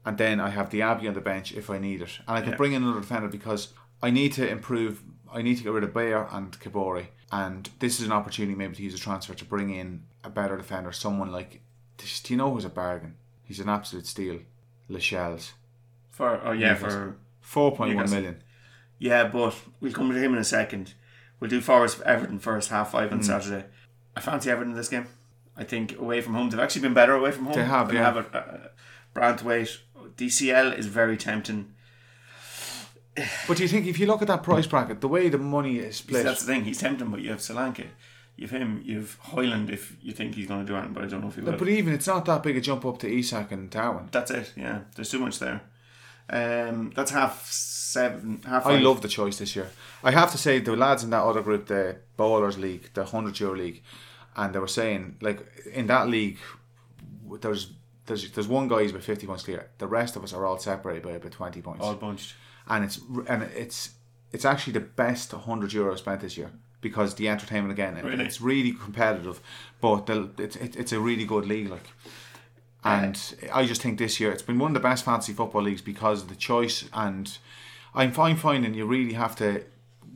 and 0.04 0.16
then 0.18 0.40
I 0.40 0.50
have 0.50 0.70
the 0.70 0.82
Abbey 0.82 1.08
on 1.08 1.14
the 1.14 1.20
bench 1.20 1.52
if 1.52 1.70
I 1.70 1.78
need 1.78 2.00
it, 2.02 2.18
and 2.26 2.36
I 2.38 2.40
can 2.40 2.50
Yeah. 2.50 2.56
bring 2.56 2.72
in 2.72 2.82
another 2.82 3.00
defender 3.00 3.28
because 3.28 3.72
I 4.02 4.10
need 4.10 4.32
to 4.34 4.48
improve. 4.48 5.02
I 5.32 5.42
need 5.42 5.56
to 5.58 5.62
get 5.62 5.72
rid 5.72 5.84
of 5.84 5.92
Bayer 5.94 6.26
and 6.32 6.50
Kaboré, 6.58 7.06
and 7.30 7.68
this 7.78 8.00
is 8.00 8.06
an 8.06 8.12
opportunity 8.12 8.56
maybe 8.56 8.74
to 8.76 8.82
use 8.82 8.94
a 8.94 8.98
transfer 8.98 9.34
to 9.34 9.44
bring 9.44 9.70
in 9.70 10.02
a 10.24 10.30
better 10.30 10.56
defender, 10.56 10.92
someone 10.92 11.30
like. 11.30 11.60
Do 11.98 12.06
you 12.32 12.36
know 12.38 12.52
who's 12.54 12.64
a 12.64 12.70
bargain? 12.70 13.16
He's 13.44 13.60
an 13.60 13.68
absolute 13.68 14.06
steal. 14.06 14.40
Lascelles, 14.88 15.52
for 16.10 16.40
oh 16.44 16.52
yeah 16.52 16.72
Newcastle. 16.72 16.90
for 16.90 17.16
four 17.40 17.76
point 17.76 17.94
one 17.94 18.10
million. 18.10 18.42
yeah, 18.98 19.28
but 19.28 19.54
we'll 19.80 19.92
come 19.92 20.10
to 20.10 20.18
him 20.18 20.32
in 20.32 20.38
a 20.40 20.44
second. 20.44 20.94
We'll 21.38 21.50
do 21.50 21.60
Forest 21.60 22.00
Everton 22.02 22.38
first, 22.40 22.70
half 22.70 22.90
five 22.90 23.12
on 23.12 23.20
Mm. 23.20 23.24
Saturday. 23.24 23.66
I 24.16 24.20
fancy 24.20 24.50
Everton 24.50 24.72
in 24.72 24.76
this 24.76 24.88
game. 24.88 25.06
I 25.56 25.64
think 25.64 25.96
away 25.98 26.20
from 26.22 26.34
home 26.34 26.50
they've 26.50 26.58
actually 26.58 26.82
been 26.82 26.94
better 26.94 27.12
away 27.12 27.30
from 27.30 27.44
home. 27.44 27.54
They 27.54 27.64
have, 27.64 27.92
yeah. 27.92 28.02
Have 28.02 28.16
a, 28.16 28.70
Branthwaite. 29.14 29.78
DCL 30.16 30.78
is 30.78 30.86
very 30.86 31.16
tempting. 31.16 31.74
But 33.46 33.56
do 33.56 33.62
you 33.62 33.68
think 33.68 33.86
if 33.86 33.98
you 33.98 34.06
look 34.06 34.22
at 34.22 34.28
that 34.28 34.42
price 34.42 34.66
bracket, 34.66 35.00
the 35.00 35.08
way 35.08 35.28
the 35.28 35.38
money 35.38 35.78
is 35.78 35.96
split, 35.96 36.24
That's 36.24 36.44
the 36.44 36.52
thing. 36.52 36.64
He's 36.64 36.78
tempting, 36.78 37.08
but 37.10 37.20
you 37.20 37.30
have 37.30 37.40
Solanke. 37.40 37.86
You 38.36 38.46
have 38.46 38.58
him. 38.62 38.82
You 38.84 39.00
have 39.00 39.18
Højlund 39.32 39.68
if 39.70 39.96
you 40.00 40.12
think 40.12 40.34
he's 40.34 40.46
going 40.46 40.64
to 40.64 40.66
do 40.66 40.74
anything, 40.76 40.94
but 40.94 41.04
I 41.04 41.06
don't 41.08 41.20
know 41.20 41.28
if 41.28 41.34
he 41.34 41.42
will. 41.42 41.52
but 41.58 41.68
even 41.68 41.92
it's 41.92 42.06
not 42.06 42.24
that 42.26 42.42
big 42.42 42.56
a 42.56 42.60
jump 42.60 42.86
up 42.86 42.98
to 43.00 43.08
Isak 43.12 43.52
and 43.52 43.68
Darwin. 43.68 44.08
That's 44.12 44.30
it. 44.30 44.52
Yeah, 44.56 44.80
there's 44.94 45.10
too 45.10 45.18
much 45.18 45.38
there. 45.38 45.60
Um, 46.30 46.92
that's 46.94 47.10
half 47.10 47.50
seven. 47.50 48.40
Half. 48.46 48.64
I 48.64 48.74
five. 48.74 48.82
love 48.82 49.02
the 49.02 49.08
choice 49.08 49.38
this 49.38 49.54
year. 49.56 49.68
I 50.02 50.12
have 50.12 50.30
to 50.32 50.38
say 50.38 50.60
the 50.60 50.76
lads 50.76 51.02
in 51.02 51.10
that 51.10 51.22
other 51.22 51.42
group, 51.42 51.66
the 51.66 51.96
Bowlers 52.16 52.56
League, 52.56 52.90
the 52.94 53.04
hundred 53.04 53.38
euro 53.40 53.56
league, 53.56 53.82
and 54.36 54.54
they 54.54 54.60
were 54.60 54.68
saying 54.68 55.16
like 55.20 55.44
in 55.72 55.88
that 55.88 56.08
league, 56.08 56.38
there's 57.40 57.72
there's 58.06 58.30
there's 58.32 58.48
one 58.48 58.68
guy 58.68 58.78
who's 58.82 58.90
about 58.90 59.02
fifty 59.04 59.26
points 59.26 59.42
clear. 59.44 59.68
The 59.78 59.86
rest 59.86 60.16
of 60.16 60.24
us 60.24 60.32
are 60.32 60.44
all 60.46 60.58
separated 60.58 61.02
by 61.02 61.12
about 61.12 61.32
twenty 61.32 61.62
points, 61.62 61.82
all 61.84 61.94
bunched. 61.94 62.34
and 62.68 62.84
it's 62.84 63.00
and 63.28 63.42
it's 63.42 63.90
it's 64.32 64.44
actually 64.44 64.72
the 64.74 64.80
best 64.80 65.32
hundred 65.32 65.72
euro 65.72 65.96
spent 65.96 66.20
this 66.20 66.36
year 66.36 66.50
because 66.80 67.14
the 67.16 67.28
entertainment 67.28 67.72
again. 67.72 67.96
it- 67.96 68.04
Really? 68.04 68.24
It's 68.24 68.40
really 68.40 68.72
competitive, 68.72 69.40
but 69.80 70.06
the, 70.06 70.30
it's 70.38 70.56
it, 70.56 70.76
it's 70.76 70.92
a 70.92 71.00
really 71.00 71.24
good 71.24 71.46
league 71.46 71.68
like. 71.68 71.88
Uh, 72.82 72.88
and 73.02 73.34
I 73.52 73.66
just 73.66 73.82
think 73.82 73.98
this 73.98 74.18
year 74.20 74.32
it's 74.32 74.40
been 74.42 74.58
one 74.58 74.70
of 74.70 74.74
the 74.74 74.88
best 74.88 75.04
fantasy 75.04 75.34
football 75.34 75.60
leagues 75.62 75.82
because 75.82 76.22
of 76.22 76.28
the 76.28 76.34
choice 76.34 76.88
and 76.94 77.36
I'm 77.94 78.10
fine 78.10 78.36
finding 78.36 78.72
you 78.72 78.86
really 78.86 79.12
have 79.12 79.36
to 79.36 79.64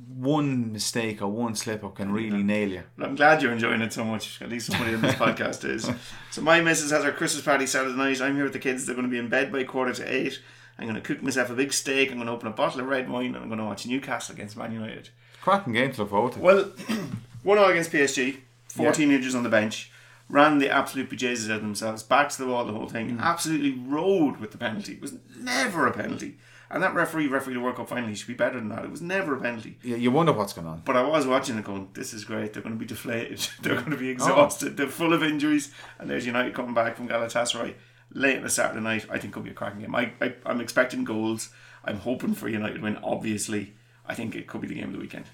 one 0.09 0.73
mistake 0.73 1.23
or 1.23 1.29
one 1.29 1.55
slip 1.55 1.85
up 1.85 1.97
can 1.97 2.13
really 2.13 2.43
nail 2.43 2.69
you. 2.69 2.83
But 2.97 3.09
I'm 3.09 3.15
glad 3.15 3.43
you're 3.43 3.53
enjoying 3.53 3.81
it 3.81 3.93
so 3.93 4.05
much. 4.05 4.41
At 4.43 4.49
least 4.49 4.67
somebody 4.67 4.95
on 4.95 5.01
this 5.01 5.15
podcast 5.17 5.65
is. 5.69 5.91
So 6.31 6.43
my 6.43 6.61
missus 6.61 6.91
has 6.91 7.05
her 7.05 7.13
Christmas 7.13 7.45
party 7.45 7.67
Saturday 7.67 7.97
night. 7.97 8.21
I'm 8.21 8.35
here 8.35 8.45
with 8.45 8.53
the 8.53 8.59
kids. 8.59 8.87
They're 8.87 8.95
going 8.95 9.07
to 9.07 9.11
be 9.11 9.19
in 9.19 9.29
bed 9.29 9.53
by 9.53 9.65
quarter 9.65 9.93
to 9.95 10.15
eight. 10.15 10.41
I'm 10.79 10.85
going 10.85 10.97
to 10.97 11.01
cook 11.01 11.23
myself 11.23 11.51
a 11.51 11.55
big 11.55 11.73
steak. 11.73 12.11
I'm 12.11 12.17
going 12.17 12.27
to 12.27 12.33
open 12.33 12.49
a 12.49 12.53
bottle 12.53 12.81
of 12.81 12.87
red 12.87 13.09
wine, 13.09 13.35
and 13.35 13.37
I'm 13.37 13.49
going 13.49 13.59
to 13.59 13.65
watch 13.65 13.87
Newcastle 13.87 14.35
against 14.35 14.57
Man 14.57 14.73
United. 14.73 15.11
Cracking 15.41 15.73
game 15.73 15.93
to 15.93 16.01
look 16.03 16.11
forward 16.11 16.33
to. 16.33 16.41
Well, 16.41 16.73
one 17.43 17.59
0 17.59 17.69
against 17.69 17.93
PSG. 17.93 18.39
14 18.69 19.11
injuries 19.13 19.35
on 19.37 19.45
the 19.45 19.49
bench. 19.49 19.93
Ran 20.29 20.59
the 20.59 20.71
absolute 20.71 21.11
bejesus 21.11 21.49
out 21.51 21.57
of 21.57 21.63
themselves. 21.63 22.03
Back 22.03 22.29
to 22.31 22.39
the 22.39 22.49
wall, 22.49 22.65
the 22.65 22.73
whole 22.73 22.89
thing. 22.89 23.19
Mm. 23.19 23.21
Absolutely 23.21 23.79
rode 23.87 24.39
with 24.39 24.51
the 24.51 24.59
penalty. 24.59 24.95
It 24.95 25.01
was 25.01 25.15
never 25.39 25.87
a 25.87 25.93
penalty. 25.93 26.39
And 26.71 26.83
that 26.83 26.95
referee, 26.95 27.29
referee 27.29 27.55
the 27.55 27.61
World 27.61 27.77
Cup 27.77 27.89
final, 27.89 28.09
he 28.09 28.15
should 28.15 28.27
be 28.27 28.35
better 28.35 28.59
than 28.59 28.69
that. 28.71 28.85
It 28.85 28.91
was 28.91 29.03
never 29.03 29.37
a 29.37 29.41
penalty. 29.41 29.79
Yeah, 29.83 29.97
you 29.97 30.11
wonder 30.11 30.33
what's 30.33 30.53
going 30.53 30.67
on. 30.67 30.83
But 30.85 30.97
I 30.97 31.03
was 31.03 31.27
watching 31.27 31.59
it 31.59 31.65
going, 31.65 31.89
this 31.93 32.13
is 32.15 32.25
great. 32.25 32.53
They're 32.53 32.63
going 32.63 32.75
to 32.75 32.79
be 32.79 32.87
deflated. 32.87 33.47
They're 33.63 33.77
going 33.77 33.91
to 33.91 33.97
be 33.97 34.09
oh. 34.09 34.13
exhausted. 34.13 34.77
They're 34.77 34.89
full 34.89 35.13
of 35.13 35.23
injuries. 35.23 35.73
And 35.99 36.09
there's 36.09 36.27
United 36.27 36.55
coming 36.55 36.75
back 36.75 36.97
from 36.97 37.09
Galatasaray 37.09 37.75
late 38.13 38.39
on 38.39 38.43
the 38.43 38.51
Saturday 38.51 38.81
night. 38.81 39.07
I 39.11 39.19
think 39.19 39.33
it'll 39.33 39.43
be 39.43 39.51
a 39.51 39.55
cracking 39.55 39.81
game. 39.81 39.95
I, 39.95 40.13
I, 40.21 40.35
I'm 40.47 40.61
expecting 40.61 41.05
goals. 41.05 41.51
I'm 41.85 41.99
hoping 41.99 42.35
for 42.35 42.49
United 42.49 42.81
win. 42.81 42.97
Obviously, 43.03 43.75
I 44.07 44.15
think 44.15 44.35
it 44.35 44.47
could 44.47 44.61
be 44.61 44.69
the 44.69 44.77
game 44.77 44.87
of 44.87 44.93
the 44.93 44.99
weekend. 44.99 45.27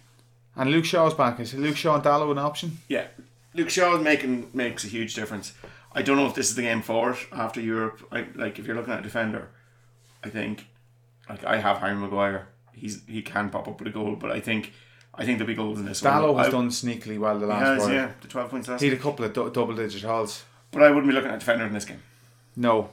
And 0.56 0.70
Luke 0.70 0.84
Shaw's 0.84 1.14
back. 1.14 1.38
Is 1.40 1.54
Luke 1.54 1.76
Shaw 1.76 1.94
and 1.94 2.04
Dalot 2.04 2.32
an 2.32 2.38
option? 2.38 2.78
Yeah, 2.88 3.06
Luke 3.54 3.70
Shaw 3.70 3.98
making 3.98 4.50
makes 4.52 4.84
a 4.84 4.88
huge 4.88 5.14
difference. 5.14 5.52
I 5.92 6.02
don't 6.02 6.16
know 6.16 6.26
if 6.26 6.34
this 6.34 6.50
is 6.50 6.54
the 6.54 6.62
game 6.62 6.82
for 6.82 7.12
it 7.12 7.18
after 7.32 7.60
Europe. 7.60 8.06
I, 8.12 8.26
like 8.34 8.58
if 8.58 8.66
you're 8.66 8.76
looking 8.76 8.92
at 8.92 9.00
a 9.00 9.02
defender, 9.02 9.48
I 10.22 10.28
think 10.28 10.66
like 11.30 11.44
I 11.44 11.58
have 11.58 11.78
Harry 11.78 11.94
Maguire. 11.94 12.48
He's 12.72 13.02
he 13.06 13.22
can 13.22 13.50
pop 13.50 13.68
up 13.68 13.78
with 13.78 13.88
a 13.88 13.90
goal, 13.90 14.16
but 14.16 14.30
I 14.30 14.40
think 14.40 14.72
I 15.14 15.24
think 15.24 15.38
there'll 15.38 15.48
be 15.48 15.54
goals 15.54 15.78
in 15.78 15.86
this 15.86 16.00
Dalot 16.00 16.34
one. 16.34 16.44
has 16.44 16.48
I- 16.48 16.50
done 16.50 16.68
sneakily 16.68 17.18
well 17.18 17.38
the 17.38 17.46
He 17.46 17.52
last 17.52 17.82
has, 17.82 17.88
yeah, 17.90 18.12
the 18.20 18.28
twelve 18.28 18.50
points 18.50 18.68
last. 18.68 18.80
He 18.80 18.88
had 18.88 18.98
a 18.98 19.00
couple 19.00 19.24
of 19.24 19.32
double 19.32 19.74
digit 19.74 20.02
hauls. 20.02 20.44
But 20.70 20.82
I 20.82 20.90
wouldn't 20.90 21.08
be 21.08 21.12
looking 21.12 21.30
at 21.30 21.36
a 21.36 21.38
defender 21.38 21.66
in 21.66 21.72
this 21.72 21.84
game. 21.84 22.02
No. 22.56 22.90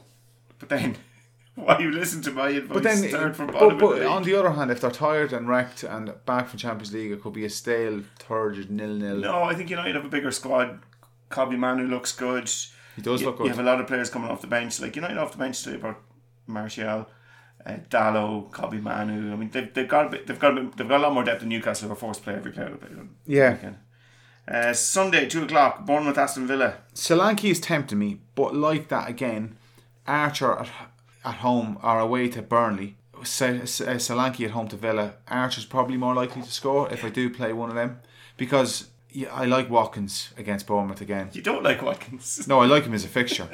But 0.58 0.68
then, 0.68 0.96
why 1.54 1.78
you 1.78 1.92
listen 1.92 2.22
to 2.22 2.32
my 2.32 2.48
advice? 2.50 2.74
But 2.74 2.82
then, 2.82 3.08
start 3.08 3.36
from 3.36 3.46
but, 3.46 3.54
bottom 3.54 3.78
but 3.78 3.98
the 4.00 4.08
on 4.08 4.24
the 4.24 4.34
other 4.34 4.50
hand, 4.50 4.70
if 4.70 4.80
they're 4.80 4.90
tired 4.90 5.32
and 5.32 5.48
wrecked 5.48 5.84
and 5.84 6.12
back 6.26 6.48
from 6.48 6.58
Champions 6.58 6.92
League, 6.92 7.12
it 7.12 7.22
could 7.22 7.32
be 7.34 7.44
a 7.44 7.50
stale, 7.50 8.02
turgid 8.18 8.70
nil 8.70 8.94
nil. 8.94 9.16
No, 9.18 9.44
I 9.44 9.54
think 9.54 9.70
United 9.70 9.94
have 9.94 10.04
a 10.04 10.08
bigger 10.08 10.32
squad. 10.32 10.80
Kobbie 11.28 11.56
Mainoo 11.56 11.86
looks 11.86 12.12
good. 12.12 12.50
He 12.96 13.02
does 13.02 13.20
you, 13.20 13.28
look 13.28 13.38
good. 13.38 13.44
You 13.44 13.50
have 13.50 13.60
a 13.60 13.62
lot 13.62 13.80
of 13.80 13.86
players 13.86 14.10
coming 14.10 14.28
off 14.28 14.40
the 14.40 14.46
bench. 14.48 14.80
Like 14.80 14.96
United 14.96 15.18
off 15.18 15.32
the 15.32 15.38
bench 15.38 15.62
today, 15.62 15.76
about 15.76 16.00
Martial, 16.46 17.06
uh, 17.66 17.76
Dalot, 17.90 18.50
Kobbie 18.50 18.80
Mainoo. 18.80 19.32
I 19.32 19.36
mean, 19.36 19.50
they've, 19.50 19.72
they've 19.72 19.88
got 19.88 20.06
a 20.06 20.08
bit, 20.10 20.26
they've 20.26 20.38
got 20.38 20.56
a 20.56 20.62
bit, 20.62 20.76
they've 20.76 20.88
got 20.88 21.00
a 21.00 21.02
lot 21.02 21.14
more 21.14 21.24
depth 21.24 21.40
than 21.40 21.48
Newcastle. 21.48 21.88
Who 21.88 21.92
are 21.92 21.96
forced 21.96 22.20
to 22.20 22.24
play 22.24 22.34
every 22.34 22.52
player. 22.52 22.70
They 22.70 22.76
play 22.76 22.98
on 22.98 23.10
the 23.24 23.32
Yeah. 23.32 23.72
Uh, 24.46 24.72
Sunday, 24.72 25.28
two 25.28 25.44
o'clock. 25.44 25.84
Bournemouth, 25.84 26.16
Aston 26.16 26.46
Villa. 26.46 26.78
Solanke 26.94 27.50
is 27.50 27.60
tempting 27.60 27.98
me, 27.98 28.20
but 28.34 28.54
like 28.54 28.88
that 28.88 29.08
again, 29.08 29.56
Archer 30.06 30.52
at, 30.52 30.70
at 31.24 31.34
home 31.36 31.78
or 31.82 31.98
away 31.98 32.28
to 32.28 32.40
Burnley. 32.42 32.96
Uh, 33.14 33.22
Solanke 33.22 34.44
at 34.44 34.52
home 34.52 34.68
to 34.68 34.76
Villa. 34.76 35.14
Archer's 35.28 35.64
probably 35.66 35.96
more 35.96 36.14
likely 36.14 36.40
to 36.42 36.50
score 36.50 36.90
if 36.90 37.04
I 37.04 37.10
do 37.10 37.28
play 37.28 37.52
one 37.52 37.68
of 37.68 37.74
them 37.74 38.00
because 38.36 38.88
yeah, 39.18 39.34
I 39.34 39.46
like 39.46 39.68
Watkins 39.68 40.32
against 40.36 40.66
Bournemouth 40.68 41.00
again. 41.00 41.30
You 41.32 41.42
don't 41.42 41.64
like 41.64 41.82
Watkins. 41.82 42.46
No, 42.46 42.60
I 42.60 42.66
like 42.66 42.84
him 42.84 42.94
as 42.94 43.04
a 43.04 43.08
fixture. 43.08 43.48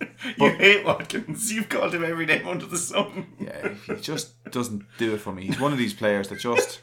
you 0.38 0.50
hate 0.50 0.84
Watkins. 0.84 1.52
You've 1.52 1.68
called 1.68 1.92
him 1.94 2.04
every 2.04 2.24
name 2.24 2.46
under 2.46 2.66
the 2.66 2.78
sun. 2.78 3.26
Yeah, 3.40 3.74
he 3.86 3.96
just 3.96 4.40
doesn't 4.52 4.84
do 4.96 5.14
it 5.14 5.18
for 5.20 5.32
me. 5.32 5.46
He's 5.46 5.58
one 5.58 5.72
of 5.72 5.78
these 5.78 5.92
players 5.92 6.28
that 6.28 6.38
just. 6.38 6.80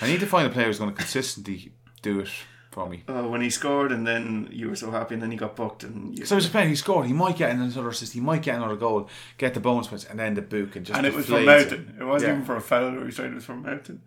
I 0.00 0.06
need 0.06 0.20
to 0.20 0.26
find 0.26 0.46
a 0.46 0.50
player 0.50 0.66
who's 0.68 0.78
going 0.78 0.90
to 0.90 0.96
consistently 0.96 1.72
do 2.00 2.20
it 2.20 2.30
for 2.70 2.88
me. 2.88 3.02
Oh, 3.08 3.28
when 3.28 3.42
he 3.42 3.50
scored, 3.50 3.92
and 3.92 4.06
then 4.06 4.48
you 4.50 4.70
were 4.70 4.76
so 4.76 4.90
happy, 4.90 5.12
and 5.14 5.22
then 5.22 5.30
he 5.30 5.36
got 5.36 5.54
booked, 5.56 5.82
and 5.84 6.18
you, 6.18 6.24
So 6.24 6.34
I 6.34 6.38
was 6.38 6.48
playing. 6.48 6.70
He 6.70 6.76
scored. 6.76 7.06
He 7.06 7.12
might 7.12 7.36
get 7.36 7.50
another 7.50 7.86
assist. 7.90 8.14
He 8.14 8.20
might 8.20 8.40
get 8.42 8.56
another 8.56 8.76
goal. 8.76 9.10
Get 9.36 9.52
the 9.52 9.60
bonus 9.60 9.88
points, 9.88 10.06
and 10.06 10.18
then 10.18 10.32
the 10.32 10.40
book 10.42 10.76
and 10.76 10.86
just. 10.86 10.96
and 10.96 11.06
it 11.06 11.12
was 11.12 11.26
from 11.26 11.44
Mountain. 11.44 11.96
It 12.00 12.04
wasn't 12.04 12.30
Yeah. 12.30 12.34
even 12.36 12.46
for 12.46 12.56
a 12.56 12.60
foul 12.62 12.98
or 12.98 13.04
he 13.06 13.12
tried 13.12 13.32
it 13.32 13.34
was 13.34 13.44
from 13.44 13.62
Mountain. 13.62 14.00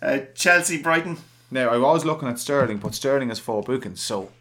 Uh, 0.00 0.20
Chelsea, 0.34 0.80
Brighton. 0.80 1.18
Now 1.54 1.68
I 1.68 1.76
was 1.76 2.04
looking 2.04 2.26
at 2.26 2.40
Sterling, 2.40 2.78
but 2.78 2.96
Sterling 2.96 3.28
has 3.28 3.38
four 3.38 3.62
bookings, 3.62 4.00
so 4.00 4.32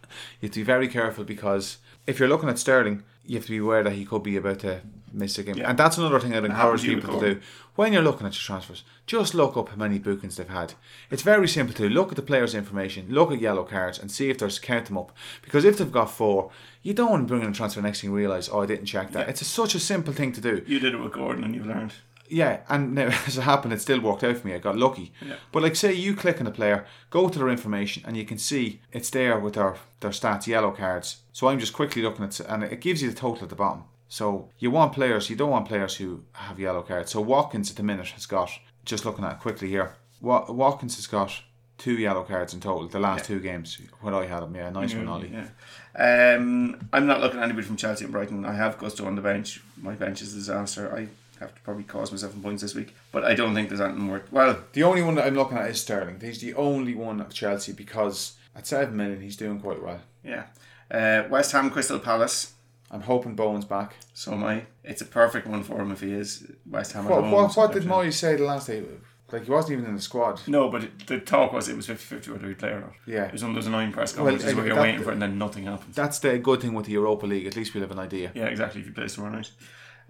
You 0.41 0.47
have 0.47 0.51
to 0.53 0.59
be 0.61 0.63
very 0.63 0.87
careful 0.87 1.23
because 1.23 1.77
if 2.07 2.17
you're 2.19 2.27
looking 2.27 2.49
at 2.49 2.57
Sterling, 2.57 3.03
you 3.23 3.35
have 3.37 3.45
to 3.45 3.51
be 3.51 3.59
aware 3.59 3.83
that 3.83 3.93
he 3.93 4.03
could 4.03 4.23
be 4.23 4.35
about 4.35 4.59
to 4.59 4.81
miss 5.13 5.37
a 5.37 5.43
game. 5.43 5.57
Yeah. 5.57 5.69
And 5.69 5.77
that's 5.77 5.99
another 5.99 6.19
thing 6.19 6.33
I'd 6.33 6.43
encourage 6.43 6.57
happens 6.57 6.81
to 6.81 6.89
you, 6.89 6.95
people 7.01 7.19
to 7.19 7.35
do. 7.35 7.41
When 7.75 7.93
you're 7.93 8.01
looking 8.01 8.25
at 8.25 8.33
your 8.33 8.41
transfers, 8.41 8.83
just 9.05 9.35
look 9.35 9.55
up 9.55 9.69
how 9.69 9.75
many 9.75 9.99
bookings 9.99 10.37
they've 10.37 10.49
had. 10.49 10.73
It's 11.11 11.21
very 11.21 11.47
simple 11.47 11.75
to 11.75 11.87
look 11.87 12.09
at 12.09 12.15
the 12.15 12.23
players' 12.23 12.55
information, 12.55 13.05
look 13.09 13.31
at 13.31 13.39
yellow 13.39 13.63
cards, 13.63 13.99
and 13.99 14.11
see 14.11 14.31
if 14.31 14.39
there's 14.39 14.57
count 14.57 14.87
them 14.87 14.97
up. 14.97 15.15
Because 15.43 15.65
if 15.65 15.77
they've 15.77 15.91
got 15.91 16.09
four, 16.09 16.49
you 16.81 16.95
don't 16.95 17.11
want 17.11 17.27
to 17.27 17.27
bring 17.27 17.43
in 17.43 17.51
a 17.51 17.53
transfer 17.53 17.81
next 17.81 18.01
thing 18.01 18.09
you 18.09 18.15
realise, 18.15 18.49
oh, 18.49 18.61
I 18.61 18.65
didn't 18.65 18.85
check 18.85 19.11
that. 19.11 19.27
Yeah. 19.27 19.29
It's 19.29 19.41
a, 19.41 19.45
such 19.45 19.75
a 19.75 19.79
simple 19.79 20.13
thing 20.13 20.31
to 20.33 20.41
do. 20.41 20.63
You 20.65 20.79
did 20.79 20.95
it 20.95 20.97
with 20.97 21.13
Gordon 21.13 21.43
and 21.43 21.53
you've 21.53 21.67
learned. 21.67 21.93
Yeah, 22.29 22.61
and 22.69 22.95
now, 22.95 23.07
as 23.27 23.37
it 23.37 23.41
happened, 23.41 23.73
it 23.73 23.81
still 23.81 23.99
worked 23.99 24.23
out 24.23 24.37
for 24.37 24.47
me. 24.47 24.53
I 24.55 24.59
got 24.59 24.77
lucky. 24.77 25.11
Yeah. 25.25 25.35
But 25.51 25.63
like, 25.63 25.75
say 25.75 25.93
you 25.93 26.15
click 26.15 26.39
on 26.39 26.47
a 26.47 26.51
player, 26.51 26.85
go 27.09 27.29
to 27.29 27.39
their 27.39 27.49
information, 27.49 28.03
and 28.05 28.17
you 28.17 28.25
can 28.25 28.37
see 28.37 28.81
it's 28.91 29.09
there 29.09 29.39
with 29.39 29.55
their 29.55 29.75
their 29.99 30.11
stats, 30.11 30.47
yellow 30.47 30.71
cards. 30.71 31.17
So 31.31 31.47
I'm 31.47 31.59
just 31.59 31.73
quickly 31.73 32.01
looking 32.01 32.25
at, 32.25 32.39
and 32.39 32.63
it 32.63 32.81
gives 32.81 33.01
you 33.01 33.09
the 33.09 33.15
total 33.15 33.43
at 33.43 33.49
the 33.49 33.55
bottom. 33.55 33.83
So 34.07 34.49
you 34.59 34.69
want 34.69 34.93
players, 34.93 35.29
you 35.29 35.35
don't 35.35 35.49
want 35.49 35.67
players 35.67 35.95
who 35.95 36.23
have 36.33 36.59
yellow 36.59 36.83
cards. 36.83 37.11
So 37.11 37.19
Watkins 37.21 37.71
at 37.71 37.77
the 37.77 37.83
minute 37.83 38.09
has 38.09 38.27
got, 38.27 38.51
just 38.85 39.05
looking 39.05 39.25
at 39.25 39.33
it 39.33 39.39
quickly 39.39 39.69
here, 39.69 39.95
Wa- 40.21 40.45
Watkins 40.51 40.97
has 40.97 41.07
got 41.07 41.41
two 41.79 41.97
yellow 41.97 42.23
cards 42.23 42.53
in 42.53 42.59
total. 42.59 42.87
The 42.87 42.99
last 42.99 43.25
two 43.25 43.39
games 43.39 43.79
when 44.01 44.13
I 44.13 44.25
had 44.27 44.43
him, 44.43 44.55
yeah, 44.55 44.69
nice 44.69 44.93
one, 44.93 45.07
Ollie. 45.07 45.33
Yeah. 45.33 46.35
Um, 46.35 46.87
I'm 46.93 47.07
not 47.07 47.21
looking 47.21 47.39
at 47.39 47.43
anybody 47.43 47.65
from 47.65 47.75
Chelsea 47.75 48.05
and 48.05 48.13
Brighton. 48.13 48.45
I 48.45 48.53
have 48.53 48.77
Gusto 48.77 49.05
on 49.05 49.15
the 49.15 49.21
bench. 49.21 49.61
My 49.81 49.93
bench 49.95 50.21
is 50.21 50.33
a 50.33 50.37
disaster. 50.37 50.95
I 50.95 51.07
have 51.43 51.55
to 51.55 51.61
probably 51.61 51.83
cause 51.83 52.11
myself 52.11 52.31
some 52.33 52.41
points 52.41 52.61
this 52.61 52.75
week. 52.75 52.93
But 53.11 53.23
I 53.23 53.33
don't 53.35 53.53
think 53.53 53.69
there's 53.69 53.81
anything 53.81 54.07
worth. 54.07 54.31
Well, 54.31 54.57
The 54.73 54.83
only 54.83 55.03
one 55.03 55.15
that 55.15 55.25
I'm 55.27 55.35
looking 55.35 55.57
at 55.57 55.69
is 55.69 55.81
Sterling. 55.81 56.19
He's 56.19 56.39
the 56.41 56.53
only 56.55 56.95
one 56.95 57.21
of 57.21 57.33
Chelsea 57.33 57.71
because 57.73 58.33
at 58.55 58.67
seven 58.67 58.95
million 58.97 59.21
he's 59.21 59.37
doing 59.37 59.59
quite 59.59 59.81
well. 59.83 60.01
yeah. 60.23 60.45
Uh, 60.91 61.23
West 61.29 61.51
Ham 61.53 61.69
Crystal 61.71 61.97
Palace. 61.99 62.53
I'm 62.91 63.01
hoping 63.01 63.33
Bowen's 63.35 63.65
back. 63.65 63.95
So 64.13 64.33
am 64.33 64.43
I. 64.43 64.65
It's 64.83 65.01
a 65.01 65.05
perfect 65.05 65.47
one 65.47 65.63
for 65.63 65.81
him 65.81 65.91
if 65.91 66.01
he 66.01 66.11
is. 66.13 66.45
West 66.69 66.91
Ham. 66.91 67.05
at 67.05 67.11
What, 67.11 67.23
what, 67.23 67.55
what 67.57 67.71
did 67.71 67.83
Moyes 67.83 68.13
say 68.13 68.35
the 68.35 68.43
last 68.43 68.67
day? 68.67 68.83
Like 69.31 69.45
he 69.45 69.49
wasn't 69.51 69.73
even 69.73 69.85
in 69.85 69.95
the 69.95 70.01
squad. 70.01 70.41
No, 70.45 70.69
but 70.69 70.83
it, 70.83 71.07
the 71.07 71.19
talk 71.19 71.51
was 71.53 71.67
it 71.67 71.75
was 71.75 71.87
50 71.87 72.03
50 72.03 72.31
whether 72.31 72.47
he'd 72.47 72.59
play 72.59 72.69
or 72.69 72.81
not. 72.81 72.93
Yeah. 73.07 73.23
It 73.25 73.31
was 73.31 73.41
one 73.41 73.51
of 73.51 73.55
those 73.55 73.65
annoying 73.65 73.91
press 73.91 74.15
Well, 74.15 74.25
conferences 74.27 74.53
uh, 74.53 74.55
where 74.57 74.65
you're 74.67 74.75
that- 74.75 74.81
waiting 74.83 75.01
for 75.01 75.09
it 75.09 75.13
and 75.13 75.21
then 75.23 75.39
nothing 75.39 75.63
happens. 75.63 75.95
That's 75.95 76.19
the 76.19 76.37
good 76.37 76.61
thing 76.61 76.75
with 76.75 76.85
the 76.85 76.91
Europa 76.91 77.25
League. 77.25 77.47
At 77.47 77.55
least 77.55 77.73
we'll 77.73 77.81
have 77.81 77.89
an 77.91 77.97
idea. 77.97 78.31
Yeah, 78.35 78.45
exactly. 78.45 78.81
If 78.81 78.87
you 78.87 78.93
play 78.93 79.07
tomorrow 79.07 79.33
night. 79.33 79.49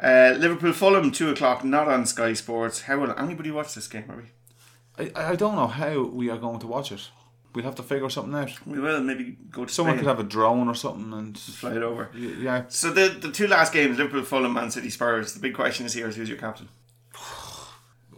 Uh, 0.01 0.33
Liverpool 0.37 0.73
Fulham, 0.73 1.11
2 1.11 1.29
o'clock, 1.29 1.63
not 1.63 1.87
on 1.87 2.05
Sky 2.05 2.33
Sports. 2.33 2.81
How 2.81 2.97
will 2.99 3.17
anybody 3.17 3.51
watch 3.51 3.73
this 3.75 3.87
game, 3.87 4.05
are 4.09 4.17
we? 4.17 5.11
I, 5.15 5.31
I 5.31 5.35
don't 5.35 5.55
know 5.55 5.67
how 5.67 6.01
we 6.03 6.29
are 6.29 6.37
going 6.37 6.59
to 6.59 6.67
watch 6.67 6.91
it. 6.91 7.09
We'll 7.53 7.65
have 7.65 7.75
to 7.75 7.83
figure 7.83 8.09
something 8.09 8.33
out. 8.33 8.65
We 8.65 8.79
will 8.79 9.01
maybe 9.01 9.37
go 9.51 9.65
to 9.65 9.71
Someone 9.71 9.93
Spain, 9.95 10.05
could 10.05 10.09
have 10.09 10.19
a 10.19 10.27
drone 10.27 10.67
or 10.67 10.73
something, 10.73 11.13
and 11.13 11.37
fly 11.37 11.73
it 11.75 11.83
over. 11.83 12.09
yeah. 12.15 12.63
So 12.69 12.89
the 12.91 13.09
the 13.09 13.31
two 13.31 13.45
last 13.45 13.71
games, 13.71 13.99
Liverpool, 13.99 14.23
Fulham, 14.23 14.53
Man 14.53 14.71
City, 14.71 14.89
Spurs. 14.89 15.35
The 15.35 15.39
big 15.39 15.53
question 15.53 15.85
is 15.85 15.93
here: 15.93 16.07
is 16.07 16.15
who's 16.15 16.29
your 16.29 16.37
captain? 16.39 16.69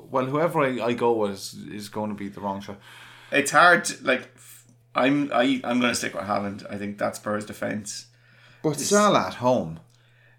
Well, 0.10 0.26
whoever 0.28 0.62
I, 0.62 0.80
I 0.82 0.94
go 0.94 1.12
with 1.14 1.32
is, 1.32 1.54
is 1.70 1.90
going 1.90 2.10
to 2.10 2.16
be 2.16 2.30
the 2.30 2.40
wrong 2.40 2.62
shot. 2.62 2.78
It's 3.32 3.52
hard. 3.52 3.84
to- 3.86 4.04
Like 4.06 4.30
I'm 4.94 5.30
I 5.34 5.60
I'm 5.64 5.80
going 5.82 5.92
to 5.92 5.96
stick 5.96 6.14
with 6.14 6.24
Haaland. 6.26 6.66
I 6.72 6.78
think 6.78 6.98
that's 6.98 7.20
Spurs' 7.20 7.46
defense 7.46 8.06
But 8.64 8.74
it's 8.74 8.86
Salah 8.86 9.28
at 9.28 9.34
home. 9.36 9.80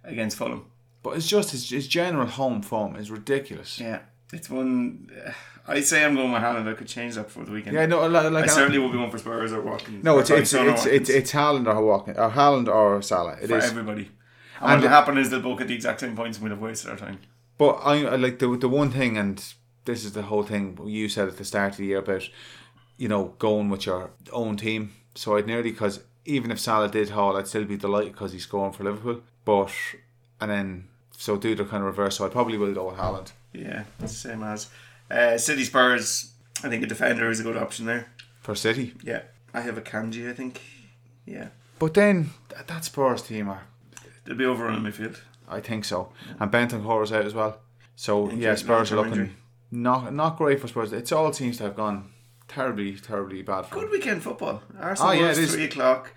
against 0.04 0.38
Fulham. 0.38 0.66
But 1.06 1.18
it's 1.18 1.28
just 1.28 1.52
his, 1.52 1.70
his 1.70 1.86
general 1.86 2.26
home 2.26 2.62
form 2.62 2.96
is 2.96 3.12
ridiculous. 3.12 3.78
Yeah, 3.78 4.00
it's 4.32 4.50
one. 4.50 5.08
Uh, 5.24 5.30
I 5.68 5.80
say 5.80 6.04
I'm 6.04 6.16
going 6.16 6.32
with 6.32 6.42
Haaland. 6.42 6.68
I 6.68 6.74
could 6.74 6.88
change 6.88 7.14
that 7.14 7.30
for 7.30 7.44
the 7.44 7.52
weekend. 7.52 7.76
Yeah, 7.76 7.86
no, 7.86 8.04
like, 8.08 8.32
like 8.32 8.42
I 8.42 8.46
certainly 8.48 8.80
will 8.80 8.88
be 8.88 8.94
going 8.94 9.12
for 9.12 9.18
Spurs 9.18 9.52
or 9.52 9.62
Watkins. 9.62 10.02
no, 10.02 10.18
it's 10.18 10.30
it's 10.30 10.52
it's, 10.52 10.84
it's 10.84 11.08
it's 11.08 11.30
Haaland 11.30 11.68
or 11.72 11.80
Watkins, 11.84 12.18
or 12.18 12.28
Haaland 12.30 12.66
or 12.66 13.00
Salah. 13.02 13.36
It 13.40 13.46
for 13.46 13.56
is. 13.58 13.66
everybody. 13.66 14.10
And, 14.60 14.72
And- 14.72 14.72
what 14.72 14.82
will 14.82 14.88
happen 14.88 15.16
is 15.18 15.30
they'll 15.30 15.40
both 15.40 15.58
get 15.60 15.68
the 15.68 15.76
exact 15.76 16.00
same 16.00 16.16
points 16.16 16.38
and 16.38 16.42
we'll 16.42 16.56
have 16.56 16.60
wasted 16.60 16.90
our 16.90 16.96
time. 16.96 17.20
But 17.56 17.74
I, 17.84 18.04
I 18.04 18.16
like 18.16 18.40
the 18.40 18.56
the 18.56 18.68
one 18.68 18.90
thing, 18.90 19.16
and 19.16 19.40
this 19.84 20.04
is 20.04 20.10
the 20.12 20.22
whole 20.22 20.42
thing 20.42 20.76
you 20.86 21.08
said 21.08 21.28
at 21.28 21.36
the 21.36 21.44
start 21.44 21.74
of 21.74 21.76
the 21.76 21.84
year 21.84 21.98
about, 21.98 22.28
you 22.96 23.06
know, 23.06 23.36
going 23.38 23.68
with 23.68 23.86
your 23.86 24.10
own 24.32 24.56
team. 24.56 24.90
So 25.14 25.36
I'd 25.36 25.46
nearly 25.46 25.70
because 25.70 26.00
even 26.24 26.50
if 26.50 26.58
Salah 26.58 26.88
did 26.88 27.10
haul, 27.10 27.36
I'd 27.36 27.46
still 27.46 27.64
be 27.64 27.76
delighted 27.76 28.10
because 28.10 28.32
he's 28.32 28.42
scoring 28.42 28.72
for 28.72 28.82
Liverpool. 28.82 29.20
But 29.44 29.70
and 30.40 30.50
then 30.50 30.88
so 31.16 31.36
do 31.36 31.54
the 31.54 31.64
kind 31.64 31.82
of 31.82 31.86
reverse. 31.86 32.16
So 32.18 32.26
I 32.26 32.28
probably 32.28 32.58
will 32.58 32.74
go 32.74 32.88
with 32.88 32.96
Haaland. 32.96 33.32
Yeah, 33.52 33.84
same 34.06 34.42
as 34.42 34.68
uh, 35.10 35.38
City 35.38 35.64
Spurs. 35.64 36.32
I 36.64 36.68
think 36.68 36.82
a 36.82 36.86
defender 36.86 37.30
is 37.30 37.40
a 37.40 37.42
good 37.42 37.56
option 37.56 37.86
there. 37.86 38.06
for 38.40 38.54
City. 38.54 38.94
Yeah, 39.02 39.22
I 39.54 39.60
have 39.62 39.76
Akanji. 39.76 40.28
I 40.30 40.32
think. 40.34 40.60
Yeah, 41.26 41.48
But 41.78 41.94
then 41.94 42.30
th- 42.48 42.66
that 42.66 42.84
Spurs 42.84 43.22
team 43.22 43.48
are, 43.48 43.64
they'll 44.24 44.36
be 44.36 44.44
over 44.44 44.68
on 44.68 44.82
midfield. 44.84 45.18
I 45.48 45.60
think 45.60 45.84
so, 45.84 46.12
and 46.38 46.50
Bentancur 46.52 47.02
is 47.02 47.12
out 47.12 47.24
as 47.26 47.34
well. 47.34 47.58
So 47.96 48.24
Injured, 48.24 48.38
yeah, 48.40 48.54
Spurs 48.54 48.92
are 48.92 48.96
looking 48.96 49.12
injury. 49.12 49.32
not 49.72 50.12
not 50.14 50.36
great 50.38 50.60
for 50.60 50.68
Spurs. 50.68 50.92
It 50.92 51.10
all 51.12 51.32
seems 51.32 51.56
to 51.58 51.64
have 51.64 51.74
gone 51.76 52.10
terribly, 52.46 52.94
terribly 52.96 53.42
bad 53.42 53.66
for 53.66 53.74
Good 53.80 53.90
weekend 53.90 54.22
football. 54.22 54.62
Arsenal 54.78 55.10
Oh, 55.10 55.14
yeah, 55.14 55.22
Wolves, 55.24 55.38
it 55.38 55.42
is. 55.44 55.54
three 55.54 55.64
o'clock. 55.64 56.12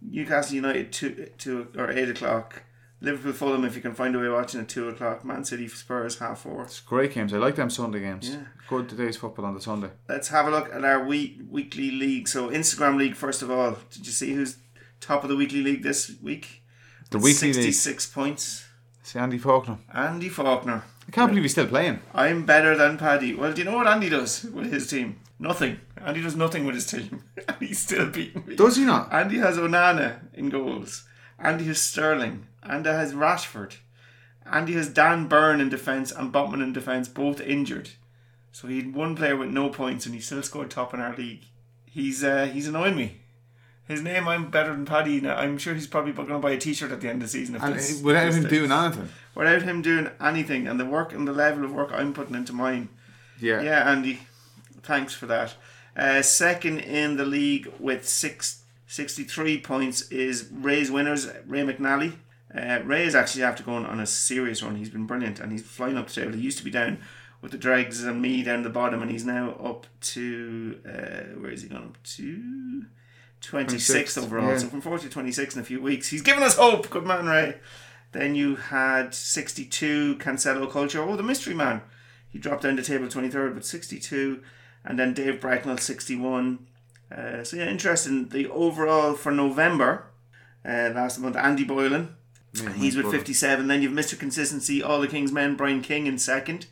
Newcastle 0.00 0.56
United 0.56 0.92
two 0.92 1.30
two 1.38 1.68
or 1.76 1.90
eight 1.90 2.08
o'clock. 2.08 2.62
Liverpool 3.02 3.32
Fulham 3.32 3.64
if 3.64 3.74
you 3.74 3.82
can 3.82 3.94
find 3.94 4.14
a 4.14 4.18
way 4.20 4.28
watching 4.28 4.60
at 4.60 4.68
two 4.68 4.88
o'clock. 4.88 5.24
Man 5.24 5.44
City 5.44 5.66
Spurs 5.68 6.18
half 6.20 6.40
four. 6.42 6.62
It's 6.62 6.80
great 6.80 7.12
games. 7.12 7.34
I 7.34 7.38
like 7.38 7.56
them 7.56 7.68
Sunday 7.68 8.00
games. 8.00 8.30
Yeah. 8.30 8.44
Good 8.68 8.88
today's 8.88 9.16
football 9.16 9.44
on 9.44 9.54
the 9.54 9.60
Sunday. 9.60 9.90
Let's 10.08 10.28
have 10.28 10.46
a 10.46 10.50
look 10.50 10.72
at 10.72 10.84
our 10.84 11.04
week, 11.04 11.40
weekly 11.50 11.90
league. 11.90 12.28
So 12.28 12.48
Instagram 12.50 12.96
league 12.96 13.16
first 13.16 13.42
of 13.42 13.50
all. 13.50 13.76
Did 13.90 14.06
you 14.06 14.12
see 14.12 14.32
who's 14.34 14.58
top 15.00 15.24
of 15.24 15.30
the 15.30 15.36
weekly 15.36 15.62
league 15.62 15.82
this 15.82 16.12
week? 16.22 16.62
The 17.10 17.18
weekly 17.18 17.48
league. 17.48 17.54
sixty-six 17.56 18.06
points. 18.06 18.64
See 19.02 19.18
Andy 19.18 19.36
Faulkner. 19.38 19.78
Andy 19.92 20.28
Faulkner. 20.28 20.84
I 21.08 21.10
can't 21.10 21.28
believe 21.30 21.42
he's 21.42 21.52
still 21.52 21.66
playing. 21.66 21.98
I'm 22.14 22.46
better 22.46 22.76
than 22.76 22.96
Paddy. 22.96 23.34
Well, 23.34 23.52
do 23.52 23.58
you 23.58 23.64
know 23.64 23.76
what 23.76 23.88
Andy 23.88 24.08
does 24.08 24.44
with 24.44 24.72
his 24.72 24.86
team? 24.88 25.18
Nothing. 25.40 25.80
Andy 26.00 26.22
does 26.22 26.36
nothing 26.36 26.64
with 26.64 26.76
his 26.76 26.86
team. 26.86 27.24
and 27.48 27.56
he's 27.60 27.80
still 27.80 28.08
beating 28.08 28.44
me. 28.46 28.54
Does 28.54 28.76
he 28.76 28.84
not? 28.84 29.12
Andy 29.12 29.38
has 29.38 29.58
Onana 29.58 30.20
in 30.34 30.48
goals. 30.50 31.04
Andy 31.40 31.64
has 31.64 31.80
Sterling. 31.80 32.46
Andy 32.62 32.90
has 32.90 33.12
Rashford. 33.12 33.76
Andy 34.50 34.72
has 34.74 34.88
Dan 34.88 35.28
Burn 35.28 35.60
in 35.60 35.68
defence 35.68 36.10
and 36.12 36.32
Botman 36.32 36.62
in 36.62 36.72
defence, 36.72 37.08
both 37.08 37.40
injured. 37.40 37.90
So 38.52 38.68
he 38.68 38.78
had 38.78 38.94
one 38.94 39.16
player 39.16 39.36
with 39.36 39.50
no 39.50 39.68
points 39.70 40.04
and 40.06 40.14
he 40.14 40.20
still 40.20 40.42
scored 40.42 40.70
top 40.70 40.92
in 40.94 41.00
our 41.00 41.14
league. 41.16 41.44
He's 41.86 42.22
uh, 42.24 42.46
he's 42.52 42.68
annoying 42.68 42.96
me. 42.96 43.18
His 43.88 44.00
name, 44.02 44.28
I'm 44.28 44.50
better 44.50 44.70
than 44.70 44.84
Paddy. 44.86 45.20
Now, 45.20 45.36
I'm 45.36 45.58
sure 45.58 45.74
he's 45.74 45.88
probably 45.88 46.12
going 46.12 46.28
to 46.28 46.38
buy 46.38 46.52
a 46.52 46.58
T-shirt 46.58 46.92
at 46.92 47.00
the 47.00 47.08
end 47.08 47.16
of 47.20 47.28
the 47.28 47.38
season. 47.38 47.56
If 47.56 47.62
And 47.62 47.74
this- 47.74 48.00
without 48.00 48.26
this 48.26 48.36
him 48.36 48.48
doing 48.48 48.70
anything. 48.72 49.08
without 49.34 49.62
him 49.62 49.82
doing 49.82 50.08
anything, 50.20 50.68
and 50.68 50.78
the 50.78 50.84
work 50.84 51.12
and 51.12 51.26
the 51.26 51.32
level 51.32 51.64
of 51.64 51.72
work 51.72 51.90
I'm 51.92 52.14
putting 52.14 52.36
into 52.36 52.52
mine. 52.52 52.88
Yeah. 53.40 53.60
Yeah, 53.60 53.90
Andy, 53.90 54.20
thanks 54.82 55.14
for 55.14 55.26
that. 55.26 55.54
Uh, 55.96 56.22
second 56.22 56.78
in 56.78 57.16
the 57.16 57.24
league 57.24 57.70
with 57.80 58.08
six, 58.08 58.62
63 58.86 59.60
points 59.60 60.02
is 60.10 60.48
Ray's 60.52 60.90
winners, 60.90 61.28
Ray 61.46 61.62
McNally. 61.62 62.14
Uh, 62.54 62.80
Ray 62.84 63.04
is 63.04 63.14
actually 63.14 63.44
after 63.44 63.62
going 63.62 63.86
on 63.86 63.98
a 64.00 64.06
serious 64.06 64.62
run. 64.62 64.76
He's 64.76 64.90
been 64.90 65.06
brilliant 65.06 65.40
and 65.40 65.50
he's 65.52 65.62
flying 65.62 65.96
up 65.96 66.08
the 66.08 66.12
table. 66.12 66.32
He 66.34 66.42
used 66.42 66.58
to 66.58 66.64
be 66.64 66.70
down 66.70 66.98
with 67.40 67.50
the 67.50 67.58
dregs 67.58 68.04
and 68.04 68.22
me 68.22 68.42
down 68.42 68.62
the 68.62 68.70
bottom, 68.70 69.02
and 69.02 69.10
he's 69.10 69.24
now 69.24 69.52
up 69.54 69.86
to 70.00 70.78
uh, 70.86 71.38
where 71.40 71.50
is 71.50 71.62
he 71.62 71.68
gone 71.68 71.84
up 71.84 72.02
to? 72.02 72.84
26th 73.42 73.74
26th, 73.74 74.22
overall. 74.22 74.48
yeah. 74.50 74.58
So 74.58 74.68
from 74.68 74.80
40 74.80 75.04
to 75.04 75.10
26 75.10 75.56
in 75.56 75.60
a 75.60 75.64
few 75.64 75.82
weeks. 75.82 76.08
He's 76.08 76.22
given 76.22 76.44
us 76.44 76.56
hope. 76.56 76.88
Good 76.90 77.04
man, 77.04 77.26
Ray. 77.26 77.56
Then 78.12 78.34
you 78.34 78.56
had 78.56 79.14
62 79.14 80.16
Cancelo 80.16 80.70
Culture. 80.70 81.02
Oh, 81.02 81.16
the 81.16 81.22
mystery 81.22 81.54
man. 81.54 81.82
He 82.28 82.38
dropped 82.38 82.62
down 82.62 82.76
to 82.76 82.82
table 82.82 83.08
23rd, 83.08 83.54
but 83.54 83.64
62. 83.64 84.42
And 84.84 84.98
then 84.98 85.12
Dave 85.12 85.40
Bracknell, 85.40 85.78
61. 85.78 86.66
Uh, 87.10 87.42
so, 87.42 87.56
yeah, 87.56 87.68
interesting. 87.68 88.28
The 88.28 88.48
overall 88.48 89.14
for 89.14 89.32
November, 89.32 90.06
uh, 90.64 90.90
last 90.94 91.18
month, 91.18 91.36
Andy 91.36 91.64
Boylan. 91.64 92.16
He's 92.54 92.96
with 92.96 93.04
brother. 93.04 93.18
57. 93.18 93.66
Then 93.66 93.82
you've 93.82 93.92
Mr. 93.92 94.18
Consistency, 94.18 94.82
All 94.82 95.00
the 95.00 95.08
King's 95.08 95.32
Men, 95.32 95.56
Brian 95.56 95.82
King 95.82 96.06
in 96.06 96.18
second. 96.18 96.66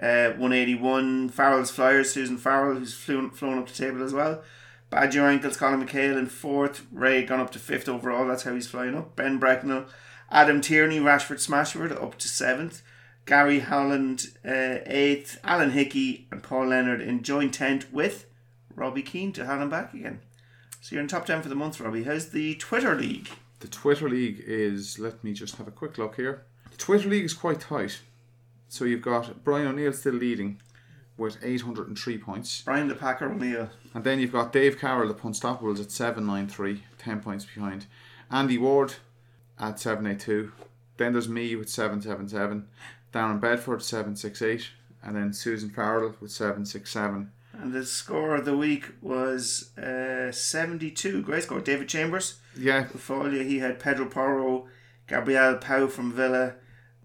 Uh, 0.00 0.30
181. 0.30 1.30
Farrell's 1.30 1.70
Flyers, 1.70 2.12
Susan 2.12 2.38
Farrell, 2.38 2.76
who's 2.76 2.94
flown, 2.94 3.30
flown 3.30 3.58
up 3.58 3.66
the 3.68 3.74
table 3.74 4.02
as 4.02 4.12
well. 4.12 4.42
Badger 4.90 5.26
Ankles, 5.26 5.56
Colin 5.56 5.84
McHale 5.84 6.16
in 6.16 6.26
fourth. 6.26 6.86
Ray 6.92 7.24
gone 7.24 7.40
up 7.40 7.50
to 7.52 7.58
fifth 7.58 7.88
overall. 7.88 8.26
That's 8.26 8.44
how 8.44 8.54
he's 8.54 8.68
flying 8.68 8.94
up. 8.94 9.16
Ben 9.16 9.38
Bracknell. 9.38 9.86
Adam 10.30 10.60
Tierney, 10.60 10.98
Rashford 10.98 11.44
Smashford 11.44 11.90
up 11.90 12.16
to 12.18 12.28
seventh. 12.28 12.82
Gary 13.26 13.58
Howland 13.58 14.28
uh, 14.44 14.78
eighth. 14.86 15.38
Alan 15.44 15.72
Hickey 15.72 16.26
and 16.30 16.42
Paul 16.42 16.68
Leonard 16.68 17.00
in 17.00 17.22
joint 17.22 17.54
tent 17.54 17.92
with 17.92 18.26
Robbie 18.74 19.02
Keane 19.02 19.32
to 19.32 19.44
have 19.44 19.60
him 19.60 19.68
back 19.68 19.92
again. 19.92 20.20
So 20.80 20.94
you're 20.94 21.02
in 21.02 21.08
top 21.08 21.26
10 21.26 21.42
for 21.42 21.48
the 21.48 21.54
month, 21.54 21.80
Robbie. 21.80 22.04
How's 22.04 22.30
the 22.30 22.54
Twitter 22.54 22.94
League? 22.94 23.28
The 23.60 23.68
Twitter 23.68 24.08
League 24.08 24.42
is, 24.46 24.98
let 24.98 25.22
me 25.24 25.32
just 25.32 25.56
have 25.56 25.66
a 25.68 25.72
quick 25.72 25.98
look 25.98 26.16
here. 26.16 26.44
The 26.70 26.76
Twitter 26.76 27.08
League 27.08 27.24
is 27.24 27.34
quite 27.34 27.60
tight. 27.60 28.00
So 28.68 28.84
you've 28.84 29.02
got 29.02 29.42
Brian 29.44 29.66
O'Neill 29.66 29.92
still 29.92 30.14
leading 30.14 30.60
with 31.16 31.38
803 31.42 32.18
points. 32.18 32.62
Brian 32.62 32.86
the 32.88 32.94
Packer 32.94 33.30
O'Neill. 33.30 33.70
And 33.94 34.04
then 34.04 34.20
you've 34.20 34.32
got 34.32 34.52
Dave 34.52 34.78
Carroll, 34.78 35.08
the 35.08 35.14
Punstoppables, 35.14 35.80
at 35.80 35.90
793. 35.90 36.84
ten 36.98 37.20
points 37.20 37.44
behind. 37.44 37.86
Andy 38.30 38.58
Ward 38.58 38.94
at 39.58 39.80
seven 39.80 40.06
eight 40.06 40.20
two. 40.20 40.52
Then 40.98 41.12
there's 41.14 41.28
me 41.28 41.56
with 41.56 41.68
seven 41.68 42.00
seven 42.02 42.28
seven. 42.28 42.68
Darren 43.12 43.40
Bedford 43.40 43.82
seven 43.82 44.14
six 44.16 44.42
eight, 44.42 44.68
and 45.02 45.16
then 45.16 45.32
Susan 45.32 45.70
Farrell 45.70 46.14
with 46.20 46.30
seven 46.30 46.64
six 46.66 46.90
seven. 46.92 47.32
And 47.54 47.72
the 47.72 47.84
score 47.86 48.36
of 48.36 48.44
the 48.44 48.56
week 48.56 48.90
was 49.00 49.76
uh, 49.76 50.30
72. 50.30 51.22
Great 51.22 51.42
score. 51.42 51.60
David 51.60 51.88
Chambers. 51.88 52.38
Yeah, 52.58 52.84
Folia, 52.84 53.44
he 53.46 53.58
had 53.60 53.78
Pedro 53.78 54.06
Porro, 54.06 54.66
Gabriel 55.06 55.56
Pau 55.56 55.86
from 55.86 56.12
Villa, 56.12 56.54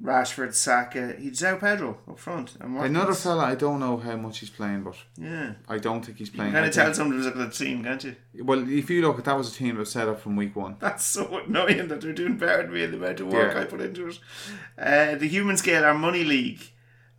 Rashford, 0.02 0.54
Saka. 0.54 1.14
He'd 1.18 1.34
João 1.34 1.60
Pedro 1.60 2.00
up 2.10 2.20
front. 2.20 2.56
And 2.60 2.78
another 2.78 3.14
fella. 3.14 3.46
I 3.46 3.56
don't 3.56 3.80
know 3.80 3.96
how 3.98 4.18
much 4.18 4.40
he's 4.40 4.50
playing, 4.50 4.84
but 4.84 4.96
Yeah. 5.18 5.54
I 5.70 5.78
don't 5.78 6.04
think 6.04 6.18
he's 6.18 6.28
You 6.30 6.34
playing. 6.36 6.52
can 6.52 6.56
kind 6.56 6.66
I 6.66 6.68
of 6.70 6.74
tell 6.74 6.94
somebody's 6.94 7.26
looking 7.26 7.42
at 7.42 7.52
the 7.52 7.66
team, 7.66 7.84
can't 7.84 8.04
you? 8.04 8.16
Well, 8.44 8.68
if 8.68 8.90
you 8.90 9.02
look 9.02 9.20
at 9.20 9.26
that 9.26 9.38
was 9.38 9.54
a 9.54 9.58
team 9.58 9.76
that 9.76 9.80
was 9.80 9.92
set 9.92 10.10
up 10.10 10.20
from 10.20 10.36
week 10.36 10.56
one. 10.56 10.76
That's 10.80 11.06
so 11.06 11.38
annoying 11.46 11.88
that 11.88 12.02
they're 12.02 12.12
doing 12.12 12.38
better 12.38 12.64
than 12.64 12.74
me 12.74 12.84
in 12.84 12.92
the 12.92 12.98
amount 12.98 13.20
of 13.22 13.28
work 13.28 13.54
Yeah. 13.54 13.62
I 13.62 13.66
put 13.66 13.80
into 13.82 14.08
it. 14.10 14.20
Uh, 14.78 15.16
the 15.16 15.28
Human 15.28 15.56
Scale, 15.56 15.86
our 15.86 15.94
Money 15.94 16.24
League. 16.26 16.62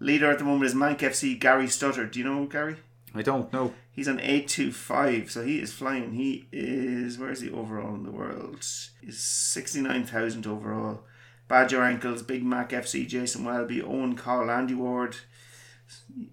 Leader 0.01 0.31
at 0.31 0.39
the 0.39 0.45
moment 0.45 0.65
is 0.67 0.75
Mank 0.75 0.99
FC 0.99 1.39
Gary 1.39 1.69
Stutter. 1.69 2.05
Do 2.07 2.19
you 2.19 2.25
know 2.27 2.45
Gary? 2.47 2.77
I 3.15 3.23
don't 3.23 3.53
know. 3.53 3.73
He's 3.93 4.09
on 4.09 4.19
825, 4.19 5.31
so 5.31 5.45
he 5.45 5.61
is 5.61 5.73
flying. 5.73 6.15
He 6.15 6.47
is, 6.51 7.17
where 7.19 7.31
is 7.31 7.41
he 7.41 7.51
overall 7.51 7.95
in 7.95 8.03
the 8.03 8.11
world? 8.11 8.57
He's 9.01 9.19
69,000 9.21 10.47
overall. 10.47 11.05
Badger 11.47 11.83
Ankles, 11.83 12.23
Big 12.23 12.43
Mac 12.45 12.71
FC, 12.71 13.07
Jason 13.07 13.45
Welby, 13.45 13.81
Owen 13.83 14.17
Call, 14.17 14.51
Andy 14.51 14.75
Ward. 14.75 15.17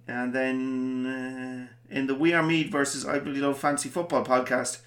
And 0.08 0.34
then 0.34 1.06
uh, 1.06 1.94
in 1.94 2.08
the 2.08 2.16
We 2.16 2.34
Are 2.34 2.42
Mead 2.42 2.72
versus 2.72 3.06
I 3.06 3.18
Really 3.18 3.42
Love 3.42 3.60
Fancy 3.60 3.90
Football 3.90 4.26
podcast, 4.26 4.82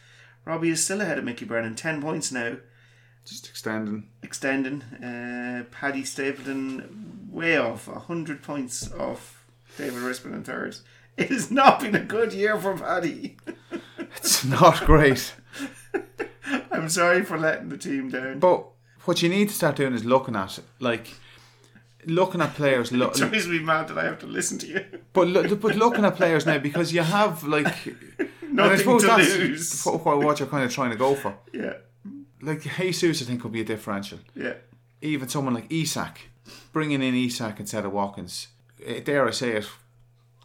Robbie 0.45 0.70
is 0.70 0.82
still 0.82 1.01
ahead 1.01 1.18
of 1.18 1.24
Mickey 1.24 1.45
Brennan. 1.45 1.74
10 1.76 2.03
points 2.03 2.32
now, 2.32 2.57
Just 3.24 3.49
extending. 3.49 4.09
extending. 4.22 4.82
Uh, 4.82 5.64
Paddy 5.70 6.03
Stapleton 6.05 7.28
way 7.30 7.57
off, 7.57 7.86
100 7.86 8.42
points 8.42 8.90
off 8.95 9.45
David 9.78 10.03
Rispin 10.03 10.32
in 10.32 10.42
third. 10.42 10.76
It 11.17 11.29
has 11.31 11.51
not 11.51 11.81
been 11.81 11.95
a 11.95 12.01
good 12.05 12.33
year 12.33 12.59
for 12.59 12.77
Paddy. 12.77 13.37
It's 14.17 14.45
not 14.45 14.85
great. 14.85 15.35
I'm 16.73 16.89
sorry 16.89 17.23
for 17.25 17.39
letting 17.39 17.69
the 17.69 17.79
team 17.79 18.11
down. 18.11 18.39
But 18.41 18.67
what 19.05 19.23
you 19.23 19.29
need 19.29 19.49
to 19.49 19.55
start 19.55 19.77
doing 19.77 19.95
is 19.95 20.05
looking 20.05 20.37
at 20.37 20.59
like 20.81 21.15
looking 22.07 22.41
at 22.41 22.55
players. 22.55 22.93
Lo- 22.93 23.09
It 23.09 23.15
drives 23.15 23.49
me 23.49 23.61
mad 23.61 23.89
that 23.89 23.99
I 23.99 24.05
have 24.05 24.19
to 24.21 24.27
listen 24.27 24.59
to 24.59 24.67
you. 24.67 24.85
but 25.12 25.29
lo- 25.29 25.55
but 25.55 25.77
looking 25.77 26.05
at 26.05 26.17
players 26.17 26.47
now 26.47 26.59
because 26.59 26.93
you 26.93 27.03
have 27.03 27.45
like 27.45 27.95
Nothing 28.51 28.79
suppose 28.79 29.03
to 29.03 29.07
that's 29.09 29.37
lose. 29.37 29.85
wh- 29.85 30.01
wh- 30.01 30.19
what 30.19 30.39
you're 30.39 30.49
kind 30.49 30.65
of 30.65 30.73
trying 30.73 30.91
to 30.91 30.97
go 30.97 31.15
for. 31.15 31.35
Yeah, 31.53 31.75
Like 32.41 32.62
Jesus, 32.62 33.23
I 33.23 33.25
think 33.25 33.41
could 33.43 33.53
be 33.53 33.61
a 33.62 33.65
differential. 33.65 34.19
yeah. 34.35 34.55
Even 35.03 35.29
someone 35.29 35.55
like 35.55 35.71
Isak, 35.73 36.21
bringing 36.73 37.03
in 37.03 37.15
Isak 37.15 37.61
instead 37.61 37.85
of 37.85 37.93
Watkins. 37.93 38.49
Eh, 38.85 39.01
Dare 39.01 39.27
I 39.29 39.33
say 39.33 39.57
it? 39.57 39.69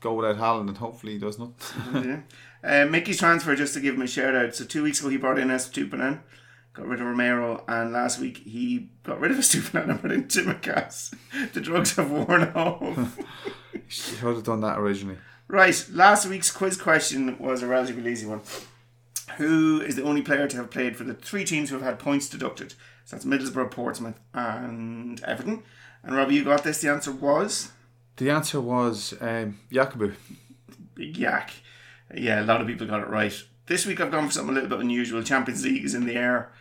Go 0.01 0.13
without 0.13 0.37
Haaland 0.37 0.69
and 0.69 0.77
hopefully 0.77 1.13
he 1.13 1.19
does 1.19 1.37
not. 1.37 1.51
yeah. 1.93 2.21
Uh, 2.63 2.85
Mickey's 2.85 3.19
transfer, 3.19 3.55
just 3.55 3.73
to 3.73 3.79
give 3.79 3.95
him 3.95 4.01
a 4.01 4.07
shout 4.07 4.35
out. 4.35 4.55
So 4.55 4.65
two 4.65 4.83
weeks 4.83 4.99
ago 4.99 5.09
he 5.09 5.17
brought 5.17 5.39
in 5.39 5.49
Estupinan, 5.49 6.21
got 6.73 6.87
rid 6.87 6.99
of 6.99 7.07
Romero, 7.07 7.63
and 7.67 7.91
last 7.93 8.19
week 8.19 8.37
he 8.39 8.89
got 9.03 9.19
rid 9.19 9.31
of 9.31 9.37
Estupinan 9.39 9.89
and 9.89 10.01
brought 10.01 10.13
in 10.13 10.25
Tsimikas. 10.25 11.13
The 11.53 11.61
drugs 11.61 11.95
have 11.95 12.11
worn 12.11 12.43
off. 12.55 13.17
He 13.73 13.79
should 13.87 14.19
have 14.19 14.43
done 14.43 14.61
that 14.61 14.79
originally. 14.79 15.17
right, 15.47 15.85
last 15.91 16.25
week's 16.27 16.51
quiz 16.51 16.77
question 16.77 17.37
was 17.39 17.61
a 17.63 17.67
relatively 17.67 18.11
easy 18.11 18.25
one. 18.25 18.41
Who 19.37 19.79
is 19.81 19.95
the 19.95 20.03
only 20.03 20.21
player 20.21 20.47
to 20.47 20.57
have 20.57 20.69
played 20.71 20.97
for 20.97 21.03
the 21.05 21.13
three 21.13 21.45
teams 21.45 21.69
who 21.69 21.75
have 21.75 21.85
had 21.85 21.99
points 21.99 22.27
deducted? 22.27 22.71
So 23.05 23.15
that's 23.15 23.25
Middlesbrough, 23.25 23.71
Portsmouth, 23.71 24.19
and 24.33 25.23
Everton. 25.23 25.63
And 26.03 26.15
Robbie, 26.15 26.35
you 26.35 26.43
got 26.43 26.63
this. 26.63 26.81
The 26.81 26.89
answer 26.89 27.11
was 27.11 27.71
The 28.20 28.30
answer 28.32 28.59
was 28.59 29.13
um, 29.22 29.59
Yakubu. 29.72 30.13
Big 30.93 31.17
yak. 31.17 31.53
Yeah, 32.13 32.41
a 32.41 32.43
lot 32.43 32.59
of 32.59 32.67
people 32.67 32.86
got 32.86 32.99
it 32.99 33.07
right. 33.07 33.34
This 33.65 33.86
week 33.86 34.01
I've 34.01 34.11
gone 34.11 34.28
for 34.28 34.34
something 34.34 34.51
a 34.51 34.53
little 34.55 34.70
bit 34.70 34.84
unusual. 34.84 35.24
Champions 35.24 35.63
League 35.63 35.86
is 35.86 35.95
in 35.95 36.05
the 36.05 36.15
air. 36.15 36.51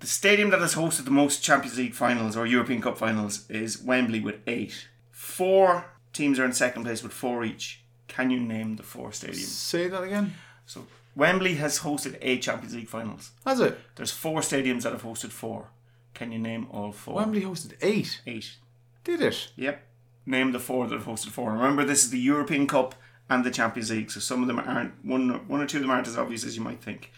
The 0.00 0.06
stadium 0.06 0.48
that 0.48 0.60
has 0.60 0.76
hosted 0.76 1.04
the 1.04 1.10
most 1.10 1.42
Champions 1.42 1.76
League 1.76 1.92
finals 1.92 2.38
or 2.38 2.46
European 2.46 2.80
Cup 2.80 2.96
finals 2.96 3.44
is 3.50 3.82
Wembley 3.82 4.20
with 4.20 4.36
eight. 4.46 4.88
Four 5.10 5.84
teams 6.14 6.38
are 6.38 6.46
in 6.46 6.54
second 6.54 6.84
place 6.84 7.02
with 7.02 7.12
four 7.12 7.44
each. 7.44 7.82
Can 8.06 8.30
you 8.30 8.40
name 8.40 8.76
the 8.76 8.82
four 8.82 9.10
stadiums? 9.10 9.34
Say 9.34 9.88
that 9.88 10.02
again. 10.02 10.32
So 10.64 10.86
Wembley 11.14 11.56
has 11.56 11.80
hosted 11.80 12.16
eight 12.22 12.40
Champions 12.40 12.74
League 12.74 12.88
finals. 12.88 13.32
Has 13.44 13.60
it? 13.60 13.78
There's 13.96 14.12
four 14.12 14.40
stadiums 14.40 14.84
that 14.84 14.92
have 14.92 15.02
hosted 15.02 15.32
four. 15.32 15.66
Can 16.14 16.32
you 16.32 16.38
name 16.38 16.66
all 16.70 16.92
four? 16.92 17.16
Wembley 17.16 17.42
hosted 17.42 17.74
eight. 17.82 18.22
Eight. 18.26 18.56
Did 19.04 19.20
it? 19.20 19.50
Yep. 19.56 19.82
Name 20.28 20.52
the 20.52 20.60
four 20.60 20.86
that 20.86 20.94
have 20.94 21.06
hosted 21.06 21.30
four. 21.30 21.52
Remember, 21.52 21.84
this 21.86 22.04
is 22.04 22.10
the 22.10 22.18
European 22.18 22.66
Cup 22.66 22.94
and 23.30 23.44
the 23.44 23.50
Champions 23.50 23.90
League, 23.90 24.10
so 24.10 24.20
some 24.20 24.42
of 24.42 24.46
them 24.46 24.58
aren't 24.58 24.92
one, 25.02 25.48
one 25.48 25.62
or 25.62 25.66
two 25.66 25.78
of 25.78 25.82
them 25.82 25.90
aren't 25.90 26.06
as 26.06 26.18
obvious 26.18 26.44
as 26.44 26.54
you 26.54 26.62
might 26.62 26.82
think. 26.82 27.10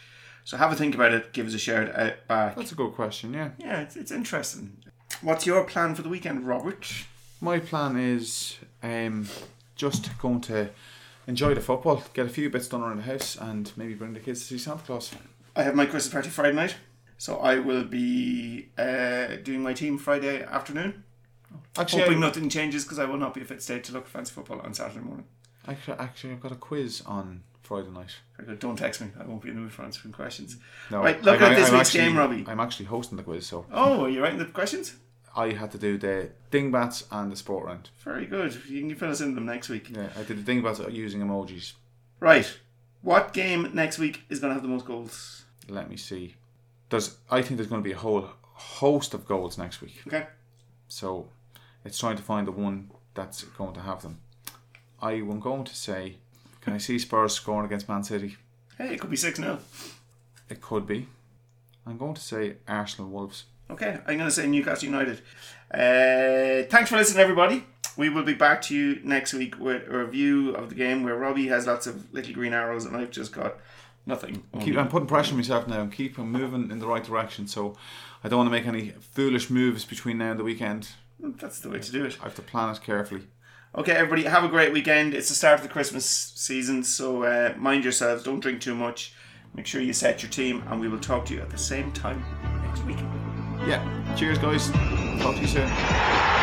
So 0.44 0.56
have 0.56 0.70
a 0.70 0.76
think 0.76 0.94
about 0.94 1.12
it. 1.12 1.32
Give 1.32 1.44
us 1.44 1.54
a 1.54 1.58
shout 1.58 1.92
out 1.94 2.28
back. 2.28 2.54
That's 2.54 2.70
a 2.70 2.76
good 2.76 2.92
question. 2.92 3.34
Yeah. 3.34 3.50
Yeah, 3.58 3.80
it's, 3.80 3.96
it's 3.96 4.12
interesting. 4.12 4.76
What's 5.22 5.44
your 5.44 5.64
plan 5.64 5.96
for 5.96 6.02
the 6.02 6.08
weekend, 6.08 6.46
Robert? 6.46 6.86
My 7.40 7.58
plan 7.58 7.96
is 7.96 8.58
um, 8.80 9.26
just 9.74 10.16
going 10.20 10.40
to 10.42 10.70
enjoy 11.26 11.54
the 11.54 11.60
football, 11.60 12.04
get 12.14 12.26
a 12.26 12.30
few 12.30 12.48
bits 12.48 12.68
done 12.68 12.82
around 12.82 12.98
the 12.98 13.02
house, 13.02 13.36
and 13.36 13.72
maybe 13.76 13.94
bring 13.94 14.12
the 14.12 14.20
kids 14.20 14.40
to 14.40 14.46
see 14.46 14.58
Santa 14.58 14.84
Claus. 14.84 15.12
I 15.56 15.64
have 15.64 15.74
my 15.74 15.86
Christmas 15.86 16.12
party 16.12 16.28
Friday 16.28 16.54
night, 16.54 16.76
so 17.18 17.38
I 17.38 17.58
will 17.58 17.84
be 17.84 18.68
uh, 18.78 19.36
doing 19.42 19.64
my 19.64 19.72
team 19.72 19.98
Friday 19.98 20.44
afternoon. 20.44 21.02
Actually, 21.76 22.02
Hoping 22.02 22.18
I, 22.18 22.20
nothing 22.26 22.48
changes 22.48 22.84
because 22.84 22.98
I 22.98 23.04
will 23.04 23.16
not 23.16 23.34
be 23.34 23.42
a 23.42 23.44
fit 23.44 23.62
state 23.62 23.84
to 23.84 23.92
look 23.92 24.04
at 24.04 24.08
fancy 24.10 24.32
football 24.32 24.60
on 24.60 24.74
Saturday 24.74 25.00
morning. 25.04 25.26
actually, 25.68 25.98
actually, 25.98 26.32
I've 26.32 26.40
got 26.40 26.52
a 26.52 26.56
quiz 26.56 27.02
on 27.06 27.42
Friday 27.62 27.90
night. 27.90 28.16
Very 28.36 28.48
good. 28.48 28.58
Don't 28.58 28.76
text 28.76 29.00
me. 29.00 29.08
I 29.18 29.24
won't 29.24 29.42
be 29.42 29.50
in 29.50 29.54
the 29.54 29.60
mood 29.62 29.72
for 29.72 29.82
answering 29.82 30.12
questions. 30.12 30.56
No, 30.90 31.02
Right, 31.02 31.22
look 31.22 31.40
I'm- 31.40 31.52
at 31.52 31.56
this 31.56 31.68
I'm 31.68 31.74
week's 31.78 31.88
actually- 31.90 32.00
game, 32.08 32.16
Robbie. 32.18 32.44
I'm 32.48 32.60
actually 32.60 32.86
hosting 32.86 33.16
the 33.16 33.22
quiz, 33.22 33.46
so 33.46 33.66
Oh, 33.70 34.04
are 34.04 34.08
you 34.08 34.22
writing 34.22 34.38
the 34.38 34.46
questions? 34.46 34.96
I 35.36 35.52
had 35.52 35.70
to 35.72 35.78
do 35.78 35.96
the 35.96 36.30
dingbats 36.50 37.04
and 37.12 37.30
the 37.30 37.36
sport 37.36 37.64
round. 37.66 37.90
Very 38.02 38.26
good. 38.26 38.60
You 38.68 38.80
can 38.80 38.96
fill 38.96 39.10
us 39.10 39.20
in 39.20 39.36
them 39.36 39.46
next 39.46 39.68
week. 39.68 39.88
Yeah, 39.90 40.08
I 40.18 40.24
did 40.24 40.38
the 40.38 40.42
dingbats 40.42 40.80
using 40.90 41.20
emojis. 41.20 41.74
Right. 42.18 42.52
What 43.02 43.32
game 43.32 43.70
next 43.72 43.98
week 43.98 44.22
is 44.28 44.40
going 44.40 44.50
to 44.50 44.54
have 44.54 44.62
the 44.62 44.68
most 44.68 44.84
goals? 44.86 45.44
Let 45.68 45.88
me 45.88 45.96
see. 45.96 46.34
There's, 46.88 47.16
I 47.30 47.42
think 47.42 47.58
there's 47.58 47.68
going 47.68 47.80
to 47.82 47.88
be 47.88 47.92
a 47.94 47.98
whole 47.98 48.28
host 48.42 49.14
of 49.14 49.24
goals 49.24 49.56
next 49.56 49.80
week. 49.80 50.02
Okay. 50.08 50.26
So 50.88 51.28
it's 51.84 51.98
trying 51.98 52.16
to 52.16 52.22
find 52.22 52.46
the 52.46 52.52
one 52.52 52.90
that's 53.14 53.44
going 53.44 53.74
to 53.74 53.80
have 53.80 54.02
them. 54.02 54.20
I 55.00 55.12
am 55.12 55.40
going 55.40 55.64
to 55.64 55.74
say, 55.74 56.16
can 56.60 56.72
I 56.72 56.78
see 56.78 56.98
Spurs 56.98 57.34
scoring 57.34 57.66
against 57.66 57.88
Man 57.88 58.02
City? 58.02 58.36
Hey, 58.76 58.94
it 58.94 59.00
could 59.00 59.10
be 59.10 59.16
6 59.16 59.38
0. 59.38 59.58
It 60.48 60.60
could 60.60 60.86
be. 60.86 61.08
I'm 61.86 61.96
going 61.96 62.14
to 62.14 62.20
say 62.20 62.56
Arsenal 62.68 63.10
Wolves. 63.10 63.44
Okay, 63.70 63.98
I'm 64.06 64.16
going 64.16 64.28
to 64.28 64.30
say 64.30 64.46
Newcastle 64.46 64.86
United. 64.86 65.20
Uh, 65.72 66.66
thanks 66.68 66.90
for 66.90 66.96
listening, 66.96 67.22
everybody. 67.22 67.64
We 67.96 68.08
will 68.08 68.22
be 68.22 68.34
back 68.34 68.62
to 68.62 68.74
you 68.74 69.00
next 69.04 69.32
week 69.32 69.58
with 69.58 69.88
a 69.88 69.98
review 69.98 70.54
of 70.54 70.68
the 70.68 70.74
game 70.74 71.02
where 71.02 71.16
Robbie 71.16 71.48
has 71.48 71.66
lots 71.66 71.86
of 71.86 72.12
little 72.12 72.34
green 72.34 72.52
arrows 72.52 72.84
and 72.84 72.96
I've 72.96 73.10
just 73.10 73.32
got 73.32 73.56
nothing. 74.06 74.42
Keep, 74.60 74.76
I'm 74.76 74.88
putting 74.88 75.08
pressure 75.08 75.32
on 75.32 75.38
myself 75.38 75.66
now 75.68 75.80
and 75.80 75.92
keep 75.92 76.18
moving 76.18 76.70
in 76.70 76.78
the 76.78 76.86
right 76.86 77.04
direction. 77.04 77.46
So 77.46 77.76
I 78.24 78.28
don't 78.28 78.38
want 78.38 78.48
to 78.48 78.52
make 78.52 78.66
any 78.66 78.90
foolish 79.12 79.50
moves 79.50 79.84
between 79.84 80.18
now 80.18 80.32
and 80.32 80.40
the 80.40 80.44
weekend. 80.44 80.90
That's 81.22 81.60
the 81.60 81.70
way 81.70 81.78
to 81.78 81.92
do 81.92 82.04
it. 82.04 82.18
I 82.20 82.24
have 82.24 82.34
to 82.36 82.42
plan 82.42 82.74
it 82.74 82.82
carefully. 82.82 83.22
Okay, 83.74 83.92
everybody, 83.92 84.24
have 84.24 84.42
a 84.42 84.48
great 84.48 84.72
weekend. 84.72 85.14
It's 85.14 85.28
the 85.28 85.34
start 85.34 85.60
of 85.60 85.62
the 85.62 85.68
Christmas 85.72 86.04
season, 86.04 86.82
so 86.82 87.22
uh, 87.22 87.54
mind 87.56 87.84
yourselves. 87.84 88.24
Don't 88.24 88.40
drink 88.40 88.60
too 88.60 88.74
much. 88.74 89.14
Make 89.54 89.66
sure 89.66 89.80
you 89.80 89.92
set 89.92 90.22
your 90.22 90.30
team, 90.30 90.64
and 90.68 90.80
we 90.80 90.88
will 90.88 90.98
talk 90.98 91.24
to 91.26 91.34
you 91.34 91.40
at 91.40 91.50
the 91.50 91.58
same 91.58 91.92
time 91.92 92.24
next 92.66 92.84
week. 92.84 92.98
Yeah. 93.68 94.14
Cheers, 94.16 94.38
guys. 94.38 94.70
Talk 95.20 95.36
to 95.36 95.40
you 95.40 95.46
soon. 95.46 96.39